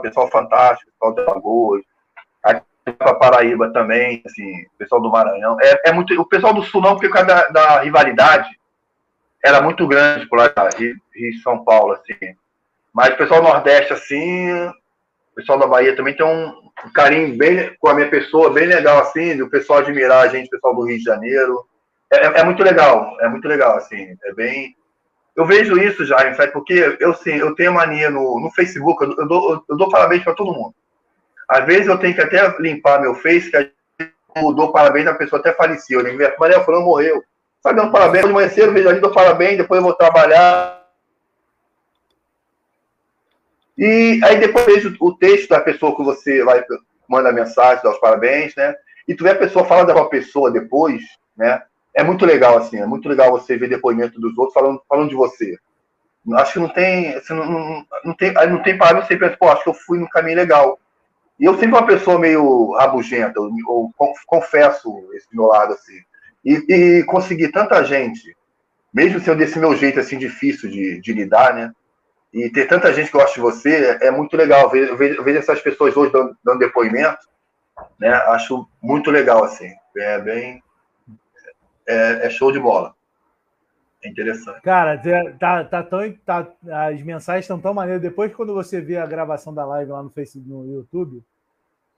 [0.00, 1.82] Pessoal fantástico, pessoal de Lagoas,
[2.44, 2.62] aqui
[2.96, 5.56] para Paraíba também, assim, pessoal do Maranhão.
[5.60, 8.48] É, é muito, o pessoal do Sul não, porque por causa da, da rivalidade,
[9.44, 12.36] era muito grande por lá, Rio, Rio São Paulo, assim.
[12.92, 14.72] Mas o pessoal do Nordeste, assim,
[15.32, 16.52] o pessoal da Bahia também tem um,
[16.94, 20.50] carinho bem com a minha pessoa, bem legal, assim, o pessoal admirar a gente, o
[20.50, 21.64] pessoal do Rio de Janeiro.
[22.12, 24.76] É, é, é muito legal, é muito legal, assim, é bem...
[25.34, 29.16] Eu vejo isso já, fato, porque eu, sim, eu tenho mania no, no Facebook, eu,
[29.16, 30.74] eu, dou, eu dou parabéns para todo mundo.
[31.48, 33.72] Às vezes eu tenho que até limpar meu Face, que
[34.36, 36.00] eu dou parabéns, a pessoa até faleceu.
[36.00, 37.22] Eu digo, Maria Fulano morreu.
[37.62, 40.81] Sabe, dando parabéns, manhã cedo, vejo ali, dou parabéns, depois eu vou trabalhar.
[43.76, 46.62] E aí depois vejo o texto da pessoa que você vai,
[47.08, 48.74] manda mensagem, dá os parabéns, né?
[49.08, 51.02] E tu vê a pessoa falando da uma pessoa depois,
[51.36, 51.62] né?
[51.94, 55.14] É muito legal, assim, é muito legal você ver depoimento dos outros falando, falando de
[55.14, 55.56] você.
[56.34, 59.48] Acho que não tem, assim, não, não, não tem, não tem parada, você pensa, pô,
[59.48, 60.78] acho que eu fui no caminho legal.
[61.38, 63.50] E eu sempre uma pessoa meio rabugenta, eu
[64.26, 66.00] confesso esse meu lado, assim.
[66.44, 68.36] E, e conseguir tanta gente,
[68.94, 71.72] mesmo sendo desse meu jeito assim difícil de, de lidar, né?
[72.32, 74.62] E ter tanta gente que gosta de você é muito legal.
[74.74, 77.28] Eu vejo, eu vejo essas pessoas hoje dando, dando, depoimento,
[77.98, 78.08] né?
[78.08, 79.70] Acho muito legal, assim.
[79.96, 80.62] É bem.
[81.86, 82.94] É, é show de bola.
[84.02, 84.62] É interessante.
[84.62, 85.00] Cara,
[85.38, 86.48] tá, tá tão, tá,
[86.88, 88.00] as mensagens estão tão maneiras.
[88.00, 91.22] Depois, quando você vê a gravação da live lá no Facebook, no YouTube,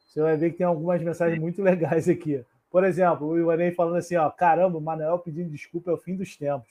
[0.06, 2.44] você vai ver que tem algumas mensagens muito legais aqui.
[2.70, 6.16] Por exemplo, o Ivanei falando assim, ó, caramba, o Manuel pedindo desculpa é o fim
[6.16, 6.68] dos tempos.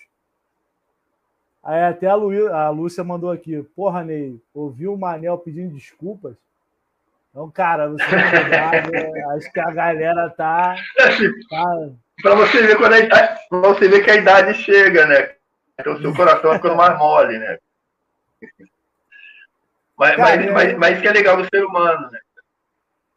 [1.64, 6.36] Aí até a, Lu, a Lúcia mandou aqui, porra, Ney, ouviu o Manel pedindo desculpas?
[7.30, 10.76] Então, cara, você é verdade, acho que a galera tá.
[11.50, 11.90] tá...
[12.22, 15.36] Para você ver quando a idade, pra você ver que a idade chega, né?
[15.80, 17.58] Então o seu coração ficando mais mole, né?
[19.98, 20.52] Mas, cara, mas, é...
[20.52, 22.20] mas, mas isso que é legal do ser humano, né?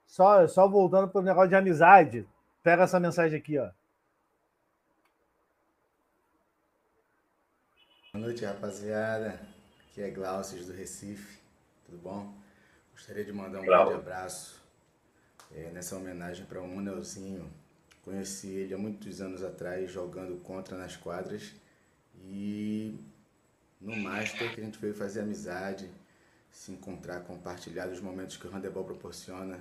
[0.06, 2.26] Só, só voltando para o negócio de amizade.
[2.62, 3.68] Pega essa mensagem aqui, ó.
[8.16, 9.38] Boa noite, rapaziada.
[9.90, 11.38] Aqui é Glaucio do Recife.
[11.84, 12.34] Tudo bom?
[12.90, 14.58] Gostaria de mandar um grande abraço
[15.54, 17.46] é, nessa homenagem para o Manelzinho.
[18.02, 21.52] Conheci ele há muitos anos atrás jogando contra nas quadras
[22.24, 22.98] e
[23.78, 25.90] no Master que a gente veio fazer amizade,
[26.50, 29.60] se encontrar, compartilhar os momentos que o handebol proporciona,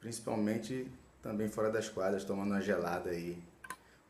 [0.00, 0.90] principalmente
[1.22, 3.40] também fora das quadras, tomando uma gelada aí.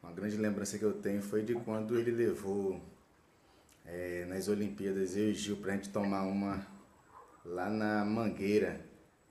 [0.02, 2.80] Uma grande lembrança que eu tenho foi de quando ele levou
[3.88, 6.66] é, nas Olimpíadas eu e Gil pra gente tomar uma
[7.44, 8.80] lá na Mangueira,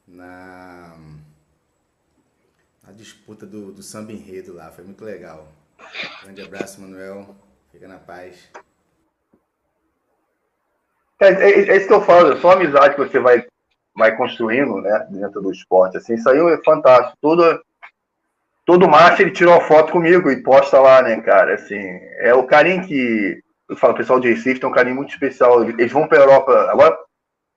[0.07, 0.97] na,
[2.83, 4.71] na disputa do, do samba enredo lá.
[4.71, 5.47] Foi muito legal.
[6.23, 7.35] Grande abraço, Manuel.
[7.71, 8.49] Fica na paz.
[11.19, 13.45] É, é, é, isso que eu falo, é só amizade que você vai,
[13.95, 17.17] vai construindo, né, dentro do esporte, assim, isso aí é fantástico.
[17.21, 17.63] Todo,
[18.65, 21.79] todo março ele tira uma foto comigo e posta lá, né, cara, assim,
[22.19, 25.63] é o carinho que, eu falo, o pessoal de Recife tem um carinho muito especial,
[25.63, 26.97] eles vão pra Europa, agora,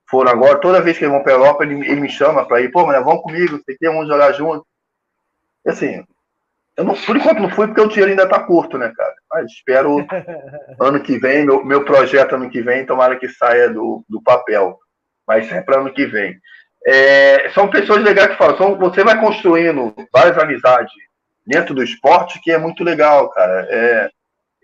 [0.09, 2.71] foram agora, toda vez que eles vão pra Europa, ele, ele me chama pra ir,
[2.71, 4.67] pô, mas vamos comigo, sei que, vamos jogar junto.
[5.67, 6.05] E assim,
[6.79, 9.15] eu não, por enquanto não fui porque o dinheiro ainda está curto, né, cara?
[9.31, 9.97] Mas espero
[10.81, 14.79] ano que vem, meu, meu projeto ano que vem, tomara que saia do, do papel.
[15.27, 16.39] Mas é para ano que vem.
[16.87, 20.93] É, são pessoas legais que falam, são, você vai construindo várias amizades
[21.45, 23.67] dentro do esporte que é muito legal, cara.
[23.69, 24.11] É,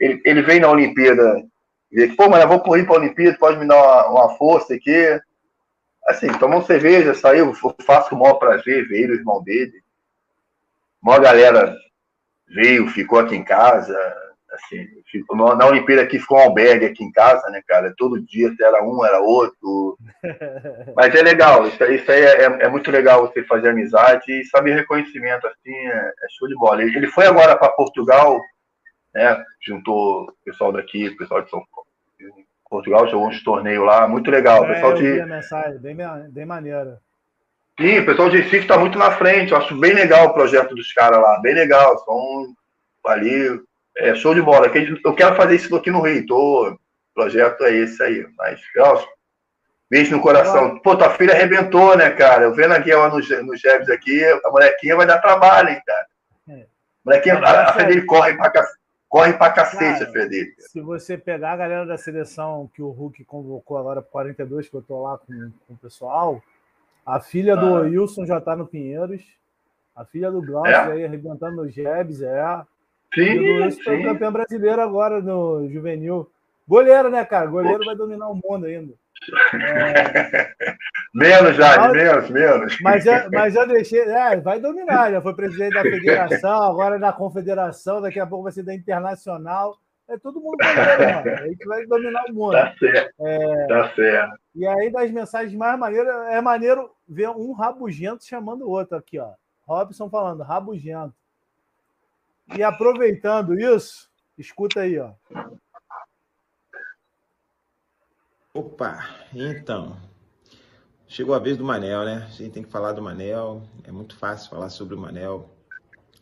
[0.05, 1.43] ele, ele vem na Olimpíada
[1.91, 4.37] e diz, pô, mas eu vou correr para a Olimpíada, pode me dar uma, uma
[4.37, 5.19] força aqui.
[6.07, 7.55] Assim, tomou cerveja, saiu,
[7.87, 9.83] faço o maior prazer ver o irmão dele.
[11.03, 11.75] Uma galera
[12.49, 13.97] veio, ficou aqui em casa,
[14.53, 17.95] assim, ficou, na Olimpíada aqui ficou um albergue aqui em casa, né, cara?
[17.97, 19.97] Todo dia era um, era outro.
[20.95, 24.75] Mas é legal, isso, isso aí é, é, muito legal você fazer amizade e saber
[24.75, 26.83] reconhecimento, assim, é, é show de bola.
[26.83, 28.41] Ele, ele foi agora para Portugal,
[29.15, 29.45] né?
[29.61, 31.85] Juntou o pessoal daqui, o pessoal de São Paulo.
[32.69, 34.65] Portugal jogou uns torneios lá, muito legal.
[34.65, 35.25] É, pessoal de...
[35.25, 35.97] mensagem, bem,
[36.31, 36.99] bem maneira.
[37.79, 39.53] Sim, o pessoal de Recife está muito na frente.
[39.53, 41.41] Eu acho bem legal o projeto dos caras lá.
[41.41, 41.99] Bem legal.
[41.99, 42.55] São
[43.07, 43.61] ali.
[43.97, 44.67] É show de bola.
[44.67, 46.27] Eu quero fazer isso aqui no Rio.
[46.27, 46.79] Tô, o
[47.15, 48.27] projeto é esse aí.
[48.37, 49.05] Mas, ó,
[49.91, 50.79] beijo no coração.
[50.81, 52.45] Pô, tua filha arrebentou, né, cara?
[52.45, 56.07] Eu vendo aqui ela no, no Jebs aqui, a molequinha vai dar trabalho, hein, cara.
[56.51, 56.67] É.
[57.05, 58.84] Molequinha, a, a Federico corre pra cacete.
[59.15, 60.61] Corre pra cacete a Federico.
[60.61, 64.75] Se você pegar a galera da seleção que o Hulk convocou agora para 42, que
[64.75, 66.43] eu tô lá com, com o pessoal,
[67.07, 67.81] a filha do ah.
[67.83, 69.23] Wilson já está no Pinheiros.
[69.95, 70.93] A filha do Glaucio é?
[70.95, 72.63] aí arrebentando no Jebs, é.
[73.15, 73.83] Sim, do sim.
[73.85, 76.29] Foi campeão brasileiro agora no juvenil.
[76.67, 77.47] Goleiro, né, cara?
[77.47, 78.95] Goleiro vai dominar o mundo ainda.
[79.55, 80.55] É...
[81.15, 82.79] menos, já, menos, menos.
[82.81, 84.01] Mas já, mas já deixei.
[84.01, 85.11] É, vai dominar.
[85.11, 89.79] Já foi presidente da federação, agora da confederação, daqui a pouco vai ser da internacional.
[90.07, 91.43] É todo mundo goleiro, mano.
[91.43, 92.53] A gente vai dominar o mundo.
[92.53, 93.15] Tá certo.
[93.21, 93.67] É...
[93.67, 94.39] Tá certo.
[94.55, 99.19] E aí, das mensagens mais maneiras, é maneiro ver um rabugento chamando o outro aqui,
[99.19, 99.33] ó.
[99.67, 101.15] Robson falando, rabugento.
[102.57, 105.13] E aproveitando isso, escuta aí, ó.
[108.57, 109.05] Opa,
[109.35, 109.97] então.
[111.09, 112.25] Chegou a vez do Manel, né?
[112.29, 113.65] A gente tem que falar do Manel.
[113.83, 115.51] É muito fácil falar sobre o Manel.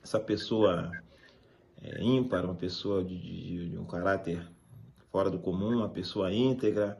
[0.02, 0.90] Essa pessoa
[1.82, 4.40] é, ímpar, uma pessoa de, de, de um caráter
[5.10, 6.98] fora do comum, uma pessoa íntegra,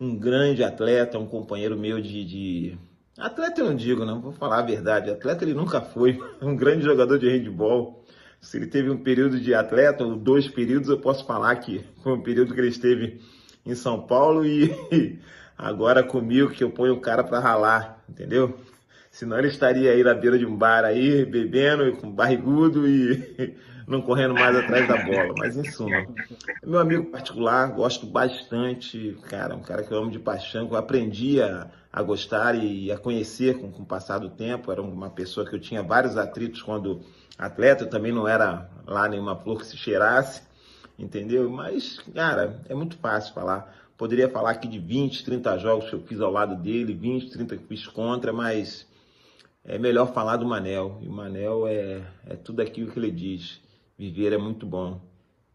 [0.00, 2.78] um grande atleta, um companheiro meu de, de...
[3.16, 5.12] Atleta eu não digo, não, vou falar a verdade.
[5.12, 8.04] Atleta ele nunca foi, um grande jogador de handball.
[8.40, 12.14] Se ele teve um período de atleta, ou dois períodos, eu posso falar que foi
[12.14, 13.20] um período que ele esteve
[13.66, 14.72] em São Paulo e
[15.58, 18.56] agora comigo que eu ponho o cara para ralar, entendeu?
[19.10, 23.56] Senão ele estaria aí na beira de um bar aí, bebendo, com barrigudo e
[23.88, 25.32] não correndo mais atrás da bola.
[25.38, 26.06] Mas em suma,
[26.62, 30.78] meu amigo particular, gosto bastante, cara, um cara que eu amo de paixão, que eu
[30.78, 34.70] aprendi a, a gostar e a conhecer com, com o passar do tempo.
[34.70, 37.00] Era uma pessoa que eu tinha vários atritos quando
[37.38, 40.42] atleta, eu também não era lá nenhuma flor que se cheirasse,
[40.98, 41.48] entendeu?
[41.50, 43.74] Mas, cara, é muito fácil falar.
[43.96, 47.56] Poderia falar aqui de 20, 30 jogos que eu fiz ao lado dele, 20, 30
[47.56, 48.86] que fiz contra, mas
[49.64, 50.98] é melhor falar do Manel.
[51.00, 53.60] E o Manel é, é tudo aquilo que ele diz.
[53.98, 55.00] Viver é muito bom.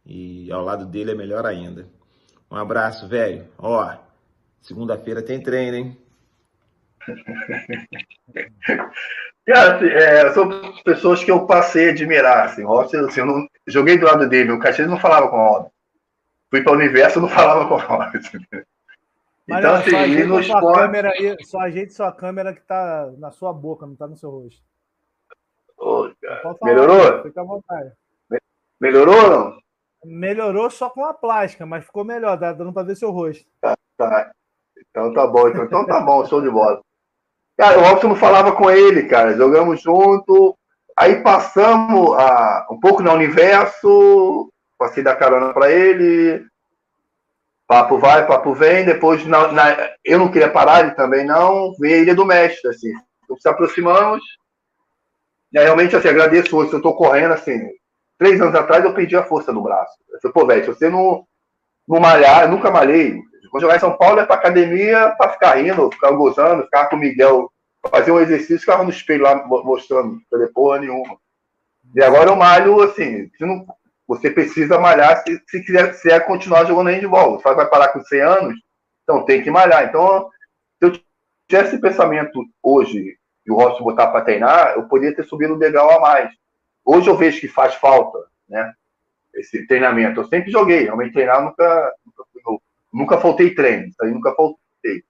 [0.05, 1.87] E ao lado dele é melhor ainda.
[2.49, 3.47] Um abraço, velho.
[3.57, 3.95] Ó,
[4.59, 5.97] segunda-feira tem treino, hein?
[9.45, 12.45] Cara, assim, é, são pessoas que eu passei a admirar.
[12.45, 15.69] Assim, assim, eu não, joguei do lado dele, o Caxias não falava com o Robin.
[16.49, 18.19] Fui para o universo não falava com o Robin.
[19.47, 20.79] Então, assim, só no esporte...
[20.79, 24.29] câmera aí, só ajeite sua câmera que tá na sua boca, não tá no seu
[24.29, 24.61] rosto.
[25.77, 26.09] Ô,
[26.41, 27.23] falar, Melhorou?
[27.23, 27.91] Fica à vontade.
[28.79, 29.61] Melhorou ou não?
[30.05, 33.45] Melhorou só com a plástica, mas ficou melhor, tá dando para ver seu rosto.
[33.59, 34.31] Tá, tá.
[34.89, 36.81] Então tá bom, então, então tá bom, show de bola.
[37.57, 39.37] Cara, o Robson não falava com ele, cara.
[39.37, 40.57] Jogamos junto.
[40.97, 46.45] Aí passamos a, um pouco no universo, passei da carona para ele,
[47.67, 51.95] papo vai, papo vem, depois na, na, eu não queria parar, ele também não, veio
[51.95, 52.91] a Ilha do Mestre, assim,
[53.23, 54.21] então, se aproximamos,
[55.53, 57.59] e aí, realmente, assim, agradeço hoje, eu estou correndo, assim,
[58.17, 60.89] três anos atrás eu perdi a força no braço, eu falei, pô, velho, se você
[60.89, 61.25] não,
[61.87, 65.55] não malhar, eu nunca malhei, quando jogar em São Paulo é pra academia, pra ficar
[65.55, 67.51] rindo, ficar gozando, ficar com o Miguel,
[67.89, 71.17] fazer um exercício, ficava no espelho lá mostrando, não porra nenhuma.
[71.95, 73.65] E agora eu malho, assim, não,
[74.07, 77.39] você precisa malhar se, se quiser, se é continuar jogando handball.
[77.39, 78.59] Você vai parar com 100 anos,
[79.03, 79.85] Então tem que malhar.
[79.85, 80.29] Então,
[80.79, 80.91] se eu
[81.47, 85.59] tivesse esse pensamento hoje e o Robson botar para treinar, eu poderia ter subido um
[85.59, 86.31] degrau a mais.
[86.85, 88.73] Hoje eu vejo que faz falta, né?
[89.33, 90.19] Esse treinamento.
[90.19, 92.63] Eu sempre joguei, realmente treinar nunca, nunca,
[92.93, 95.03] nunca faltei treino, nunca faltei.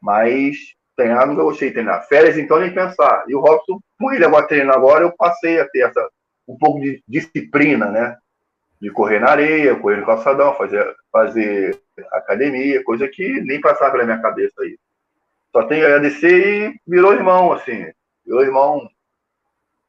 [0.00, 2.06] Mas treinar nunca gostei de treinar.
[2.08, 3.24] Férias, então, nem pensar.
[3.28, 6.10] E o Robson, com ele agora treinando agora, eu passei a ter essa,
[6.46, 8.16] um pouco de disciplina, né?
[8.80, 11.80] De correr na areia, correr no calçadão, fazer, fazer
[12.12, 14.76] academia, coisa que nem passava pela minha cabeça aí.
[15.52, 17.86] Só tenho que agradecer e virou irmão, assim.
[18.26, 18.90] Virou irmão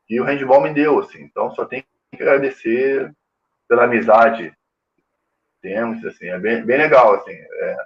[0.09, 1.23] e o handball me deu, assim.
[1.23, 3.11] Então só tenho que agradecer
[3.67, 4.53] pela amizade
[5.61, 6.27] temos, assim.
[6.27, 7.33] É bem, bem legal, assim.
[7.33, 7.77] É...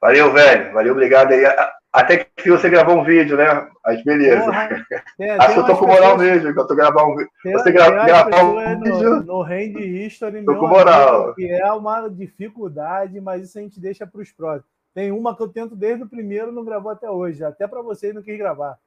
[0.00, 0.72] Valeu, velho.
[0.72, 1.44] Valeu, obrigado aí.
[1.92, 3.68] Até que você gravou um vídeo, né?
[3.84, 4.44] Mas beleza.
[4.44, 6.20] Porra, tem, Acho que eu tô com moral pessoas...
[6.20, 7.30] mesmo, que eu tô gravando um vídeo.
[7.44, 8.04] Você gra...
[8.04, 9.10] gravou um vídeo.
[9.10, 11.34] No, no Hand History, tô com moral.
[11.34, 14.70] que é uma dificuldade, mas isso a gente deixa para os próximos.
[14.94, 17.42] Tem uma que eu tento desde o primeiro, não gravou até hoje.
[17.42, 18.78] Até para vocês não quis gravar.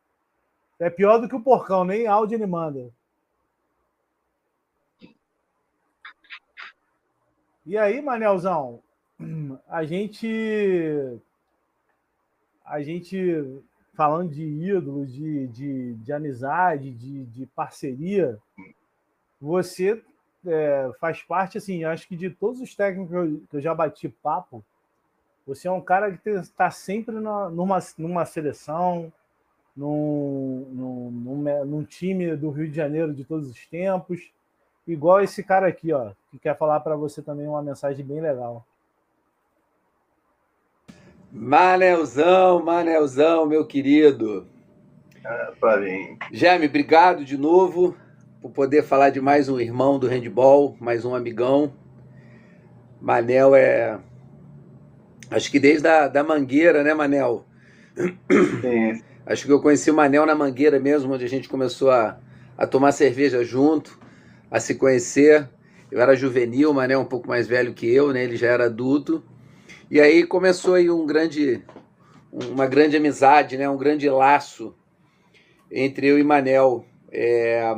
[0.79, 2.89] É pior do que o porcão, nem áudio ele manda.
[7.65, 8.81] E aí, Manelzão,
[9.67, 11.19] a gente.
[12.65, 13.61] A gente
[13.93, 18.39] falando de ídolos, de, de, de amizade, de, de parceria,
[19.39, 20.01] você
[20.45, 23.75] é, faz parte, assim, acho que de todos os técnicos que eu, que eu já
[23.75, 24.63] bati papo,
[25.45, 29.11] você é um cara que está sempre na, numa, numa seleção,
[29.75, 34.31] num, num, num, num, time do Rio de Janeiro de todos os tempos,
[34.87, 38.65] igual esse cara aqui, ó, que quer falar para você também uma mensagem bem legal.
[41.31, 44.45] Manelzão, Manelzão, meu querido.
[45.23, 46.17] É, mim.
[46.33, 47.95] Jaime, obrigado de novo
[48.41, 51.73] por poder falar de mais um irmão do handball, mais um amigão.
[52.99, 53.97] Manel é.
[55.29, 57.45] Acho que desde a da Mangueira, né, Manel?
[57.95, 59.01] Sim.
[59.25, 62.17] Acho que eu conheci o Manel na Mangueira mesmo, onde a gente começou a,
[62.57, 63.97] a tomar cerveja junto,
[64.49, 65.47] a se conhecer.
[65.89, 68.21] Eu era juvenil, o Manel um pouco mais velho que eu, né?
[68.23, 69.23] Ele já era adulto.
[69.91, 71.61] E aí começou aí um grande,
[72.31, 73.69] uma grande amizade, né?
[73.69, 74.73] Um grande laço
[75.69, 76.85] entre eu e Manel.
[77.11, 77.75] É,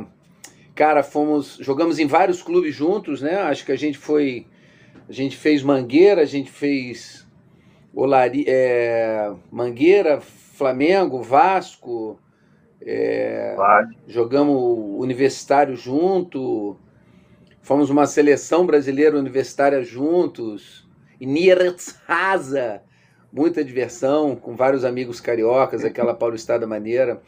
[0.76, 3.38] cara, fomos, jogamos em vários clubes juntos, né?
[3.38, 4.46] Acho que a gente foi,
[5.08, 7.26] a gente fez Mangueira, a gente fez
[7.92, 12.16] Olari, é, Mangueira, Flamengo, Vasco,
[12.80, 13.56] é,
[14.06, 16.76] jogamos universitário junto,
[17.60, 20.83] fomos uma seleção brasileira universitária juntos,
[21.24, 22.82] Niertzhasa,
[23.32, 27.20] muita diversão, com vários amigos cariocas, aquela paulistada maneira.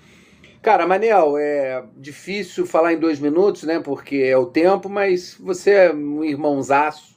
[0.62, 3.80] Cara, Manel, é difícil falar em dois minutos, né?
[3.80, 7.16] Porque é o tempo, mas você é um irmãozaço.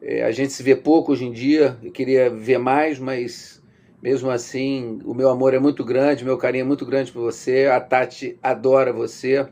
[0.00, 3.62] É, a gente se vê pouco hoje em dia, eu queria ver mais, mas
[4.02, 7.66] mesmo assim, o meu amor é muito grande, meu carinho é muito grande por você.
[7.66, 9.46] A Tati adora você.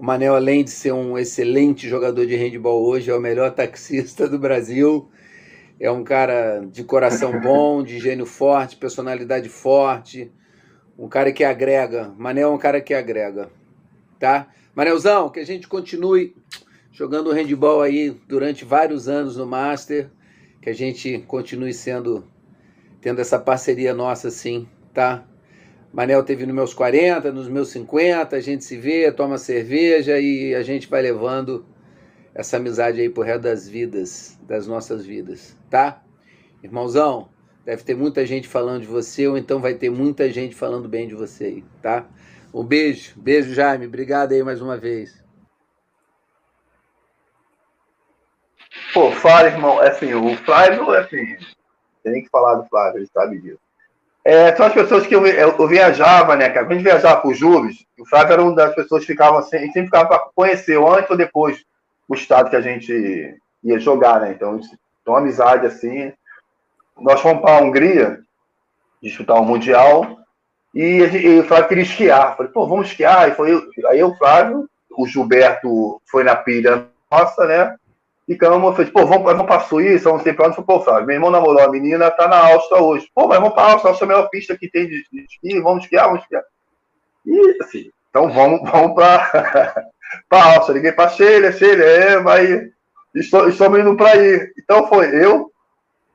[0.00, 4.26] O Manel, além de ser um excelente jogador de handball hoje, é o melhor taxista
[4.26, 5.10] do Brasil.
[5.78, 10.32] É um cara de coração bom, de gênio forte, personalidade forte.
[10.98, 12.14] Um cara que agrega.
[12.16, 13.50] Manel é um cara que agrega.
[14.18, 14.48] Tá?
[14.74, 16.34] Manelzão, que a gente continue
[16.90, 20.08] jogando handball aí durante vários anos no Master.
[20.62, 22.24] Que a gente continue sendo
[23.02, 25.26] tendo essa parceria nossa assim, tá?
[25.92, 30.54] Manel teve nos meus 40, nos meus 50, a gente se vê, toma cerveja e
[30.54, 31.66] a gente vai levando
[32.32, 36.00] essa amizade aí pro resto das vidas, das nossas vidas, tá?
[36.62, 37.28] Irmãozão,
[37.64, 41.08] deve ter muita gente falando de você, ou então vai ter muita gente falando bem
[41.08, 42.06] de você aí, tá?
[42.54, 45.24] Um beijo, beijo, Jaime, obrigado aí mais uma vez.
[48.94, 51.36] Pô, fala, irmão, é assim, o Flávio, é assim,
[52.04, 53.69] tem que falar do Flávio, ele sabe disso.
[54.24, 56.66] É, são as pessoas que eu, eu, eu viajava, né, cara?
[56.66, 59.38] Quando a gente viajava para o Júlio, o Flávio era uma das pessoas que ficavam
[59.38, 61.64] assim, sempre ficava para conhecer, antes ou depois,
[62.08, 64.32] o estado que a gente ia jogar, né?
[64.32, 64.60] Então,
[65.00, 66.12] então uma amizade assim.
[66.98, 68.20] Nós fomos para a Hungria
[69.02, 70.18] disputar o um Mundial
[70.74, 72.36] e, e, o Flávio queria esquiar.
[72.36, 73.28] Falei, pô, vamos esquiar.
[73.28, 77.76] E foi, aí o Flávio, o Gilberto foi na pilha nossa, né?
[78.30, 80.54] Ficamos, eu falei, pô, vamos, vamos para a Suíça, vamos ter plano.
[80.54, 83.10] Pô, Flávio, meu irmão namorou a menina, tá na Áustria hoje.
[83.12, 86.06] Pô, mas vamos para a Áustria, a melhor pista que tem de, esqui, vamos esquiar,
[86.06, 86.44] vamos esquiar.
[87.26, 89.84] E assim, então vamos, vamos para
[90.30, 90.74] a Áustria.
[90.74, 92.70] Liguei para Sheila, Sheila, é, mas
[93.16, 94.52] estou, estamos indo para aí.
[94.56, 95.50] Então foi eu,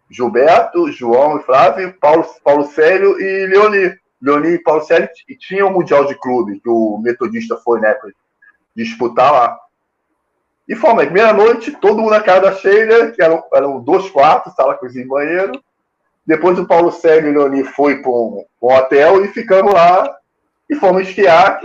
[0.10, 3.94] Gilberto, João e Flávio, Paulo, Paulo Célio e Leoni.
[4.22, 7.82] Leoni e Paulo Célio e tinha o um Mundial de Clube, que o metodista foi,
[7.82, 7.94] né,
[8.74, 9.60] disputar lá.
[10.68, 14.10] E fomos, na primeira noite, todo mundo na casa da Sheila, que eram, eram dois
[14.10, 15.64] quartos, sala, cozinha e banheiro.
[16.26, 20.10] Depois o Paulo Sérgio e o Leoni foi para um, um, hotel e ficamos lá
[20.68, 21.62] e fomos esquiar.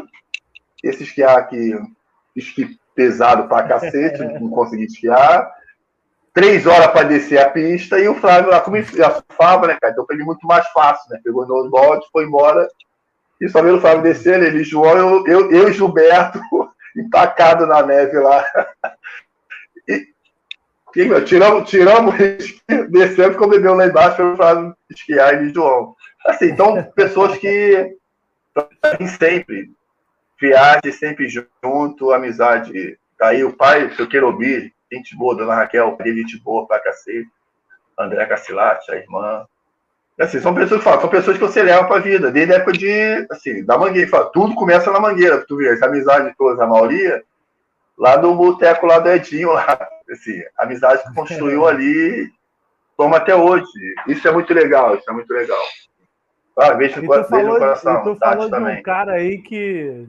[0.84, 1.74] Esse esquiar aqui,
[2.36, 5.50] esqui pesado pra cacete, não consegui esquiar.
[6.34, 9.92] Três horas para descer a pista e o Flávio lá, como ele surfava, né, cara?
[9.92, 11.18] Então foi muito mais fácil, né?
[11.24, 12.68] Pegou no bote, foi embora.
[13.40, 16.38] E só vendo o Flávio descer, ele, João, eu, eu, eu e Gilberto
[16.96, 18.44] empacado na neve lá.
[19.88, 20.08] E,
[20.96, 22.14] e tiramos, tiramos,
[22.90, 25.94] descemos o bebê lá embaixo para esquiar e João.
[26.26, 27.96] Assim, então, pessoas que
[29.18, 29.70] sempre
[30.40, 32.98] viagem sempre junto, amizade.
[33.20, 37.28] Aí o pai, o seu Querobi, gente boa, dona Raquel, gente boa pra cacete.
[37.98, 39.46] André Cacilate, a irmã.
[40.20, 42.72] Assim, são pessoas que falam, são pessoas que você leva pra vida, desde a época
[42.72, 44.10] de, assim, da mangueira.
[44.10, 47.24] Fala, tudo começa na mangueira, tu vê, essa amizade toda, a maioria,
[47.96, 52.30] lá no boteco lá do Edinho, lá, assim, a amizade que construiu ali,
[52.98, 53.64] toma até hoje.
[54.06, 55.62] Isso é muito legal, isso é muito legal.
[56.58, 58.04] Ah, beijo, beijo falou, no coração.
[58.04, 58.80] tu falou de também.
[58.80, 60.06] um cara aí que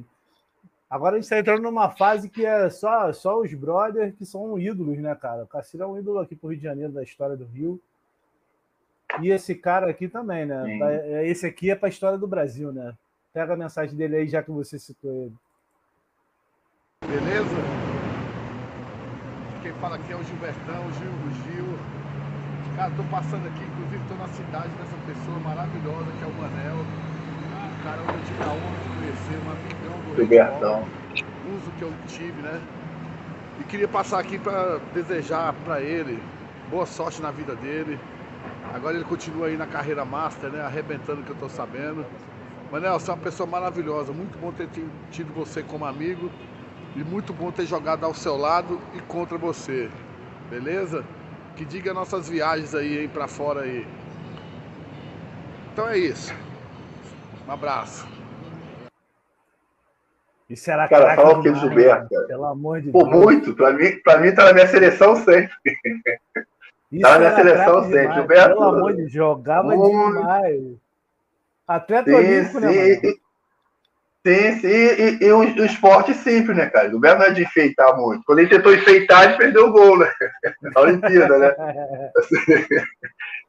[0.90, 4.60] Agora a gente está entrando numa fase que é só, só os brothers que são
[4.60, 5.44] ídolos, né, cara?
[5.44, 7.82] O Cacilho é um ídolo aqui pro Rio de Janeiro, da história do Rio.
[9.20, 10.64] E esse cara aqui também, né?
[10.64, 10.84] Sim.
[10.84, 12.94] É, esse aqui é para a história do Brasil, né?
[13.34, 15.36] Pega a mensagem dele aí, já que você citou ele.
[17.08, 17.56] Beleza?
[19.62, 21.66] Quem fala aqui é o Gilbertão, Gil, o Gil.
[22.76, 26.78] Cara, tô passando aqui, inclusive tô na cidade dessa pessoa maravilhosa que é o Manel.
[26.78, 30.88] Um cara onde eu tive a honra de conhecer, um amigão do Gilbertão.
[31.56, 32.62] Uso que eu tive, né?
[33.60, 36.22] E queria passar aqui para desejar para ele
[36.70, 38.00] boa sorte na vida dele.
[38.74, 40.62] Agora ele continua aí na carreira master, né?
[40.62, 42.06] Arrebentando que eu tô sabendo.
[42.72, 44.14] Manel, você é uma pessoa maravilhosa.
[44.14, 44.70] Muito bom ter
[45.12, 46.32] tido você como amigo.
[46.96, 49.90] E muito bom ter jogado ao seu lado e contra você.
[50.50, 51.04] Beleza?
[51.56, 53.86] Que diga nossas viagens aí, hein, pra fora aí.
[55.72, 56.34] Então é isso.
[57.48, 58.08] Um abraço.
[60.50, 62.28] Isso era cara, fala o que Gilberto, cara.
[62.28, 63.16] Pelo amor de Pô, Deus.
[63.16, 63.56] muito.
[63.56, 65.56] Pra mim, pra mim tá na minha seleção sempre.
[66.92, 68.14] Isso tá na minha seleção sempre.
[68.14, 68.50] Gilberto.
[68.50, 70.18] Pelo amor de Deus, jogava muito.
[70.18, 70.62] demais.
[71.68, 73.22] Atleta olímpico, né, mano?
[74.24, 76.88] Sim, sim, e, e o, o, esporte simples, né, cara?
[76.88, 78.24] O Gilberto não é de enfeitar muito.
[78.24, 80.12] Quando ele tentou enfeitar, ele perdeu o gol, né?
[80.62, 81.56] Na Olimpíada, né?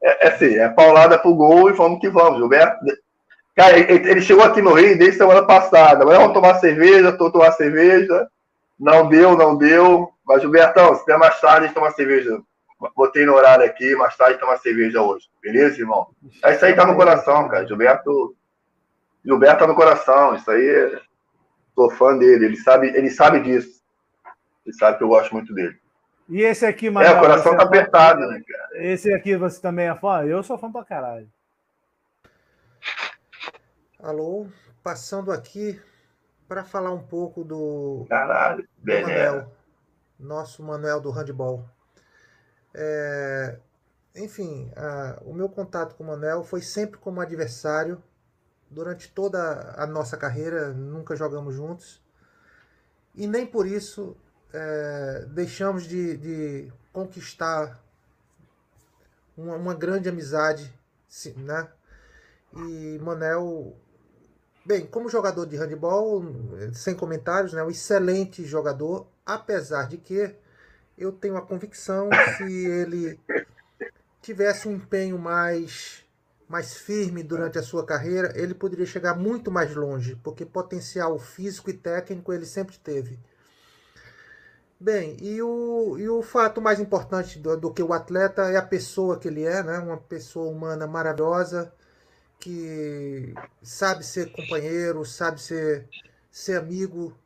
[0.05, 2.37] É, é assim, é paulada pro gol e vamos que vamos.
[2.37, 2.77] Gilberto,
[3.55, 6.01] cara, ele, ele chegou aqui no Rio desde semana passada.
[6.01, 8.27] Agora vamos tomar cerveja, tô tomar cerveja.
[8.77, 10.09] Não deu, não deu.
[10.25, 12.37] Mas, Gilbertão, se der mais tarde, a gente toma cerveja.
[12.95, 15.29] Botei no horário aqui, mais tarde toma cerveja hoje.
[15.41, 16.07] Beleza, irmão?
[16.43, 17.67] É isso aí tá no coração, cara.
[17.67, 18.35] Gilberto
[19.25, 21.01] Gilberto tá no coração, isso aí
[21.73, 23.81] sou fã dele, ele sabe, ele sabe disso.
[24.65, 25.77] Ele sabe que eu gosto muito dele.
[26.29, 27.05] E esse aqui, mano.
[27.05, 28.85] É, o coração tá é apertado, né, cara?
[28.85, 30.23] Esse aqui você também é fã?
[30.23, 31.29] Eu sou fã pra caralho.
[33.99, 34.47] Alô,
[34.81, 35.81] passando aqui
[36.47, 39.51] para falar um pouco do, caralho, do Manuel,
[40.19, 41.65] nosso Manuel do handball.
[42.73, 43.57] É,
[44.15, 48.01] enfim, a, o meu contato com o Manuel foi sempre como adversário
[48.69, 52.01] durante toda a nossa carreira, nunca jogamos juntos.
[53.15, 54.17] E nem por isso
[54.51, 57.79] é, deixamos de, de conquistar
[59.37, 60.71] uma, uma, grande amizade,
[61.37, 61.67] né?
[62.55, 63.75] E Manel,
[64.65, 66.23] bem, como jogador de handebol,
[66.73, 67.63] sem comentários, né?
[67.63, 70.35] Um excelente jogador, apesar de que
[70.97, 73.19] eu tenho a convicção se ele
[74.21, 76.03] tivesse um empenho mais
[76.47, 81.71] mais firme durante a sua carreira, ele poderia chegar muito mais longe, porque potencial físico
[81.71, 83.19] e técnico ele sempre teve.
[84.79, 88.61] Bem, e o, e o fato mais importante do, do que o atleta é a
[88.61, 89.79] pessoa que ele é, né?
[89.79, 91.73] uma pessoa humana maravilhosa,
[92.39, 93.33] que
[93.63, 95.87] sabe ser companheiro, sabe ser,
[96.29, 97.17] ser amigo,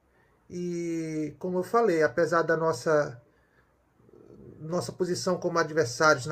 [0.49, 3.21] e como eu falei, apesar da nossa,
[4.67, 6.25] nossa posição como adversários